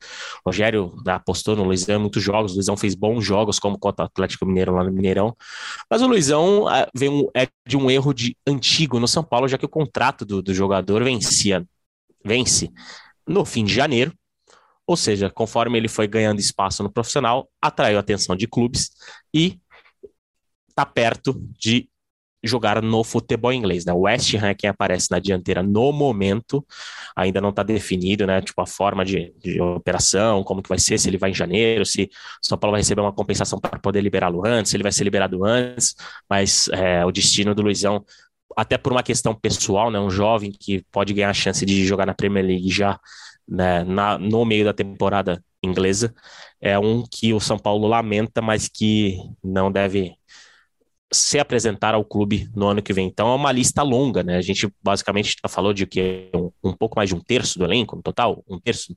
O 0.44 0.50
Rogério 0.50 0.94
apostou 1.08 1.56
no 1.56 1.64
Luizão 1.64 1.96
em 1.96 2.00
muitos 2.00 2.22
jogos, 2.22 2.52
o 2.52 2.54
Luizão 2.54 2.76
fez 2.76 2.94
bons 2.94 3.24
jogos, 3.24 3.58
como 3.58 3.76
contra 3.76 4.04
o 4.04 4.06
Atlético 4.06 4.46
Mineiro 4.46 4.72
lá 4.74 4.84
no 4.84 4.92
Mineirão. 4.92 5.36
Mas 5.90 6.02
o 6.02 6.06
Luizão 6.06 6.17
é, 6.70 6.86
vem 6.94 7.08
um, 7.08 7.28
é 7.34 7.46
de 7.66 7.76
um 7.76 7.90
erro 7.90 8.12
de 8.12 8.36
antigo 8.46 8.98
no 8.98 9.06
São 9.06 9.22
Paulo, 9.22 9.48
já 9.48 9.56
que 9.56 9.64
o 9.64 9.68
contrato 9.68 10.24
do, 10.24 10.42
do 10.42 10.54
jogador 10.54 11.04
vencia, 11.04 11.66
vence 12.24 12.70
no 13.26 13.44
fim 13.44 13.64
de 13.64 13.72
janeiro. 13.72 14.12
Ou 14.86 14.96
seja, 14.96 15.30
conforme 15.30 15.78
ele 15.78 15.88
foi 15.88 16.08
ganhando 16.08 16.40
espaço 16.40 16.82
no 16.82 16.90
profissional, 16.90 17.48
atraiu 17.60 17.98
a 17.98 18.00
atenção 18.00 18.34
de 18.34 18.48
clubes 18.48 18.90
e 19.34 19.60
está 20.70 20.86
perto 20.86 21.34
de 21.58 21.88
jogar 22.42 22.82
no 22.82 23.02
futebol 23.02 23.52
inglês. 23.52 23.84
Né? 23.84 23.92
O 23.92 24.00
West 24.00 24.34
Ham 24.34 24.48
é 24.48 24.54
quem 24.54 24.70
aparece 24.70 25.10
na 25.10 25.18
dianteira 25.18 25.62
no 25.62 25.92
momento, 25.92 26.64
ainda 27.16 27.40
não 27.40 27.50
está 27.50 27.62
definido, 27.62 28.26
né? 28.26 28.40
Tipo, 28.40 28.60
a 28.62 28.66
forma 28.66 29.04
de, 29.04 29.32
de, 29.42 29.60
operação, 29.60 30.44
como 30.44 30.62
que 30.62 30.68
vai 30.68 30.78
ser, 30.78 30.98
se 30.98 31.08
ele 31.08 31.18
vai 31.18 31.30
em 31.30 31.34
janeiro, 31.34 31.84
se 31.84 32.08
São 32.42 32.56
Paulo 32.56 32.72
vai 32.72 32.80
receber 32.80 33.00
uma 33.00 33.12
compensação 33.12 33.58
para 33.58 33.78
poder 33.78 34.00
liberá-lo 34.00 34.46
antes, 34.46 34.70
se 34.70 34.76
ele 34.76 34.82
vai 34.82 34.92
ser 34.92 35.04
liberado 35.04 35.44
antes, 35.44 35.94
mas 36.28 36.68
é, 36.68 37.04
o 37.04 37.10
destino 37.10 37.54
do 37.54 37.62
Luizão, 37.62 38.04
até 38.56 38.78
por 38.78 38.92
uma 38.92 39.02
questão 39.02 39.34
pessoal, 39.34 39.90
né? 39.90 39.98
Um 39.98 40.10
jovem 40.10 40.52
que 40.52 40.84
pode 40.92 41.12
ganhar 41.12 41.30
a 41.30 41.34
chance 41.34 41.64
de 41.66 41.84
jogar 41.86 42.06
na 42.06 42.14
Premier 42.14 42.44
League 42.44 42.70
já 42.70 42.98
né, 43.48 43.82
na, 43.84 44.18
no 44.18 44.44
meio 44.44 44.64
da 44.64 44.74
temporada 44.74 45.42
inglesa, 45.62 46.14
é 46.60 46.78
um 46.78 47.02
que 47.02 47.32
o 47.32 47.40
São 47.40 47.58
Paulo 47.58 47.86
lamenta, 47.86 48.42
mas 48.42 48.68
que 48.68 49.16
não 49.42 49.72
deve 49.72 50.14
se 51.10 51.38
apresentar 51.38 51.94
ao 51.94 52.04
clube 52.04 52.50
no 52.54 52.66
ano 52.66 52.82
que 52.82 52.92
vem. 52.92 53.06
Então 53.06 53.28
é 53.28 53.34
uma 53.34 53.50
lista 53.50 53.82
longa, 53.82 54.22
né? 54.22 54.36
A 54.36 54.42
gente 54.42 54.70
basicamente 54.82 55.36
falou 55.48 55.72
de 55.72 55.86
que 55.86 56.30
um, 56.34 56.50
um 56.62 56.72
pouco 56.72 56.96
mais 56.96 57.08
de 57.08 57.14
um 57.14 57.20
terço 57.20 57.58
do 57.58 57.64
elenco, 57.64 57.96
no 57.96 58.02
total, 58.02 58.44
um 58.48 58.58
terço, 58.58 58.94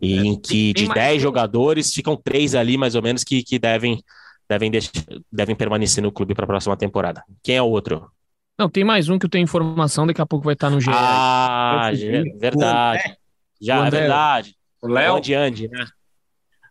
e 0.00 0.18
é, 0.18 0.22
em 0.22 0.40
que 0.40 0.72
de 0.72 0.88
10 0.88 1.20
jogadores 1.20 1.92
ficam 1.92 2.16
três 2.16 2.54
ali 2.54 2.78
mais 2.78 2.94
ou 2.94 3.02
menos 3.02 3.22
que, 3.22 3.42
que 3.42 3.58
devem 3.58 4.02
devem, 4.48 4.70
deixar, 4.70 4.92
devem 5.30 5.54
permanecer 5.56 6.02
no 6.02 6.12
clube 6.12 6.34
para 6.34 6.44
a 6.44 6.48
próxima 6.48 6.76
temporada. 6.76 7.22
Quem 7.42 7.56
é 7.56 7.62
o 7.62 7.68
outro? 7.68 8.10
Não, 8.58 8.68
tem 8.68 8.84
mais 8.84 9.08
um 9.08 9.18
que 9.18 9.26
eu 9.26 9.30
tenho 9.30 9.44
informação, 9.44 10.06
daqui 10.06 10.20
a 10.20 10.26
pouco 10.26 10.44
vai 10.44 10.54
estar 10.54 10.70
no 10.70 10.80
GE. 10.80 10.90
Ah, 10.92 11.90
verdade. 12.38 13.16
Já, 13.60 13.84
é 13.84 13.88
é 13.88 13.90
verdade. 13.90 14.56
O 14.80 14.88
Léo? 14.88 15.16
Andy 15.16 15.34
Andy, 15.34 15.68
né? 15.68 15.86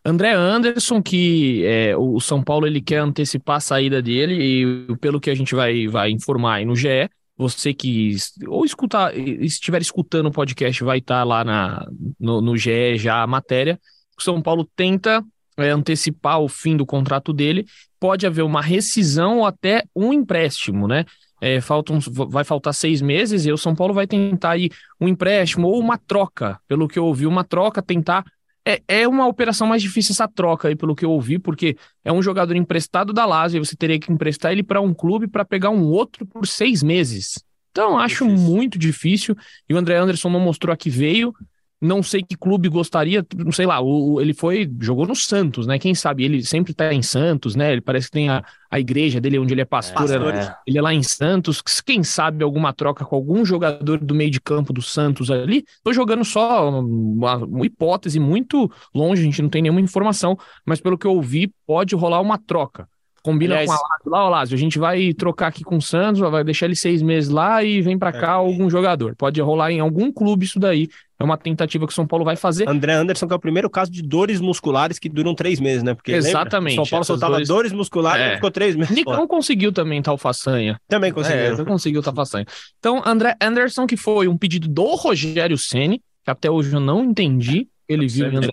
André 0.04 0.32
Anderson, 0.32 1.00
que 1.00 1.64
é, 1.64 1.96
o 1.96 2.18
São 2.18 2.42
Paulo 2.42 2.66
ele 2.66 2.80
quer 2.80 2.98
antecipar 2.98 3.56
a 3.56 3.60
saída 3.60 4.02
dele, 4.02 4.34
e 4.34 4.96
pelo 4.96 5.20
que 5.20 5.30
a 5.30 5.34
gente 5.34 5.54
vai, 5.54 5.86
vai 5.86 6.10
informar 6.10 6.54
aí 6.54 6.64
no 6.64 6.74
GE, 6.74 7.08
você 7.36 7.72
que 7.72 8.16
ou 8.46 8.64
escutar, 8.64 9.16
estiver 9.16 9.80
escutando 9.80 10.26
o 10.26 10.32
podcast, 10.32 10.82
vai 10.84 10.98
estar 10.98 11.24
lá 11.24 11.44
na, 11.44 11.86
no, 12.18 12.40
no 12.40 12.56
GE 12.56 12.96
já 12.96 13.22
a 13.22 13.26
matéria. 13.26 13.80
O 14.18 14.22
São 14.22 14.42
Paulo 14.42 14.68
tenta 14.76 15.24
é, 15.56 15.70
antecipar 15.70 16.40
o 16.40 16.48
fim 16.48 16.76
do 16.76 16.86
contrato 16.86 17.32
dele, 17.32 17.66
pode 17.98 18.26
haver 18.26 18.42
uma 18.42 18.60
rescisão 18.60 19.38
ou 19.38 19.46
até 19.46 19.84
um 19.94 20.12
empréstimo, 20.12 20.86
né? 20.88 21.04
É, 21.40 21.60
faltam, 21.60 21.98
vai 22.28 22.44
faltar 22.44 22.72
seis 22.72 23.02
meses 23.02 23.46
e 23.46 23.52
o 23.52 23.58
São 23.58 23.74
Paulo 23.74 23.92
vai 23.92 24.06
tentar 24.06 24.50
aí 24.50 24.70
um 25.00 25.08
empréstimo 25.08 25.66
ou 25.66 25.80
uma 25.80 25.98
troca, 25.98 26.60
pelo 26.68 26.86
que 26.86 26.98
eu 26.98 27.04
ouvi, 27.04 27.26
uma 27.26 27.42
troca, 27.42 27.82
tentar. 27.82 28.24
É, 28.66 28.80
é 28.86 29.08
uma 29.08 29.26
operação 29.26 29.66
mais 29.66 29.82
difícil 29.82 30.12
essa 30.12 30.28
troca 30.28 30.68
aí, 30.68 30.76
pelo 30.76 30.94
que 30.94 31.04
eu 31.04 31.10
ouvi, 31.10 31.38
porque 31.38 31.76
é 32.04 32.12
um 32.12 32.22
jogador 32.22 32.54
emprestado 32.54 33.12
da 33.12 33.26
Lazio 33.26 33.58
e 33.58 33.64
você 33.64 33.74
teria 33.74 33.98
que 33.98 34.12
emprestar 34.12 34.52
ele 34.52 34.62
para 34.62 34.80
um 34.80 34.94
clube 34.94 35.26
para 35.26 35.44
pegar 35.44 35.70
um 35.70 35.84
outro 35.84 36.24
por 36.24 36.46
seis 36.46 36.82
meses. 36.82 37.42
Então, 37.72 37.98
acho 37.98 38.24
difícil. 38.26 38.46
muito 38.46 38.78
difícil. 38.78 39.36
E 39.68 39.74
o 39.74 39.76
André 39.78 39.96
Anderson 39.96 40.28
não 40.28 40.40
mostrou 40.40 40.72
a 40.72 40.76
que 40.76 40.90
veio. 40.90 41.34
Não 41.82 42.00
sei 42.00 42.22
que 42.22 42.36
clube 42.36 42.68
gostaria, 42.68 43.26
não 43.36 43.50
sei 43.50 43.66
lá, 43.66 43.80
o, 43.80 44.20
ele 44.20 44.32
foi, 44.32 44.70
jogou 44.80 45.04
no 45.04 45.16
Santos, 45.16 45.66
né? 45.66 45.80
Quem 45.80 45.96
sabe? 45.96 46.24
Ele 46.24 46.40
sempre 46.44 46.72
tá 46.72 46.94
em 46.94 47.02
Santos, 47.02 47.56
né? 47.56 47.72
Ele 47.72 47.80
parece 47.80 48.06
que 48.06 48.12
tem 48.12 48.28
a, 48.28 48.44
a 48.70 48.78
igreja 48.78 49.20
dele 49.20 49.36
onde 49.36 49.52
ele 49.52 49.62
é 49.62 49.64
pastor, 49.64 50.32
é, 50.32 50.56
ele 50.64 50.78
é 50.78 50.80
lá 50.80 50.94
em 50.94 51.02
Santos. 51.02 51.60
Quem 51.84 52.04
sabe 52.04 52.44
alguma 52.44 52.72
troca 52.72 53.04
com 53.04 53.16
algum 53.16 53.44
jogador 53.44 53.98
do 53.98 54.14
meio 54.14 54.30
de 54.30 54.40
campo 54.40 54.72
do 54.72 54.80
Santos 54.80 55.28
ali? 55.28 55.64
Tô 55.82 55.92
jogando 55.92 56.24
só 56.24 56.70
uma, 56.70 57.38
uma 57.38 57.66
hipótese 57.66 58.20
muito 58.20 58.70
longe, 58.94 59.20
a 59.20 59.24
gente 59.24 59.42
não 59.42 59.48
tem 59.48 59.62
nenhuma 59.62 59.80
informação, 59.80 60.38
mas 60.64 60.80
pelo 60.80 60.96
que 60.96 61.06
eu 61.06 61.14
ouvi, 61.14 61.52
pode 61.66 61.96
rolar 61.96 62.20
uma 62.20 62.38
troca. 62.38 62.86
Combina 63.22 63.54
Aliás, 63.54 63.70
com 63.70 63.76
a 63.76 64.10
lá, 64.10 64.24
ó, 64.24 64.28
Lázio, 64.28 64.56
a 64.56 64.58
gente 64.58 64.80
vai 64.80 65.14
trocar 65.14 65.46
aqui 65.46 65.62
com 65.62 65.76
o 65.76 65.82
Santos, 65.82 66.20
vai 66.20 66.42
deixar 66.42 66.66
ele 66.66 66.74
seis 66.74 67.00
meses 67.00 67.30
lá 67.30 67.62
e 67.62 67.80
vem 67.80 67.96
para 67.96 68.08
é. 68.08 68.20
cá 68.20 68.26
é. 68.26 68.30
algum 68.30 68.68
jogador. 68.68 69.14
Pode 69.14 69.40
rolar 69.40 69.70
em 69.70 69.78
algum 69.78 70.10
clube 70.12 70.44
isso 70.44 70.58
daí. 70.58 70.88
É 71.22 71.24
uma 71.24 71.38
tentativa 71.38 71.86
que 71.86 71.92
o 71.92 71.94
São 71.94 72.06
Paulo 72.06 72.24
vai 72.24 72.36
fazer. 72.36 72.68
André 72.68 72.94
Anderson, 72.94 73.26
que 73.26 73.32
é 73.32 73.36
o 73.36 73.40
primeiro 73.40 73.70
caso 73.70 73.90
de 73.90 74.02
dores 74.02 74.40
musculares 74.40 74.98
que 74.98 75.08
duram 75.08 75.34
três 75.34 75.60
meses, 75.60 75.82
né? 75.82 75.94
Porque 75.94 76.12
Exatamente. 76.12 76.72
Lembra? 76.72 76.84
São 76.84 76.90
Paulo 76.90 77.04
soltava 77.04 77.32
dores, 77.34 77.48
dores 77.48 77.72
musculares 77.72 78.22
é. 78.24 78.32
e 78.32 78.34
ficou 78.34 78.50
três 78.50 78.74
meses. 78.74 78.94
Nicão 78.94 79.26
conseguiu 79.26 79.72
também 79.72 80.02
tal 80.02 80.18
façanha. 80.18 80.80
Também 80.88 81.12
conseguiu. 81.12 81.38
É, 81.38 81.64
conseguiu 81.64 82.02
tal 82.02 82.14
façanha. 82.14 82.44
Então, 82.78 83.02
André 83.04 83.36
Anderson, 83.40 83.86
que 83.86 83.96
foi 83.96 84.26
um 84.28 84.36
pedido 84.36 84.68
do 84.68 84.94
Rogério 84.94 85.56
Ceni, 85.56 86.02
que 86.24 86.30
até 86.30 86.50
hoje 86.50 86.74
eu 86.74 86.80
não 86.80 87.04
entendi. 87.04 87.68
Ele 87.88 88.06
viu 88.08 88.26
em 88.26 88.36
André 88.36 88.52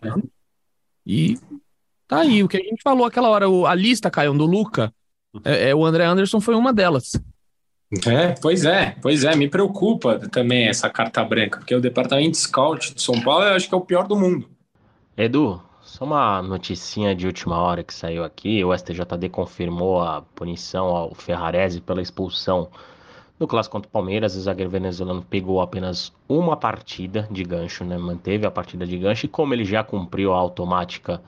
E 1.06 1.38
tá 2.08 2.20
aí, 2.20 2.44
o 2.44 2.48
que 2.48 2.58
a 2.58 2.62
gente 2.62 2.82
falou 2.84 3.06
aquela 3.06 3.30
hora, 3.30 3.46
a 3.68 3.76
lista, 3.76 4.10
Caio, 4.12 4.34
do 4.34 4.46
Luca, 4.46 4.94
é, 5.44 5.70
é, 5.70 5.76
o 5.76 5.86
André 5.86 6.06
Anderson 6.06 6.40
foi 6.40 6.56
uma 6.56 6.74
delas. 6.74 7.20
É, 8.06 8.34
pois 8.40 8.66
é, 8.66 8.96
pois 9.02 9.24
é, 9.24 9.36
me 9.36 9.50
preocupa 9.50 10.20
também 10.30 10.68
essa 10.68 10.90
carta 10.90 11.24
branca, 11.24 11.58
porque 11.58 11.74
o 11.74 11.82
departamento 11.82 12.32
de 12.32 12.38
scout 12.38 12.94
de 12.94 13.02
São 13.02 13.20
Paulo 13.20 13.46
eu 13.46 13.56
acho 13.56 13.68
que 13.68 13.74
é 13.74 13.78
o 13.78 13.82
pior 13.82 14.08
do 14.08 14.16
mundo. 14.16 14.48
Edu, 15.18 15.60
só 15.82 16.06
uma 16.06 16.40
noticinha 16.42 17.16
de 17.16 17.26
última 17.26 17.58
hora 17.58 17.84
que 17.84 17.94
saiu 17.94 18.24
aqui, 18.24 18.64
o 18.64 18.78
STJD 18.78 19.30
confirmou 19.30 20.02
a 20.02 20.22
punição 20.22 20.86
ao 20.86 21.16
Ferrarese 21.16 21.82
pela 21.82 22.02
expulsão 22.02 22.70
no 23.40 23.48
clássico 23.48 23.74
contra 23.74 23.88
o 23.88 23.92
Palmeiras, 23.92 24.36
o 24.36 24.42
zagueiro 24.42 24.70
venezuelano 24.70 25.24
pegou 25.24 25.62
apenas 25.62 26.14
uma 26.28 26.58
partida 26.58 27.28
de 27.32 27.44
gancho, 27.44 27.86
né? 27.86 27.98
Manteve 27.98 28.46
a 28.46 28.52
partida 28.52 28.86
de 28.86 28.98
gancho 28.98 29.26
e 29.26 29.30
como 29.30 29.54
ele 29.54 29.64
já 29.64 29.82
cumpriu 29.84 30.34
a 30.34 30.38
automática 30.38 31.22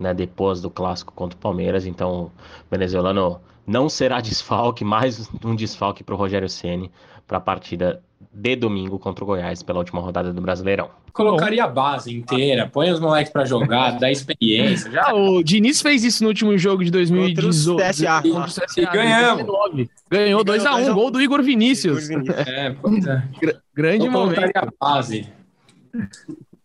né, 0.00 0.14
depois 0.14 0.62
do 0.62 0.70
clássico 0.70 1.12
contra 1.12 1.36
o 1.36 1.40
Palmeiras. 1.40 1.84
Então, 1.86 2.22
o 2.22 2.30
venezuelano 2.70 3.38
não 3.66 3.88
será 3.88 4.20
desfalque, 4.20 4.82
mais 4.82 5.30
um 5.44 5.54
desfalque 5.54 6.02
para 6.02 6.14
o 6.14 6.18
Rogério 6.18 6.48
Ceni 6.48 6.90
para 7.26 7.38
a 7.38 7.40
partida 7.40 8.02
de 8.32 8.56
domingo 8.56 8.98
contra 8.98 9.22
o 9.22 9.26
Goiás 9.26 9.62
pela 9.62 9.78
última 9.78 10.00
rodada 10.00 10.32
do 10.32 10.40
Brasileirão. 10.40 10.90
Colocaria 11.12 11.64
a 11.64 11.68
base 11.68 12.14
inteira, 12.14 12.68
põe 12.68 12.90
os 12.90 13.00
moleques 13.00 13.32
para 13.32 13.44
jogar, 13.44 13.98
dá 13.98 14.10
experiência. 14.10 14.90
Já... 14.90 15.10
Ah, 15.10 15.14
o 15.14 15.42
Diniz 15.42 15.82
fez 15.82 16.04
isso 16.04 16.22
no 16.22 16.28
último 16.28 16.56
jogo 16.56 16.84
de 16.84 16.90
2018. 16.90 17.70
Contra 17.70 17.88
o 17.88 17.90
CSA. 17.90 18.22
Contra 18.22 18.40
o 18.40 18.66
CSA. 18.66 18.80
E 18.80 18.86
ganhamos. 18.86 19.46
Ganhou 20.10 20.44
2x1, 20.44 20.90
um, 20.90 20.94
gol 20.94 21.10
do 21.10 21.20
Igor 21.20 21.42
Vinícius. 21.42 22.08
Igor 22.08 22.22
Vinícius. 22.24 22.48
É, 22.48 22.70
pois 22.70 23.06
é. 23.06 23.22
Grande 23.74 24.06
Eu 24.06 24.12
momento. 24.12 24.36
Colocaria 24.36 24.68
a 24.68 24.84
base. 24.84 25.28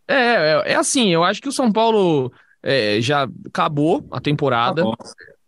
É, 0.08 0.16
é, 0.16 0.64
é 0.74 0.76
assim, 0.76 1.10
eu 1.10 1.24
acho 1.24 1.42
que 1.42 1.50
o 1.50 1.52
São 1.52 1.72
Paulo 1.72 2.32
é, 2.66 3.00
já 3.00 3.30
acabou 3.46 4.04
a 4.12 4.20
temporada. 4.20 4.82
Acabou. 4.82 4.98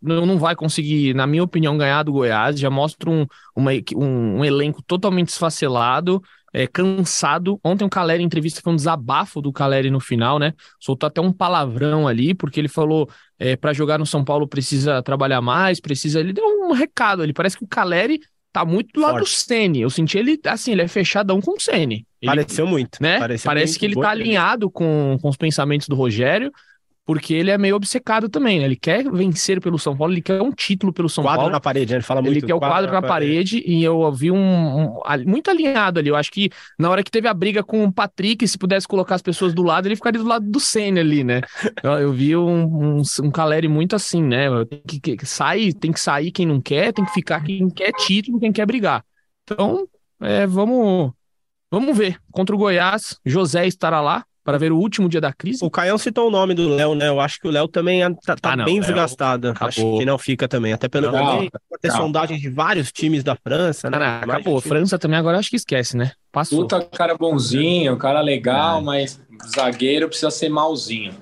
Não, 0.00 0.24
não 0.24 0.38
vai 0.38 0.54
conseguir, 0.54 1.12
na 1.12 1.26
minha 1.26 1.42
opinião, 1.42 1.76
ganhar 1.76 2.04
do 2.04 2.12
Goiás. 2.12 2.58
Já 2.58 2.70
mostra 2.70 3.10
um, 3.10 3.26
uma, 3.54 3.72
um, 3.96 4.38
um 4.38 4.44
elenco 4.44 4.80
totalmente 4.80 5.30
esfacelado, 5.30 6.22
é, 6.52 6.68
cansado. 6.68 7.58
Ontem 7.64 7.84
o 7.84 7.90
Caleri, 7.90 8.22
em 8.22 8.26
entrevista, 8.26 8.60
foi 8.62 8.72
um 8.72 8.76
desabafo 8.76 9.42
do 9.42 9.52
Caleri 9.52 9.90
no 9.90 9.98
final, 9.98 10.38
né? 10.38 10.54
Soltou 10.78 11.08
até 11.08 11.20
um 11.20 11.32
palavrão 11.32 12.06
ali, 12.06 12.32
porque 12.32 12.60
ele 12.60 12.68
falou 12.68 13.10
é, 13.36 13.56
para 13.56 13.72
jogar 13.72 13.98
no 13.98 14.06
São 14.06 14.24
Paulo 14.24 14.46
precisa 14.46 15.02
trabalhar 15.02 15.40
mais, 15.40 15.80
precisa. 15.80 16.20
Ele 16.20 16.32
deu 16.32 16.44
um 16.44 16.72
recado 16.72 17.22
ali. 17.22 17.32
Parece 17.32 17.58
que 17.58 17.64
o 17.64 17.68
Caleri 17.68 18.20
tá 18.52 18.64
muito 18.64 18.92
do 18.92 19.00
lado 19.00 19.18
Forte. 19.18 19.24
do 19.24 19.28
Sene. 19.28 19.80
Eu 19.80 19.90
senti 19.90 20.16
ele, 20.16 20.40
assim, 20.46 20.72
ele 20.72 20.82
é 20.82 20.88
fechadão 20.88 21.40
com 21.40 21.56
o 21.56 21.60
Sene. 21.60 22.06
Pareceu 22.24 22.68
muito. 22.68 22.98
Né? 23.00 23.18
Pareceu 23.18 23.48
Parece 23.48 23.72
muito 23.72 23.80
que 23.80 23.86
ele 23.86 23.94
tá 23.94 24.10
alinhado 24.10 24.70
com, 24.70 25.18
com 25.20 25.28
os 25.28 25.36
pensamentos 25.36 25.88
do 25.88 25.96
Rogério. 25.96 26.52
Porque 27.08 27.32
ele 27.32 27.50
é 27.50 27.56
meio 27.56 27.74
obcecado 27.74 28.28
também, 28.28 28.58
né? 28.58 28.66
Ele 28.66 28.76
quer 28.76 29.10
vencer 29.10 29.62
pelo 29.62 29.78
São 29.78 29.96
Paulo, 29.96 30.12
ele 30.12 30.20
quer 30.20 30.42
um 30.42 30.52
título 30.52 30.92
pelo 30.92 31.08
São 31.08 31.24
quadro 31.24 31.38
Paulo. 31.40 31.52
na 31.52 31.58
parede, 31.58 31.92
né? 31.92 31.96
ele 31.96 32.04
fala 32.04 32.20
muito. 32.20 32.34
Ele 32.36 32.46
quer 32.46 32.52
o 32.52 32.58
quadro, 32.60 32.92
na 32.92 33.00
parede, 33.00 33.62
e 33.66 33.82
eu 33.82 34.12
vi 34.12 34.30
um, 34.30 34.36
um- 34.36 35.00
muito 35.26 35.50
alinhado 35.50 35.98
ali. 35.98 36.10
Eu 36.10 36.16
acho 36.16 36.30
que 36.30 36.50
na 36.78 36.90
hora 36.90 37.02
que 37.02 37.10
teve 37.10 37.26
a 37.26 37.32
briga 37.32 37.62
com 37.64 37.82
o 37.82 37.90
Patrick, 37.90 38.46
se 38.46 38.58
pudesse 38.58 38.86
colocar 38.86 39.14
as 39.14 39.22
pessoas 39.22 39.54
do 39.54 39.62
lado, 39.62 39.88
ele 39.88 39.96
ficaria 39.96 40.20
do 40.20 40.28
lado 40.28 40.44
do 40.50 40.60
Senna 40.60 41.00
ali, 41.00 41.24
né? 41.24 41.40
Eu, 41.82 41.92
eu 41.92 42.12
vi 42.12 42.36
um, 42.36 42.98
um, 42.98 43.02
um 43.22 43.30
Caleri 43.30 43.68
muito 43.68 43.96
assim, 43.96 44.22
né? 44.22 44.48
Tem 44.66 45.00
que, 45.00 45.16
que- 45.16 45.26
sai, 45.26 45.72
tem 45.72 45.90
que 45.90 46.00
sair 46.00 46.30
quem 46.30 46.44
não 46.44 46.60
quer, 46.60 46.92
tem 46.92 47.06
que 47.06 47.12
ficar 47.14 47.42
quem 47.42 47.70
quer 47.70 47.90
título, 47.92 48.38
quem 48.38 48.52
quer 48.52 48.66
brigar. 48.66 49.02
Então, 49.44 49.88
é, 50.20 50.46
vamos, 50.46 51.10
vamos 51.70 51.96
ver. 51.96 52.18
Contra 52.32 52.54
o 52.54 52.58
Goiás, 52.58 53.18
José 53.24 53.66
estará 53.66 54.00
lá 54.00 54.24
para 54.48 54.56
ver 54.56 54.72
o 54.72 54.78
último 54.78 55.10
dia 55.10 55.20
da 55.20 55.30
crise. 55.30 55.62
O 55.62 55.68
Caião 55.68 55.98
citou 55.98 56.26
o 56.28 56.30
nome 56.30 56.54
do 56.54 56.70
Léo, 56.70 56.94
né? 56.94 57.06
Eu 57.06 57.20
acho 57.20 57.38
que 57.38 57.46
o 57.46 57.50
Léo 57.50 57.68
também 57.68 58.02
é- 58.02 58.08
tá, 58.24 58.34
tá 58.34 58.52
Ah, 58.52 58.56
não, 58.56 58.64
bem 58.64 58.76
Léo 58.76 58.86
desgastado. 58.86 59.48
acabou. 59.50 59.68
Acho 59.68 59.98
que 59.98 60.04
não 60.06 60.16
fica 60.16 60.48
também. 60.48 60.72
Até 60.72 60.88
pelo 60.88 61.12
Não, 61.12 61.46
ter 61.82 61.88
não. 61.88 61.96
sondagens 61.98 62.40
de 62.40 62.48
vários 62.48 62.90
times 62.90 63.22
da 63.22 63.36
França, 63.36 63.90
né? 63.90 63.98
Cara, 63.98 64.10
Mais 64.26 64.40
acabou. 64.40 64.56
difícil. 64.56 64.68
França 64.78 64.98
também 64.98 65.18
agora 65.18 65.36
acho 65.38 65.50
que 65.50 65.56
esquece, 65.56 65.98
né? 65.98 66.12
Passou. 66.32 66.60
Puta 66.62 66.80
cara 66.82 67.14
bonzinho, 67.14 67.94
cara 67.98 68.20
É. 68.20 68.22
legal, 68.22 68.80
mas 68.82 69.20
zagueiro 69.54 70.08
precisa 70.08 70.30
ser 70.30 70.48
malzinho. 70.48 71.12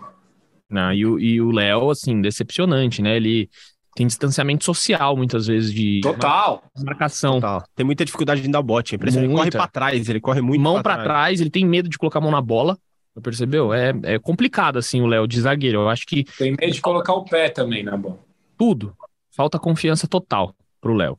Não, 0.70 0.92
e 0.92 1.04
o 1.04 1.18
e 1.18 1.40
o 1.40 1.50
Léo, 1.50 1.90
assim, 1.90 2.20
decepcionante, 2.20 3.02
né? 3.02 3.16
Ele 3.16 3.50
tem 3.96 4.06
distanciamento 4.06 4.64
social 4.64 5.16
muitas 5.16 5.48
vezes 5.48 5.72
de 5.72 6.00
Total. 6.00 6.62
marcação. 6.84 7.40
Tá. 7.40 7.64
Tem 7.74 7.84
muita 7.84 8.04
dificuldade 8.04 8.40
de 8.40 8.46
dar 8.48 8.62
bote. 8.62 8.94
É. 8.94 8.98
Ele 9.02 9.28
corre 9.34 9.50
pra 9.50 9.66
trás, 9.66 10.08
ele 10.08 10.20
corre 10.20 10.40
muito 10.40 10.60
Mão 10.62 10.80
pra 10.80 11.02
trás, 11.02 11.40
ele 11.40 11.50
tem 11.50 11.66
medo 11.66 11.88
de 11.88 11.98
colocar 11.98 12.20
a 12.20 12.22
mão 12.22 12.30
na 12.30 12.40
bola. 12.40 12.78
Percebeu? 13.22 13.72
É, 13.72 13.92
é 14.02 14.18
complicado, 14.18 14.78
assim, 14.78 15.00
o 15.00 15.06
Léo 15.06 15.26
de 15.26 15.40
zagueiro. 15.40 15.80
Eu 15.80 15.88
acho 15.88 16.06
que 16.06 16.24
Tem 16.38 16.52
medo 16.52 16.72
de 16.72 16.80
colocar 16.80 17.14
o 17.14 17.24
pé 17.24 17.48
também 17.48 17.82
na 17.82 17.96
bola. 17.96 18.18
tudo. 18.56 18.94
Falta 19.30 19.58
confiança 19.58 20.06
total 20.08 20.54
pro 20.80 20.94
Léo. 20.94 21.18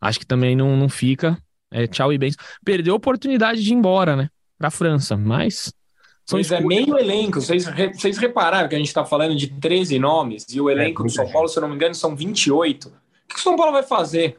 Acho 0.00 0.18
que 0.18 0.26
também 0.26 0.56
não, 0.56 0.76
não 0.76 0.88
fica. 0.88 1.38
É, 1.70 1.86
tchau 1.86 2.12
e 2.12 2.18
bens. 2.18 2.34
Perdeu 2.64 2.92
a 2.94 2.96
oportunidade 2.96 3.62
de 3.62 3.70
ir 3.70 3.74
embora, 3.74 4.16
né? 4.16 4.28
Pra 4.58 4.70
França, 4.70 5.16
mas. 5.16 5.72
São 6.26 6.36
Pois 6.38 6.50
é, 6.52 6.60
meio 6.60 6.98
elenco. 6.98 7.40
Vocês, 7.40 7.66
re- 7.66 7.92
vocês 7.94 8.18
repararam 8.18 8.68
que 8.68 8.74
a 8.74 8.78
gente 8.78 8.88
está 8.88 9.04
falando 9.04 9.34
de 9.36 9.48
13 9.48 9.98
nomes 9.98 10.44
e 10.52 10.60
o 10.60 10.68
elenco 10.70 11.02
do 11.02 11.06
muita 11.06 11.22
São. 11.22 11.32
Paulo, 11.32 11.48
se 11.48 11.56
eu 11.58 11.60
não 11.62 11.68
me 11.68 11.74
engano, 11.76 11.94
são 11.94 12.14
28. 12.16 12.88
O 12.88 12.92
que 13.28 13.36
o 13.36 13.40
São 13.40 13.56
Paulo 13.56 13.72
vai 13.72 13.82
fazer? 13.84 14.36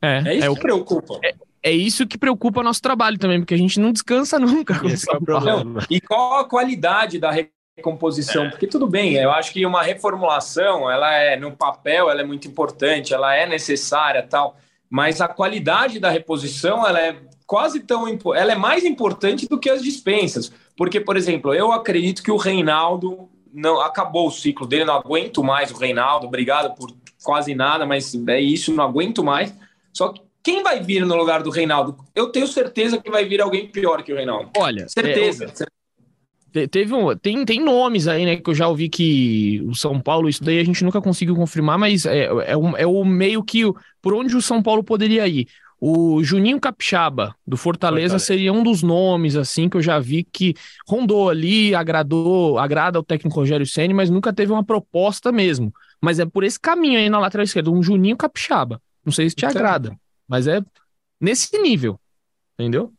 É, 0.00 0.22
É 0.26 0.34
isso 0.34 0.46
é, 0.46 0.50
o- 0.50 0.54
que 0.54 0.60
preocupa. 0.60 1.18
é 1.22 1.34
isso 1.72 2.06
que 2.06 2.18
preocupa 2.18 2.62
nosso 2.62 2.82
trabalho 2.82 3.18
também, 3.18 3.40
porque 3.40 3.54
a 3.54 3.58
gente 3.58 3.80
não 3.80 3.92
descansa 3.92 4.38
nunca 4.40 4.80
Esse 4.86 5.10
é 5.10 5.16
o 5.16 5.20
problema. 5.20 5.84
E 5.90 6.00
qual 6.00 6.38
a 6.40 6.44
qualidade 6.48 7.18
da 7.18 7.30
recomposição? 7.76 8.50
Porque 8.50 8.66
tudo 8.66 8.86
bem, 8.86 9.14
eu 9.14 9.30
acho 9.30 9.52
que 9.52 9.64
uma 9.64 9.82
reformulação, 9.82 10.90
ela 10.90 11.12
é 11.14 11.36
no 11.36 11.52
papel, 11.52 12.10
ela 12.10 12.20
é 12.20 12.24
muito 12.24 12.46
importante, 12.48 13.14
ela 13.14 13.34
é 13.34 13.46
necessária, 13.46 14.22
tal. 14.22 14.56
Mas 14.90 15.20
a 15.20 15.28
qualidade 15.28 15.98
da 15.98 16.10
reposição, 16.10 16.86
ela 16.86 17.00
é 17.00 17.16
quase 17.46 17.80
tão, 17.80 18.08
impo- 18.08 18.34
ela 18.34 18.52
é 18.52 18.56
mais 18.56 18.84
importante 18.84 19.48
do 19.48 19.58
que 19.58 19.70
as 19.70 19.82
dispensas. 19.82 20.52
Porque, 20.76 21.00
por 21.00 21.16
exemplo, 21.16 21.54
eu 21.54 21.72
acredito 21.72 22.22
que 22.22 22.30
o 22.30 22.36
Reinaldo 22.36 23.28
não 23.52 23.80
acabou 23.80 24.26
o 24.28 24.30
ciclo 24.30 24.66
dele, 24.66 24.84
não 24.84 24.96
aguento 24.96 25.42
mais 25.42 25.70
o 25.70 25.76
Reinaldo. 25.76 26.26
Obrigado 26.26 26.74
por 26.74 26.90
quase 27.22 27.54
nada, 27.54 27.86
mas 27.86 28.14
é 28.28 28.40
isso, 28.40 28.74
não 28.74 28.84
aguento 28.84 29.22
mais. 29.22 29.54
Só 29.92 30.08
que 30.08 30.20
quem 30.44 30.62
vai 30.62 30.80
vir 30.80 31.04
no 31.06 31.16
lugar 31.16 31.42
do 31.42 31.50
Reinaldo? 31.50 31.96
Eu 32.14 32.28
tenho 32.30 32.46
certeza 32.46 33.00
que 33.00 33.10
vai 33.10 33.24
vir 33.24 33.40
alguém 33.40 33.66
pior 33.66 34.02
que 34.02 34.12
o 34.12 34.16
Reinaldo. 34.16 34.50
Olha, 34.56 34.86
Certeza. 34.88 35.46
Te- 36.52 36.68
Teve 36.68 36.94
um, 36.94 37.16
tem, 37.16 37.44
tem 37.44 37.58
nomes 37.60 38.06
aí, 38.06 38.24
né, 38.24 38.36
que 38.36 38.48
eu 38.48 38.54
já 38.54 38.68
ouvi 38.68 38.88
que 38.88 39.60
o 39.66 39.74
São 39.74 39.98
Paulo, 40.00 40.28
isso 40.28 40.44
daí 40.44 40.60
a 40.60 40.64
gente 40.64 40.84
nunca 40.84 41.00
conseguiu 41.02 41.34
confirmar, 41.34 41.76
mas 41.76 42.06
é, 42.06 42.26
é, 42.46 42.56
um- 42.56 42.76
é 42.76 42.86
o 42.86 43.04
meio 43.04 43.42
que 43.42 43.64
o- 43.64 43.74
por 44.00 44.14
onde 44.14 44.36
o 44.36 44.42
São 44.42 44.62
Paulo 44.62 44.84
poderia 44.84 45.26
ir. 45.26 45.48
O 45.80 46.22
Juninho 46.22 46.60
Capixaba, 46.60 47.34
do 47.44 47.56
Fortaleza, 47.56 48.10
Fortaleza. 48.14 48.24
seria 48.24 48.52
um 48.52 48.62
dos 48.62 48.82
nomes, 48.84 49.34
assim, 49.34 49.68
que 49.68 49.76
eu 49.76 49.82
já 49.82 49.98
vi 49.98 50.22
que 50.22 50.54
rondou 50.86 51.28
ali, 51.28 51.74
agradou, 51.74 52.56
agrada 52.58 52.98
ao 52.98 53.02
técnico 53.04 53.34
Rogério 53.36 53.66
Ceni, 53.66 53.92
mas 53.92 54.08
nunca 54.08 54.32
teve 54.32 54.52
uma 54.52 54.64
proposta 54.64 55.32
mesmo. 55.32 55.72
Mas 56.00 56.20
é 56.20 56.24
por 56.24 56.44
esse 56.44 56.58
caminho 56.60 56.98
aí 57.00 57.10
na 57.10 57.18
lateral 57.18 57.42
esquerda, 57.44 57.70
um 57.70 57.82
Juninho 57.82 58.16
Capixaba. 58.16 58.80
Não 59.04 59.12
sei 59.12 59.28
se 59.28 59.34
te 59.34 59.44
Então- 59.44 59.50
agrada, 59.58 59.96
mas 60.28 60.46
é 60.46 60.60
nesse 61.20 61.56
nível, 61.58 61.98
entendeu? 62.58 62.92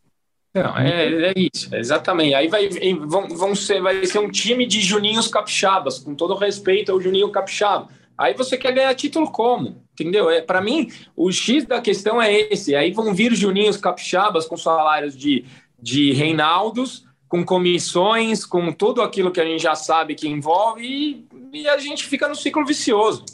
Não, 0.53 0.77
é, 0.77 1.31
é 1.31 1.33
isso, 1.35 1.73
exatamente. 1.75 2.33
Aí 2.33 2.47
vai, 2.47 2.69
vão, 3.05 3.27
vão 3.27 3.53
ser, 3.53 3.81
vai 3.81 4.05
ser 4.05 4.19
um 4.19 4.31
time 4.31 4.65
de 4.65 4.79
Juninhos 4.79 5.27
Capixabas, 5.27 5.99
com 5.99 6.15
todo 6.15 6.33
respeito 6.33 6.91
ao 6.93 7.01
Juninho 7.01 7.29
Capixaba. 7.29 7.89
Aí 8.17 8.33
você 8.33 8.57
quer 8.57 8.71
ganhar 8.71 8.95
título 8.95 9.29
como? 9.29 9.83
Entendeu? 9.91 10.29
É, 10.29 10.41
para 10.41 10.61
mim, 10.61 10.89
o 11.15 11.29
X 11.29 11.65
da 11.65 11.81
questão 11.81 12.21
é 12.21 12.33
esse. 12.33 12.73
Aí 12.73 12.91
vão 12.91 13.13
vir 13.13 13.35
Juninhos 13.35 13.75
Capixabas 13.75 14.45
com 14.45 14.55
salários 14.55 15.17
de, 15.17 15.43
de 15.81 16.13
Reinaldos, 16.13 17.03
com 17.27 17.43
comissões, 17.43 18.45
com 18.45 18.71
tudo 18.71 19.01
aquilo 19.01 19.31
que 19.31 19.41
a 19.41 19.45
gente 19.45 19.61
já 19.61 19.75
sabe 19.75 20.15
que 20.15 20.27
envolve, 20.27 20.85
e, 20.85 21.27
e 21.51 21.67
a 21.67 21.77
gente 21.77 22.05
fica 22.05 22.29
no 22.29 22.35
ciclo 22.35 22.65
vicioso. 22.65 23.25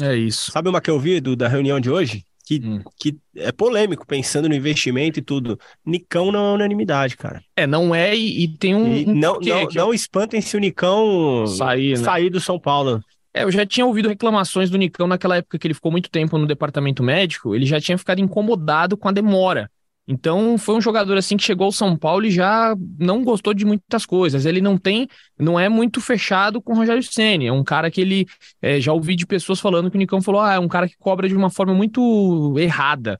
É 0.00 0.16
isso. 0.16 0.50
Sabe 0.50 0.68
uma 0.68 0.80
que 0.80 0.90
eu 0.90 0.98
vi 0.98 1.20
do- 1.20 1.36
da 1.36 1.46
reunião 1.46 1.78
de 1.78 1.88
hoje? 1.90 2.24
Que, 2.46 2.60
Hum. 2.62 2.82
que 2.98 3.16
é 3.36 3.50
polêmico, 3.50 4.06
pensando 4.06 4.48
no 4.48 4.54
investimento 4.54 5.18
e 5.18 5.22
tudo. 5.22 5.58
Nicão 5.84 6.30
não 6.30 6.50
é 6.50 6.54
unanimidade, 6.56 7.16
cara. 7.16 7.42
É, 7.56 7.66
não 7.66 7.94
é, 7.94 8.14
e, 8.14 8.44
e 8.44 8.48
tem 8.48 8.74
um. 8.74 8.94
E 8.94 9.06
um 9.06 9.14
não, 9.14 9.34
porquê 9.34 9.50
não, 9.50 9.66
que 9.66 9.76
não 9.76 9.94
espantem 9.94 10.40
se 10.42 10.56
o 10.56 10.60
Nicão 10.60 11.46
Sair, 11.46 11.98
né? 11.98 12.04
sair 12.04 12.28
do 12.28 12.40
São 12.40 12.60
Paulo. 12.60 13.02
É, 13.32 13.42
eu 13.42 13.50
já 13.50 13.66
tinha 13.66 13.84
ouvido 13.84 14.08
reclamações 14.08 14.70
do 14.70 14.78
Nicão 14.78 15.06
naquela 15.06 15.36
época 15.36 15.58
que 15.58 15.66
ele 15.66 15.74
ficou 15.74 15.90
muito 15.90 16.08
tempo 16.08 16.38
no 16.38 16.46
departamento 16.46 17.02
médico, 17.02 17.54
ele 17.54 17.66
já 17.66 17.80
tinha 17.80 17.98
ficado 17.98 18.20
incomodado 18.20 18.96
com 18.96 19.08
a 19.08 19.12
demora. 19.12 19.70
Então, 20.06 20.58
foi 20.58 20.74
um 20.74 20.80
jogador 20.80 21.16
assim 21.16 21.36
que 21.36 21.42
chegou 21.42 21.64
ao 21.64 21.72
São 21.72 21.96
Paulo 21.96 22.26
e 22.26 22.30
já 22.30 22.74
não 22.98 23.24
gostou 23.24 23.54
de 23.54 23.64
muitas 23.64 24.04
coisas. 24.04 24.44
Ele 24.44 24.60
não 24.60 24.76
tem, 24.76 25.08
não 25.38 25.58
é 25.58 25.68
muito 25.68 26.00
fechado 26.00 26.60
com 26.60 26.72
o 26.74 26.76
Rogério 26.76 27.02
Ceni. 27.02 27.46
É 27.46 27.52
um 27.52 27.64
cara 27.64 27.90
que 27.90 28.02
ele 28.02 28.26
é, 28.60 28.78
já 28.78 28.92
ouvi 28.92 29.16
de 29.16 29.26
pessoas 29.26 29.60
falando 29.60 29.90
que 29.90 29.96
o 29.96 29.98
Nicão 29.98 30.20
falou: 30.20 30.42
ah, 30.42 30.54
é 30.54 30.58
um 30.58 30.68
cara 30.68 30.86
que 30.86 30.96
cobra 30.98 31.26
de 31.26 31.34
uma 31.34 31.48
forma 31.48 31.72
muito 31.72 32.54
errada. 32.58 33.18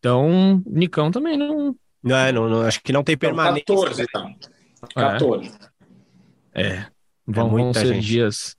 Então, 0.00 0.60
o 0.66 0.78
Nicão 0.78 1.12
também 1.12 1.36
não. 1.38 1.76
Não, 2.02 2.16
é, 2.16 2.32
não, 2.32 2.48
não, 2.48 2.62
acho 2.62 2.82
que 2.82 2.92
não 2.92 3.04
tem 3.04 3.14
Então, 3.14 3.28
permanência. 3.28 3.64
14, 3.64 4.02
então. 4.02 4.34
14. 4.92 5.52
É, 6.52 6.86
vão, 7.24 7.48
vão 7.48 7.58
muita 7.58 7.78
ser 7.78 7.94
gente. 7.94 8.04
dias. 8.04 8.56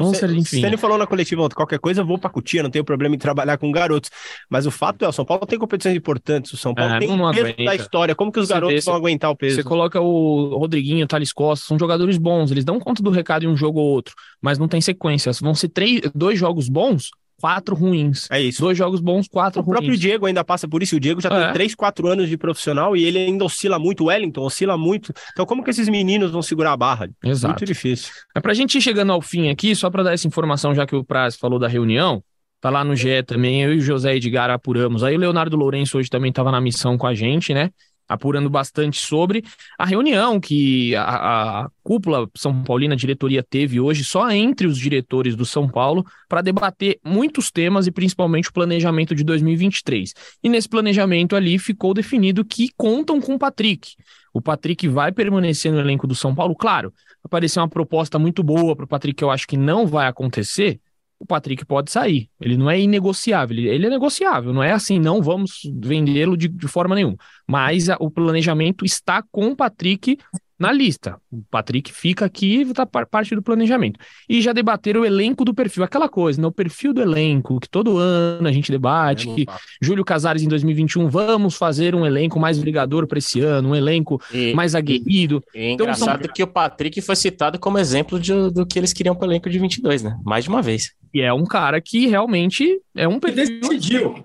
Enfim. 0.00 0.60
Se 0.60 0.66
ele 0.66 0.76
falou 0.76 0.96
na 0.96 1.06
coletiva, 1.06 1.42
ontem, 1.42 1.54
qualquer 1.54 1.78
coisa, 1.78 2.00
eu 2.02 2.06
vou 2.06 2.18
pra 2.18 2.30
Cutia, 2.30 2.62
não 2.62 2.70
tenho 2.70 2.84
problema 2.84 3.14
em 3.14 3.18
trabalhar 3.18 3.58
com 3.58 3.70
garotos. 3.72 4.10
Mas 4.48 4.66
o 4.66 4.70
fato 4.70 5.04
é, 5.04 5.08
o 5.08 5.12
São 5.12 5.24
Paulo 5.24 5.44
tem 5.46 5.58
competições 5.58 5.96
importantes, 5.96 6.52
o 6.52 6.56
São 6.56 6.74
Paulo 6.74 6.94
É, 6.94 6.98
tem 7.00 7.08
peso 7.08 7.22
aguenta. 7.24 7.64
da 7.64 7.74
história. 7.74 8.14
Como 8.14 8.30
que 8.30 8.38
os 8.40 8.46
Você 8.46 8.54
garotos 8.54 8.74
vê, 8.76 8.80
vão 8.90 8.94
aguentar 8.94 9.30
o 9.30 9.36
peso? 9.36 9.56
Você 9.56 9.62
coloca 9.64 10.00
o 10.00 10.56
Rodriguinho, 10.58 11.04
o 11.04 11.08
Thales 11.08 11.32
Costa, 11.32 11.66
são 11.66 11.78
jogadores 11.78 12.16
bons, 12.16 12.50
eles 12.50 12.64
dão 12.64 12.78
conta 12.78 13.02
do 13.02 13.10
recado 13.10 13.44
em 13.44 13.48
um 13.48 13.56
jogo 13.56 13.80
ou 13.80 13.86
outro, 13.86 14.14
mas 14.40 14.58
não 14.58 14.68
tem 14.68 14.80
sequência. 14.80 15.32
Vão 15.40 15.54
ser 15.54 15.68
três, 15.68 16.00
dois 16.14 16.38
jogos 16.38 16.68
bons, 16.68 17.10
quatro 17.40 17.74
ruins. 17.74 18.28
É 18.30 18.40
isso. 18.40 18.60
Dois 18.60 18.76
jogos 18.76 19.00
bons, 19.00 19.28
quatro 19.28 19.60
O 19.60 19.64
próprio 19.64 19.88
ruins. 19.88 20.00
Diego 20.00 20.26
ainda 20.26 20.44
passa 20.44 20.66
por 20.68 20.82
isso. 20.82 20.96
O 20.96 21.00
Diego 21.00 21.20
já 21.20 21.28
tem 21.28 21.38
É. 21.38 21.52
3, 21.52 21.74
4 21.74 22.06
anos 22.08 22.28
de 22.28 22.36
profissional 22.36 22.96
e 22.96 23.04
ele 23.04 23.18
ainda 23.18 23.44
oscila 23.44 23.78
muito. 23.78 24.04
O 24.04 24.06
Wellington 24.06 24.42
oscila 24.42 24.76
muito. 24.76 25.12
Então, 25.32 25.46
como 25.46 25.62
que 25.62 25.70
esses 25.70 25.88
meninos 25.88 26.30
vão 26.30 26.42
segurar 26.42 26.72
a 26.72 26.76
barra? 26.76 27.08
Exato. 27.24 27.52
Muito 27.54 27.64
difícil. 27.64 28.12
Mas 28.34 28.42
pra 28.42 28.54
gente 28.54 28.76
ir 28.78 28.80
chegando 28.80 29.12
ao 29.12 29.20
fim 29.20 29.48
aqui, 29.50 29.74
só 29.74 29.88
pra 29.90 30.02
dar 30.02 30.12
essa 30.12 30.26
informação, 30.26 30.74
já 30.74 30.86
que 30.86 30.96
o 30.96 31.04
Praz 31.04 31.36
falou 31.36 31.58
da 31.58 31.68
reunião, 31.68 32.22
tá 32.60 32.70
lá 32.70 32.82
no 32.84 32.96
GE 32.96 33.22
também, 33.24 33.62
eu 33.62 33.72
e 33.72 33.76
o 33.76 33.80
José 33.80 34.16
Edgar 34.16 34.50
apuramos. 34.50 35.04
Aí 35.04 35.14
o 35.14 35.18
Leonardo 35.18 35.56
Lourenço 35.56 35.96
hoje 35.98 36.10
também 36.10 36.32
tava 36.32 36.50
na 36.50 36.60
missão 36.60 36.98
com 36.98 37.06
a 37.06 37.14
gente, 37.14 37.54
né? 37.54 37.70
Apurando 38.08 38.48
bastante 38.48 38.98
sobre 38.98 39.44
a 39.78 39.84
reunião 39.84 40.40
que 40.40 40.94
a, 40.96 41.64
a 41.64 41.70
cúpula 41.82 42.28
São 42.34 42.62
Paulina, 42.62 42.96
diretoria, 42.96 43.42
teve 43.42 43.78
hoje, 43.78 44.02
só 44.04 44.30
entre 44.30 44.66
os 44.66 44.78
diretores 44.78 45.36
do 45.36 45.44
São 45.44 45.68
Paulo, 45.68 46.06
para 46.28 46.40
debater 46.40 46.98
muitos 47.04 47.50
temas 47.50 47.86
e 47.86 47.90
principalmente 47.90 48.48
o 48.48 48.52
planejamento 48.52 49.14
de 49.14 49.22
2023. 49.24 50.14
E 50.42 50.48
nesse 50.48 50.68
planejamento 50.68 51.36
ali 51.36 51.58
ficou 51.58 51.92
definido 51.92 52.44
que 52.44 52.68
contam 52.76 53.20
com 53.20 53.34
o 53.34 53.38
Patrick. 53.38 53.94
O 54.32 54.40
Patrick 54.40 54.88
vai 54.88 55.12
permanecer 55.12 55.72
no 55.72 55.80
elenco 55.80 56.06
do 56.06 56.14
São 56.14 56.34
Paulo, 56.34 56.54
claro 56.54 56.92
aparecer 57.28 57.60
uma 57.60 57.68
proposta 57.68 58.18
muito 58.18 58.42
boa 58.42 58.74
para 58.74 58.84
o 58.84 58.88
Patrick, 58.88 59.16
que 59.16 59.24
eu 59.24 59.30
acho 59.30 59.46
que 59.46 59.56
não 59.56 59.86
vai 59.86 60.08
acontecer, 60.08 60.80
o 61.20 61.26
Patrick 61.26 61.64
pode 61.64 61.90
sair. 61.90 62.30
Ele 62.40 62.56
não 62.56 62.70
é 62.70 62.78
inegociável, 62.80 63.56
ele, 63.56 63.86
é 63.86 63.90
negociável, 63.90 64.52
não 64.52 64.62
é 64.62 64.72
assim, 64.72 64.98
não 65.00 65.20
vamos 65.20 65.60
vendê-lo 65.80 66.36
de, 66.36 66.48
de 66.48 66.68
forma 66.68 66.94
nenhuma. 66.94 67.16
Mas 67.46 67.88
a- 67.88 67.96
o 68.00 68.10
planejamento 68.10 68.84
está 68.84 69.22
com 69.22 69.48
o 69.48 69.56
Patrick 69.56 70.18
na 70.58 70.72
lista. 70.72 71.16
O 71.30 71.42
Patrick 71.50 71.92
fica 71.92 72.24
aqui 72.24 72.62
e 72.62 72.72
tá 72.74 72.84
parte 72.84 73.34
do 73.34 73.42
planejamento. 73.42 74.00
E 74.28 74.40
já 74.42 74.52
debateram 74.52 75.02
o 75.02 75.04
elenco 75.04 75.44
do 75.44 75.54
perfil, 75.54 75.84
aquela 75.84 76.08
coisa, 76.08 76.40
né? 76.40 76.46
O 76.48 76.52
perfil 76.52 76.92
do 76.92 77.00
elenco, 77.00 77.60
que 77.60 77.68
todo 77.68 77.96
ano 77.98 78.48
a 78.48 78.52
gente 78.52 78.72
debate, 78.72 79.28
é 79.30 79.34
que 79.34 79.46
Júlio 79.80 80.04
Casares 80.04 80.42
em 80.42 80.48
2021, 80.48 81.08
vamos 81.08 81.54
fazer 81.54 81.94
um 81.94 82.04
elenco 82.04 82.40
mais 82.40 82.58
brigador 82.58 83.06
para 83.06 83.18
esse 83.18 83.40
ano, 83.40 83.68
um 83.70 83.74
elenco 83.76 84.20
E- 84.34 84.52
mais 84.54 84.74
aguerrido. 84.74 85.42
E 85.54 85.58
é 85.58 85.70
Então, 85.72 85.84
engraçado 85.86 86.28
que 86.32 86.42
o 86.42 86.46
Patrick 86.46 87.00
foi 87.00 87.14
citado 87.16 87.58
como 87.58 87.78
exemplo 87.78 88.18
de- 88.18 88.50
do 88.50 88.66
que 88.66 88.78
eles 88.78 88.92
queriam 88.92 89.14
pro 89.14 89.26
elenco 89.28 89.48
de 89.48 89.58
22, 89.58 90.02
né? 90.02 90.18
Mais 90.24 90.44
de 90.44 90.50
uma 90.50 90.60
vez. 90.62 90.92
E 91.14 91.20
é 91.20 91.32
um 91.32 91.44
cara 91.44 91.80
que 91.80 92.06
realmente 92.06 92.80
é 92.96 93.06
um 93.06 93.12
Ele 93.12 93.20
perfil 93.20 93.60
decidiu. 93.60 94.24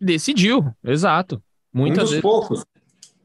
decidiu, 0.00 0.64
exato. 0.84 1.42
Um 1.74 1.78
Muitas 1.80 2.02
dos 2.04 2.10
vezes 2.10 2.22
poucos. 2.22 2.64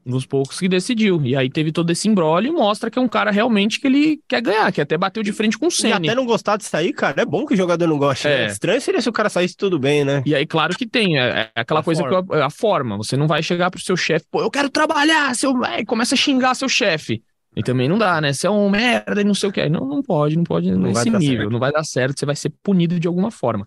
Um 0.08 0.12
dos 0.12 0.24
poucos 0.26 0.58
que 0.58 0.68
decidiu. 0.68 1.20
E 1.22 1.36
aí 1.36 1.50
teve 1.50 1.70
todo 1.70 1.90
esse 1.90 2.08
imbróglio 2.08 2.50
e 2.50 2.52
mostra 2.56 2.90
que 2.90 2.98
é 2.98 3.02
um 3.02 3.06
cara 3.06 3.30
realmente 3.30 3.78
que 3.78 3.86
ele 3.86 4.20
quer 4.26 4.40
ganhar, 4.40 4.72
que 4.72 4.80
até 4.80 4.96
bateu 4.96 5.22
de 5.22 5.32
frente 5.32 5.58
com 5.58 5.66
o 5.66 5.68
E 5.68 5.72
Senna. 5.72 5.96
até 5.96 6.14
não 6.14 6.24
gostar 6.24 6.56
de 6.56 6.64
sair, 6.64 6.92
cara, 6.92 7.20
é 7.22 7.24
bom 7.26 7.44
que 7.46 7.54
o 7.54 7.56
jogador 7.56 7.86
não 7.86 7.98
goste. 7.98 8.26
É. 8.26 8.38
né? 8.38 8.46
Estranho 8.46 8.80
seria 8.80 9.00
se 9.02 9.08
o 9.08 9.12
cara 9.12 9.28
saísse 9.28 9.56
tudo 9.56 9.78
bem, 9.78 10.04
né? 10.04 10.22
E 10.24 10.34
aí, 10.34 10.46
claro 10.46 10.74
que 10.76 10.86
tem, 10.86 11.18
é, 11.18 11.50
é 11.54 11.60
aquela 11.60 11.80
A 11.80 11.82
coisa 11.82 12.00
forma. 12.02 12.24
que 12.26 12.32
eu- 12.34 12.42
a 12.44 12.50
forma. 12.50 12.96
Você 12.96 13.16
não 13.16 13.26
vai 13.26 13.42
chegar 13.42 13.70
pro 13.70 13.80
seu 13.80 13.96
chefe, 13.96 14.26
pô, 14.30 14.40
eu 14.40 14.50
quero 14.50 14.70
trabalhar, 14.70 15.34
seu. 15.36 15.62
Aí 15.64 15.84
começa 15.84 16.14
a 16.14 16.18
xingar 16.18 16.54
seu 16.54 16.68
chefe. 16.68 17.22
E 17.56 17.62
também 17.62 17.88
não 17.88 17.98
dá, 17.98 18.20
né? 18.20 18.32
Você 18.32 18.46
é 18.46 18.50
um 18.50 18.68
merda 18.70 19.20
e 19.20 19.24
não 19.24 19.34
sei 19.34 19.48
o 19.48 19.52
que. 19.52 19.68
Não, 19.68 19.84
não 19.86 20.02
pode, 20.02 20.36
não 20.36 20.44
pode 20.44 20.70
Não 20.70 20.78
nesse 20.78 21.10
nível, 21.10 21.38
certo. 21.38 21.50
não 21.50 21.58
vai 21.58 21.72
dar 21.72 21.82
certo, 21.84 22.18
você 22.18 22.24
vai 22.26 22.36
ser 22.36 22.52
punido 22.62 23.00
de 23.00 23.08
alguma 23.08 23.30
forma. 23.30 23.66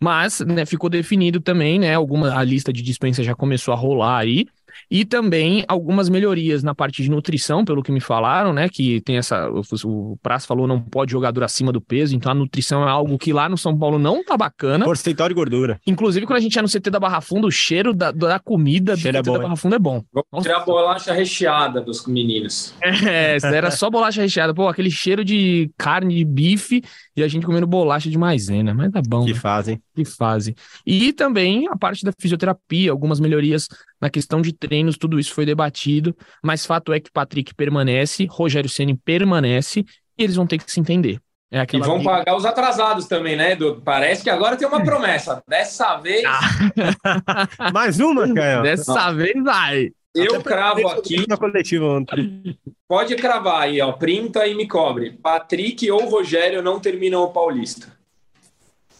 Mas, 0.00 0.40
né, 0.40 0.66
ficou 0.66 0.90
definido 0.90 1.40
também, 1.40 1.78
né? 1.78 1.94
Alguma, 1.94 2.34
a 2.38 2.42
lista 2.44 2.72
de 2.72 2.82
dispensa 2.82 3.22
já 3.22 3.34
começou 3.34 3.72
a 3.72 3.76
rolar 3.76 4.18
aí. 4.18 4.46
E 4.90 5.04
também 5.04 5.64
algumas 5.68 6.08
melhorias 6.08 6.62
na 6.62 6.74
parte 6.74 7.02
de 7.02 7.10
nutrição, 7.10 7.64
pelo 7.64 7.82
que 7.82 7.92
me 7.92 8.00
falaram, 8.00 8.52
né? 8.52 8.68
Que 8.68 9.00
tem 9.00 9.16
essa. 9.16 9.48
O, 9.50 10.16
Praz 10.22 10.46
falou 10.46 10.66
não 10.66 10.80
pode 10.80 11.12
jogador 11.12 11.44
acima 11.44 11.72
do 11.72 11.80
peso, 11.80 12.14
então 12.14 12.30
a 12.30 12.34
nutrição 12.34 12.86
é 12.86 12.90
algo 12.90 13.18
que 13.18 13.32
lá 13.32 13.48
no 13.48 13.56
São 13.56 13.76
Paulo 13.76 13.98
não 13.98 14.24
tá 14.24 14.36
bacana. 14.36 14.84
Percentual 14.84 15.28
de 15.28 15.34
gordura. 15.34 15.80
Inclusive, 15.86 16.26
quando 16.26 16.38
a 16.38 16.40
gente 16.40 16.54
ia 16.54 16.62
no 16.62 16.68
CT 16.68 16.90
da 16.90 17.00
Barra 17.00 17.20
Funda, 17.20 17.46
o 17.46 17.50
cheiro 17.50 17.92
da, 17.92 18.10
da 18.10 18.38
comida 18.38 18.94
do 18.94 19.00
Cheiro 19.00 19.16
é 19.16 19.20
CT 19.20 19.26
bom, 19.26 19.32
da 19.32 19.38
hein? 19.38 19.42
Barra 19.44 19.56
Funda 19.56 19.76
é 19.76 19.78
bom. 19.78 20.02
Nossa. 20.32 20.48
tirar 20.48 20.62
a 20.62 20.64
bolacha 20.64 21.12
recheada 21.12 21.80
dos 21.80 22.06
meninos. 22.06 22.74
É, 23.06 23.36
era 23.42 23.70
só 23.70 23.88
bolacha 23.90 24.20
recheada. 24.20 24.52
Pô, 24.54 24.68
aquele 24.68 24.90
cheiro 24.90 25.24
de 25.24 25.70
carne 25.76 26.14
de 26.16 26.24
bife 26.24 26.82
e 27.16 27.22
a 27.22 27.28
gente 27.28 27.46
comendo 27.46 27.66
bolacha 27.66 28.10
de 28.10 28.18
maisena. 28.18 28.74
Mas 28.74 28.90
tá 28.90 29.00
bom, 29.06 29.24
Que 29.24 29.32
né? 29.32 29.38
fazem. 29.38 29.80
Que 29.96 30.04
fase. 30.04 30.54
E 30.86 31.12
também 31.12 31.66
a 31.68 31.76
parte 31.76 32.04
da 32.04 32.12
fisioterapia, 32.18 32.90
algumas 32.90 33.18
melhorias 33.18 33.66
na 34.00 34.08
questão 34.10 34.40
de 34.40 34.52
treinos, 34.52 34.96
tudo 34.96 35.18
isso 35.18 35.32
foi 35.34 35.44
debatido. 35.46 36.16
Mas 36.42 36.64
fato 36.66 36.92
é 36.92 37.00
que 37.00 37.10
Patrick 37.10 37.54
permanece, 37.54 38.26
Rogério 38.30 38.68
Ceni 38.70 38.94
permanece 38.94 39.80
e 40.18 40.22
eles 40.22 40.36
vão 40.36 40.46
ter 40.46 40.58
que 40.58 40.70
se 40.70 40.78
entender. 40.78 41.18
É 41.50 41.62
E 41.72 41.78
vão 41.78 41.98
briga- 41.98 42.10
pagar 42.10 42.36
os 42.36 42.44
atrasados 42.44 43.06
também, 43.06 43.36
né, 43.36 43.52
Edu? 43.52 43.80
Parece 43.84 44.22
que 44.22 44.28
agora 44.30 44.56
tem 44.56 44.66
uma 44.66 44.82
promessa. 44.84 45.42
Dessa 45.48 45.96
vez, 45.98 46.22
Mais 47.72 48.00
uma, 48.00 48.32
cara. 48.34 48.62
Dessa 48.62 49.12
vez 49.12 49.32
vai. 49.44 49.90
eu 50.14 50.42
cravo 50.42 50.88
aqui. 50.88 51.24
Na 51.28 51.36
coletiva 51.36 51.84
ontem. 51.84 52.58
Pode 52.88 53.14
cravar 53.16 53.62
aí, 53.62 53.80
ó. 53.80 53.92
Printa 53.92 54.46
e 54.46 54.54
me 54.56 54.66
cobre. 54.66 55.12
Patrick 55.22 55.88
ou 55.90 56.08
Rogério 56.08 56.62
não 56.62 56.80
terminam 56.80 57.22
o 57.22 57.30
Paulista. 57.32 57.96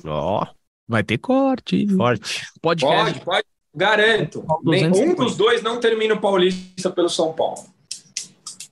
Ó, 0.05 0.47
Vai 0.89 1.03
ter 1.03 1.19
corte. 1.19 1.87
forte. 1.97 2.47
Podcast. 2.61 3.05
Pode, 3.05 3.25
pode. 3.25 3.45
Garanto. 3.75 4.45
Nem- 4.65 4.87
Um 4.87 4.91
250. 4.91 5.23
dos 5.25 5.37
dois 5.37 5.63
não 5.63 5.79
termina 5.81 6.15
o 6.15 6.21
Paulista 6.21 6.91
pelo 6.91 7.09
São 7.09 7.33
Paulo. 7.33 7.63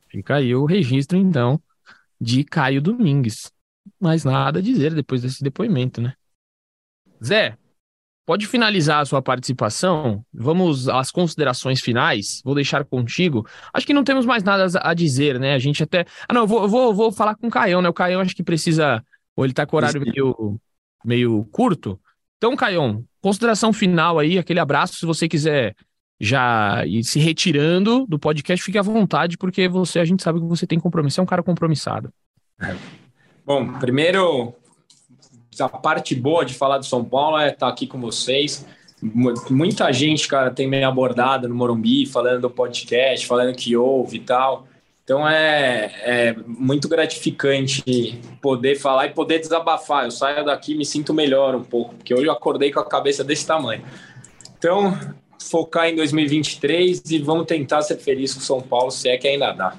Fica 0.08 0.36
aí 0.36 0.54
o 0.54 0.64
registro, 0.64 1.18
então, 1.18 1.60
de 2.20 2.44
Caio 2.44 2.80
Domingues. 2.80 3.50
Mais 4.00 4.24
nada 4.24 4.60
a 4.60 4.62
dizer 4.62 4.94
depois 4.94 5.20
desse 5.22 5.42
depoimento, 5.42 6.00
né? 6.00 6.14
Zé, 7.22 7.56
pode 8.24 8.46
finalizar 8.46 9.00
a 9.00 9.04
sua 9.04 9.20
participação? 9.20 10.24
Vamos 10.32 10.88
às 10.88 11.10
considerações 11.10 11.80
finais. 11.80 12.40
Vou 12.44 12.54
deixar 12.54 12.84
contigo. 12.84 13.46
Acho 13.72 13.86
que 13.86 13.92
não 13.94 14.04
temos 14.04 14.24
mais 14.24 14.42
nada 14.42 14.66
a 14.82 14.94
dizer, 14.94 15.38
né? 15.38 15.54
A 15.54 15.58
gente 15.58 15.82
até. 15.82 16.06
Ah, 16.28 16.32
não, 16.32 16.42
eu 16.42 16.46
vou, 16.46 16.62
eu 16.62 16.68
vou, 16.68 16.84
eu 16.86 16.94
vou 16.94 17.12
falar 17.12 17.34
com 17.34 17.48
o 17.48 17.50
Caião, 17.50 17.82
né? 17.82 17.88
O 17.88 17.94
Caião 17.94 18.20
acho 18.20 18.34
que 18.36 18.42
precisa. 18.42 19.04
Ou 19.36 19.44
ele 19.44 19.52
tá 19.52 19.66
com 19.66 19.76
o 19.76 19.78
horário 19.78 20.00
meio, 20.00 20.60
meio 21.04 21.44
curto. 21.52 22.00
Então, 22.44 22.54
Caião, 22.56 23.02
consideração 23.22 23.72
final 23.72 24.18
aí, 24.18 24.36
aquele 24.38 24.60
abraço. 24.60 24.96
Se 24.96 25.06
você 25.06 25.26
quiser 25.26 25.74
já 26.20 26.84
ir 26.84 27.02
se 27.02 27.18
retirando 27.18 28.06
do 28.06 28.18
podcast, 28.18 28.62
fique 28.62 28.76
à 28.76 28.82
vontade, 28.82 29.38
porque 29.38 29.66
você, 29.66 29.98
a 29.98 30.04
gente 30.04 30.22
sabe 30.22 30.38
que 30.40 30.46
você 30.46 30.66
tem 30.66 30.78
compromisso, 30.78 31.18
é 31.20 31.22
um 31.22 31.26
cara 31.26 31.42
compromissado. 31.42 32.12
Bom, 33.46 33.72
primeiro, 33.78 34.52
a 35.58 35.68
parte 35.70 36.14
boa 36.14 36.44
de 36.44 36.52
falar 36.52 36.76
do 36.76 36.84
São 36.84 37.02
Paulo 37.02 37.38
é 37.38 37.48
estar 37.48 37.66
aqui 37.66 37.86
com 37.86 37.98
vocês. 37.98 38.66
Mu- 39.00 39.32
Muita 39.48 39.90
gente, 39.90 40.28
cara, 40.28 40.50
tem 40.50 40.68
me 40.68 40.84
abordado 40.84 41.48
no 41.48 41.54
Morumbi, 41.54 42.04
falando 42.04 42.42
do 42.42 42.50
podcast, 42.50 43.26
falando 43.26 43.56
que 43.56 43.74
ouve 43.74 44.18
e 44.18 44.20
tal. 44.20 44.68
Então 45.04 45.28
é, 45.28 45.92
é 46.02 46.36
muito 46.46 46.88
gratificante 46.88 48.18
poder 48.40 48.76
falar 48.76 49.06
e 49.06 49.10
poder 49.10 49.38
desabafar. 49.38 50.04
Eu 50.04 50.10
saio 50.10 50.44
daqui 50.44 50.74
me 50.74 50.84
sinto 50.84 51.12
melhor 51.12 51.54
um 51.54 51.62
pouco, 51.62 51.94
porque 51.94 52.14
hoje 52.14 52.24
eu 52.24 52.32
acordei 52.32 52.72
com 52.72 52.80
a 52.80 52.88
cabeça 52.88 53.22
desse 53.22 53.46
tamanho. 53.46 53.84
Então, 54.56 54.98
focar 55.38 55.88
em 55.88 55.96
2023 55.96 57.02
e 57.10 57.18
vamos 57.18 57.44
tentar 57.44 57.82
ser 57.82 57.98
feliz 57.98 58.32
com 58.32 58.40
São 58.40 58.62
Paulo, 58.62 58.90
se 58.90 59.10
é 59.10 59.18
que 59.18 59.28
ainda 59.28 59.52
dá. 59.52 59.76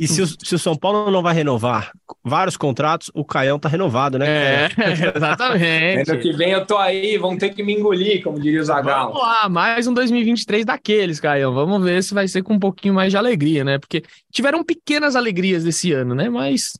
E 0.00 0.08
se 0.08 0.22
o, 0.22 0.26
se 0.26 0.54
o 0.54 0.58
São 0.58 0.74
Paulo 0.74 1.10
não 1.10 1.20
vai 1.20 1.34
renovar 1.34 1.92
vários 2.24 2.56
contratos, 2.56 3.10
o 3.12 3.22
Caião 3.22 3.58
tá 3.58 3.68
renovado, 3.68 4.18
né? 4.18 4.64
É, 4.64 4.68
exatamente. 5.14 6.10
Ano 6.10 6.20
que 6.20 6.32
vem 6.32 6.52
eu 6.52 6.64
tô 6.64 6.78
aí, 6.78 7.18
vão 7.18 7.36
ter 7.36 7.50
que 7.50 7.62
me 7.62 7.74
engolir, 7.74 8.22
como 8.22 8.40
diria 8.40 8.62
o 8.62 8.64
Zagallo. 8.64 9.12
Vamos 9.12 9.28
lá, 9.28 9.46
mais 9.50 9.86
um 9.86 9.92
2023 9.92 10.64
daqueles, 10.64 11.20
Caião. 11.20 11.52
Vamos 11.52 11.84
ver 11.84 12.02
se 12.02 12.14
vai 12.14 12.26
ser 12.26 12.42
com 12.42 12.54
um 12.54 12.58
pouquinho 12.58 12.94
mais 12.94 13.12
de 13.12 13.18
alegria, 13.18 13.62
né? 13.62 13.78
Porque 13.78 14.02
tiveram 14.32 14.64
pequenas 14.64 15.14
alegrias 15.14 15.64
desse 15.64 15.92
ano, 15.92 16.14
né? 16.14 16.30
Mas, 16.30 16.78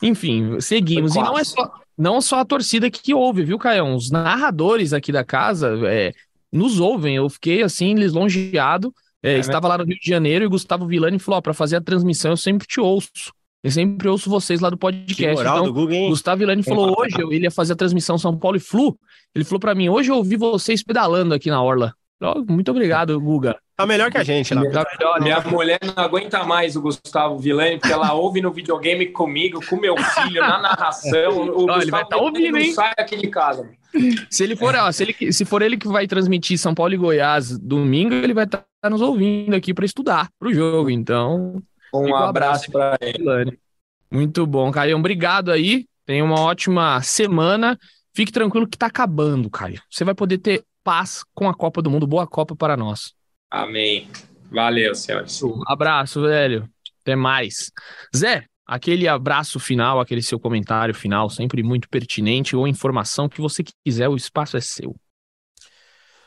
enfim, 0.00 0.60
seguimos. 0.60 1.16
E 1.16 1.18
não 1.18 1.36
é 1.36 1.42
só, 1.42 1.68
não 1.98 2.20
só 2.20 2.38
a 2.38 2.44
torcida 2.44 2.88
que, 2.88 3.02
que 3.02 3.12
ouve, 3.12 3.42
viu, 3.42 3.58
Caião? 3.58 3.96
Os 3.96 4.08
narradores 4.08 4.92
aqui 4.92 5.10
da 5.10 5.24
casa 5.24 5.76
é, 5.88 6.12
nos 6.52 6.78
ouvem. 6.78 7.16
Eu 7.16 7.28
fiquei 7.28 7.64
assim, 7.64 7.94
lisonjeado. 7.94 8.94
É, 9.22 9.34
É, 9.34 9.38
estava 9.38 9.68
lá 9.68 9.78
no 9.78 9.84
Rio 9.84 9.98
de 10.00 10.08
Janeiro 10.08 10.44
e 10.44 10.48
Gustavo 10.48 10.86
Villani 10.86 11.18
falou: 11.18 11.40
para 11.42 11.54
fazer 11.54 11.76
a 11.76 11.80
transmissão, 11.80 12.32
eu 12.32 12.36
sempre 12.36 12.66
te 12.66 12.80
ouço. 12.80 13.32
Eu 13.64 13.70
sempre 13.70 14.08
ouço 14.08 14.28
vocês 14.28 14.60
lá 14.60 14.68
do 14.70 14.76
Que 14.76 14.80
podcast. 14.80 15.34
moral 15.36 15.54
Então, 15.58 15.66
do 15.66 15.72
Google, 15.72 15.94
hein? 15.94 16.08
Gustavo 16.10 16.38
Villani 16.40 16.62
falou 16.64 16.96
hoje, 16.98 17.14
eu- 17.20 17.32
ele 17.32 17.44
ia 17.44 17.50
fazer 17.50 17.74
a 17.74 17.76
transmissão 17.76 18.18
São 18.18 18.36
Paulo 18.36 18.56
e 18.56 18.60
Flu. 18.60 18.98
Ele 19.34 19.44
falou 19.44 19.60
pra 19.60 19.74
mim, 19.74 19.88
hoje 19.88 20.10
eu 20.10 20.16
ouvi 20.16 20.36
vocês 20.36 20.82
pedalando 20.82 21.32
aqui 21.32 21.48
na 21.48 21.62
Orla. 21.62 21.94
Muito 22.48 22.70
obrigado, 22.70 23.20
Guga. 23.20 23.56
Tá 23.76 23.84
melhor 23.86 24.10
que 24.10 24.18
a 24.18 24.22
gente 24.22 24.54
lá. 24.54 24.62
Tá 24.70 24.84
melhor, 24.96 25.18
né? 25.18 25.24
Minha 25.24 25.40
mulher 25.40 25.78
não 25.84 26.04
aguenta 26.04 26.44
mais 26.44 26.76
o 26.76 26.80
Gustavo 26.82 27.36
Villani, 27.38 27.78
porque 27.78 27.92
ela 27.92 28.12
ouve 28.14 28.40
no 28.40 28.52
videogame 28.52 29.06
comigo, 29.06 29.60
com 29.68 29.76
meu 29.76 29.96
filho, 29.96 30.40
na 30.40 30.60
narração. 30.60 31.50
O 31.56 31.68
ele 31.80 31.90
vai 31.90 32.04
tá 32.06 32.16
Villani 32.16 32.36
ouvindo, 32.38 32.58
hein? 32.58 32.72
sai 32.72 32.92
aqui 32.98 33.16
de 33.16 33.26
casa. 33.28 33.68
Se 34.30 34.44
ele 34.44 34.54
for, 34.56 34.74
ó, 34.76 34.90
se, 34.92 35.02
ele, 35.04 35.32
se 35.32 35.44
for 35.44 35.62
ele 35.62 35.76
que 35.76 35.88
vai 35.88 36.06
transmitir 36.06 36.58
São 36.58 36.74
Paulo 36.74 36.94
e 36.94 36.96
Goiás 36.96 37.58
domingo, 37.58 38.14
ele 38.14 38.34
vai 38.34 38.44
estar 38.44 38.64
nos 38.90 39.00
ouvindo 39.00 39.54
aqui 39.54 39.72
pra 39.72 39.84
estudar 39.84 40.28
pro 40.38 40.52
jogo. 40.52 40.90
Então, 40.90 41.62
Um 41.94 42.08
um 42.08 42.16
abraço 42.16 42.70
para 42.70 42.98
ele. 43.00 43.58
Muito 44.10 44.46
bom, 44.46 44.70
Caio. 44.70 44.96
Obrigado 44.96 45.50
aí. 45.50 45.86
Tenha 46.04 46.24
uma 46.24 46.40
ótima 46.40 47.00
semana. 47.02 47.78
Fique 48.14 48.32
tranquilo 48.32 48.68
que 48.68 48.76
tá 48.76 48.86
acabando, 48.86 49.48
Caio. 49.48 49.80
Você 49.90 50.04
vai 50.04 50.14
poder 50.14 50.38
ter 50.38 50.64
paz 50.84 51.24
com 51.34 51.48
a 51.48 51.54
Copa 51.54 51.80
do 51.80 51.90
Mundo. 51.90 52.06
Boa 52.06 52.26
Copa 52.26 52.54
para 52.54 52.76
nós. 52.76 53.14
Amém. 53.50 54.08
Valeu, 54.50 54.94
senhores. 54.94 55.40
Abraço, 55.66 56.20
velho. 56.22 56.68
Até 57.00 57.16
mais. 57.16 57.70
Zé, 58.14 58.44
aquele 58.66 59.08
abraço 59.08 59.58
final, 59.58 59.98
aquele 59.98 60.22
seu 60.22 60.38
comentário 60.38 60.94
final, 60.94 61.30
sempre 61.30 61.62
muito 61.62 61.88
pertinente, 61.88 62.54
ou 62.54 62.68
informação 62.68 63.28
que 63.28 63.40
você 63.40 63.64
quiser, 63.84 64.08
o 64.08 64.16
espaço 64.16 64.56
é 64.56 64.60
seu. 64.60 64.94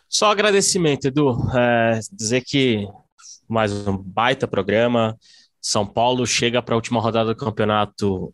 Só 0.10 0.32
agradecimento, 0.32 1.06
Edu. 1.06 1.36
É, 1.56 1.99
dizer 2.12 2.41
que 2.41 2.88
mais 3.47 3.72
um 3.88 3.97
baita 3.97 4.47
programa. 4.47 5.18
São 5.62 5.86
Paulo 5.86 6.26
chega 6.26 6.62
para 6.62 6.76
a 6.76 6.78
última 6.78 7.01
rodada 7.01 7.34
do 7.34 7.39
campeonato, 7.39 8.34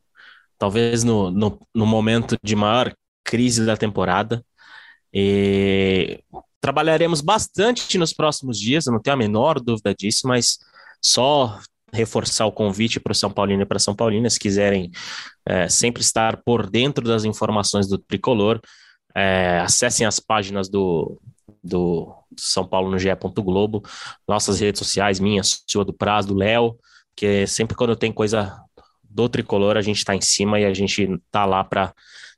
talvez 0.58 1.04
no, 1.04 1.32
no, 1.32 1.60
no 1.74 1.86
momento 1.86 2.38
de 2.44 2.56
maior 2.56 2.94
crise 3.24 3.66
da 3.66 3.78
temporada. 3.78 4.44
E 5.14 6.22
trabalharemos 6.60 7.22
bastante 7.22 7.98
nos 7.98 8.14
próximos 8.14 8.60
dias, 8.60 8.86
não 8.86 9.02
tenho 9.02 9.14
a 9.14 9.18
menor 9.18 9.60
dúvida 9.60 9.94
disso, 9.96 10.28
mas 10.28 10.60
só 11.02 11.60
reforçar 11.94 12.46
o 12.46 12.52
convite 12.52 13.00
para 13.00 13.12
o 13.12 13.16
São 13.16 13.32
Paulino 13.32 13.64
e 13.64 13.66
para 13.66 13.80
São 13.80 13.96
Paulina, 13.96 14.30
se 14.30 14.40
quiserem 14.40 14.92
é, 15.46 15.68
sempre 15.68 16.02
estar 16.02 16.38
por 16.44 16.70
dentro 16.70 17.06
das 17.06 17.26
informações 17.26 17.88
do 17.88 17.98
tricolor, 17.98 18.62
é, 19.14 19.60
acessem 19.60 20.06
as 20.06 20.20
páginas 20.20 20.70
do, 20.70 21.20
do 21.64 22.14
São 22.38 22.66
Paulo 22.66 22.90
no 22.90 23.00
GE. 23.00 23.10
Globo, 23.36 23.84
nossas 24.28 24.60
redes 24.60 24.80
sociais, 24.80 25.20
minha, 25.20 25.42
sua, 25.44 25.86
do 25.86 25.94
Praz, 25.94 26.26
do 26.26 26.36
Léo, 26.36 26.78
porque 27.10 27.46
sempre 27.48 27.76
quando 27.76 27.96
tem 27.96 28.12
coisa 28.12 28.60
do 29.04 29.28
tricolor, 29.28 29.78
a 29.78 29.82
gente 29.82 29.98
está 29.98 30.16
em 30.16 30.22
cima 30.22 30.60
e 30.60 30.66
a 30.66 30.74
gente 30.74 31.18
tá 31.30 31.46
lá 31.46 31.64
para 31.64 31.94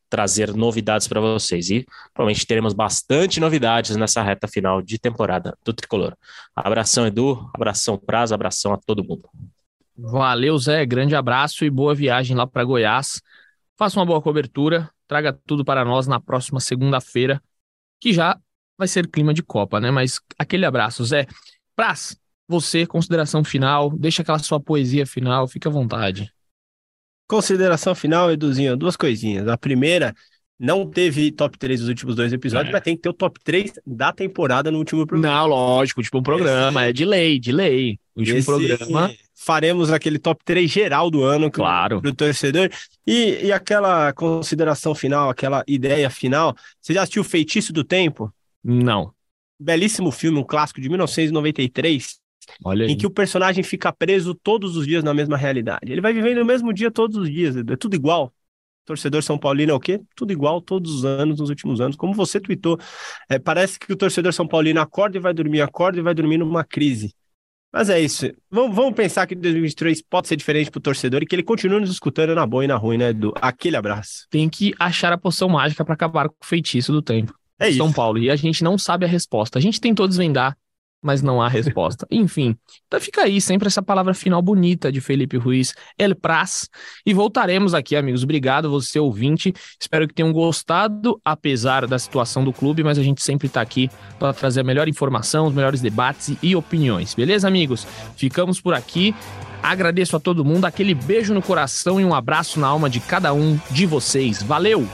trazer 0.10 0.54
novidades 0.54 1.08
para 1.08 1.20
vocês. 1.20 1.70
E 1.70 1.86
provavelmente 2.14 2.46
teremos 2.46 2.74
bastante 2.74 3.40
novidades 3.40 3.96
nessa 3.96 4.22
reta 4.22 4.48
final 4.48 4.82
de 4.82 5.00
temporada 5.00 5.58
do 5.64 5.74
tricolor. 5.74 6.16
Abração, 6.56 7.08
Edu, 7.08 7.50
abração, 7.54 7.98
Prazo, 7.98 8.34
abração 8.34 8.74
a 8.74 8.78
todo 8.78 9.04
mundo. 9.04 9.28
Valeu, 9.98 10.58
Zé. 10.58 10.86
Grande 10.86 11.16
abraço 11.16 11.66
e 11.66 11.70
boa 11.70 11.96
viagem 11.96 12.36
lá 12.36 12.46
para 12.46 12.64
Goiás. 12.64 13.22
Faça 13.78 14.00
uma 14.00 14.06
boa 14.06 14.22
cobertura, 14.22 14.90
traga 15.08 15.38
tudo 15.48 15.66
para 15.66 15.84
nós 15.84 16.08
na 16.08 16.20
próxima 16.20 16.60
segunda-feira, 16.60 17.42
que 18.00 18.14
já 18.14 18.38
vai 18.78 18.88
ser 18.88 19.08
clima 19.08 19.34
de 19.34 19.44
Copa, 19.44 19.80
né? 19.80 19.92
Mas 19.92 20.20
aquele 20.38 20.66
abraço, 20.66 21.04
Zé. 21.06 21.28
Praz, 21.76 22.18
você, 22.48 22.86
consideração 22.86 23.44
final, 23.44 23.90
deixa 23.90 24.22
aquela 24.22 24.40
sua 24.40 24.60
poesia 24.60 25.06
final, 25.06 25.48
fique 25.48 25.68
à 25.68 25.72
vontade. 25.72 26.32
Consideração 27.28 27.96
final, 27.96 28.32
Eduzinho, 28.32 28.78
duas 28.78 28.96
coisinhas. 28.96 29.48
A 29.48 29.58
primeira, 29.58 30.14
não 30.60 30.90
teve 30.90 31.32
top 31.32 31.58
3 31.58 31.82
nos 31.82 31.90
últimos 31.90 32.16
dois 32.16 32.32
episódios, 32.32 32.70
é. 32.70 32.72
mas 32.72 32.82
tem 32.82 32.96
que 32.96 33.02
ter 33.02 33.10
o 33.10 33.14
top 33.14 33.40
3 33.44 33.74
da 33.86 34.14
temporada 34.14 34.72
no 34.72 34.78
último 34.78 35.06
programa. 35.06 35.36
Não, 35.36 35.48
lógico, 35.48 36.02
tipo 36.02 36.20
um 36.20 36.24
programa, 36.24 36.82
Esse... 36.82 36.90
é 36.90 36.94
de 36.94 37.06
lei, 37.06 37.40
de 37.40 37.52
lei. 37.52 38.00
O 38.16 38.20
último 38.20 38.38
Esse... 38.38 38.46
programa. 38.46 39.12
Faremos 39.36 39.92
aquele 39.92 40.18
top 40.18 40.42
3 40.46 40.72
geral 40.72 41.12
do 41.12 41.24
ano 41.24 41.52
claro. 41.52 42.00
do 42.00 42.14
torcedor. 42.14 42.70
E, 43.06 43.40
e 43.44 43.52
aquela 43.52 44.14
consideração 44.14 44.96
final, 44.96 45.30
aquela 45.30 45.64
ideia 45.68 46.10
final. 46.10 46.56
Você 46.80 46.94
já 46.94 47.02
assistiu 47.02 47.26
Feitiço 47.26 47.74
do 47.74 47.84
Tempo? 47.84 48.34
Não. 48.64 49.14
Belíssimo 49.60 50.12
filme, 50.12 50.40
um 50.40 50.44
clássico 50.44 50.82
de 50.82 50.90
1993 50.90 52.22
Olha 52.64 52.86
em 52.86 52.98
que 52.98 53.08
o 53.08 53.12
personagem 53.12 53.64
fica 53.64 53.92
preso 53.92 54.34
todos 54.34 54.76
os 54.76 54.86
dias 54.86 55.04
na 55.04 55.14
mesma 55.14 55.38
realidade. 55.38 55.92
Ele 55.92 56.02
vai 56.02 56.14
vivendo 56.14 56.40
o 56.40 56.46
mesmo 56.46 56.74
dia 56.74 56.92
todos 56.92 57.18
os 57.18 57.30
dias, 57.30 57.56
é 57.56 57.76
tudo 57.76 57.96
igual. 57.96 58.34
Torcedor 58.86 59.24
São 59.24 59.38
Paulino 59.38 59.72
é 59.72 59.76
o 59.76 59.80
quê? 59.80 60.02
Tudo 60.16 60.34
igual 60.34 60.60
todos 60.60 60.94
os 60.94 61.06
anos, 61.06 61.40
nos 61.40 61.50
últimos 61.50 61.80
anos. 61.80 61.96
Como 61.96 62.14
você 62.14 62.40
tweetou, 62.40 62.78
é, 63.30 63.40
parece 63.40 63.80
que 63.80 63.92
o 63.94 63.96
torcedor 63.96 64.34
São 64.34 64.46
Paulino 64.46 64.82
acorda 64.82 65.18
e 65.18 65.22
vai 65.22 65.34
dormir, 65.34 65.62
acorda 65.62 66.00
e 66.00 66.02
vai 66.02 66.14
dormir 66.14 66.38
numa 66.38 66.66
crise. 66.66 67.14
Mas 67.72 67.90
é 67.90 68.00
isso. 68.00 68.30
Vamos, 68.52 68.76
vamos 68.76 68.94
pensar 68.94 69.26
que 69.26 69.34
2023 69.36 70.02
pode 70.04 70.28
ser 70.28 70.36
diferente 70.36 70.70
para 70.70 70.80
o 70.80 70.82
torcedor 70.82 71.24
e 71.24 71.26
que 71.26 71.34
ele 71.34 71.44
continue 71.44 71.80
nos 71.80 71.90
escutando 71.90 72.36
na 72.36 72.46
boa 72.46 72.66
e 72.66 72.68
na 72.68 72.76
ruim, 72.76 72.98
né, 72.98 73.10
Edu? 73.10 73.34
Aquele 73.42 73.78
abraço. 73.78 74.28
Tem 74.30 74.48
que 74.50 74.74
achar 74.78 75.12
a 75.14 75.18
poção 75.18 75.50
mágica 75.50 75.84
para 75.84 75.94
acabar 75.94 76.28
com 76.28 76.36
o 76.44 76.46
feitiço 76.46 76.92
do 76.92 77.02
tempo. 77.02 77.34
É 77.64 77.72
São 77.74 77.88
isso. 77.88 77.96
Paulo. 77.96 78.18
E 78.20 78.30
a 78.30 78.36
gente 78.36 78.64
não 78.64 78.78
sabe 78.78 79.06
a 79.06 79.08
resposta. 79.08 79.58
A 79.58 79.62
gente 79.62 79.80
tentou 79.80 80.08
desvendar 80.08 80.56
mas 81.04 81.22
não 81.22 81.42
há 81.42 81.50
resposta. 81.50 82.08
Enfim, 82.10 82.56
então 82.88 83.00
fica 83.00 83.24
aí 83.24 83.42
sempre 83.42 83.68
essa 83.68 83.82
palavra 83.82 84.14
final 84.14 84.42
bonita 84.42 84.92
de 84.92 85.02
Felipe 85.02 85.38
Ruiz, 85.38 85.76
El 85.98 86.16
Praz. 86.16 86.70
E 87.06 87.14
voltaremos 87.14 87.74
aqui, 87.74 87.96
amigos. 87.96 88.24
Obrigado, 88.24 88.70
você 88.70 88.98
ouvinte. 89.00 89.54
Espero 89.80 90.08
que 90.08 90.14
tenham 90.14 90.32
gostado, 90.32 91.20
apesar 91.24 91.86
da 91.86 92.00
situação 92.00 92.44
do 92.44 92.54
clube, 92.54 92.84
mas 92.84 92.98
a 92.98 93.04
gente 93.04 93.22
sempre 93.22 93.48
está 93.48 93.62
aqui 93.62 93.90
para 94.18 94.34
trazer 94.34 94.62
a 94.62 94.64
melhor 94.64 94.88
informação, 94.88 95.48
os 95.48 95.54
melhores 95.54 95.82
debates 95.82 96.36
e 96.42 96.56
opiniões. 96.56 97.14
Beleza, 97.14 97.48
amigos? 97.48 97.86
Ficamos 98.16 98.62
por 98.62 98.74
aqui. 98.74 99.14
Agradeço 99.62 100.16
a 100.16 100.20
todo 100.20 100.44
mundo, 100.44 100.66
aquele 100.66 100.94
beijo 100.94 101.34
no 101.34 101.42
coração 101.42 102.00
e 102.00 102.04
um 102.04 102.14
abraço 102.14 102.60
na 102.60 102.68
alma 102.68 102.90
de 102.90 103.00
cada 103.00 103.34
um 103.34 103.58
de 103.72 103.86
vocês. 103.86 104.44
Valeu! 104.44 104.88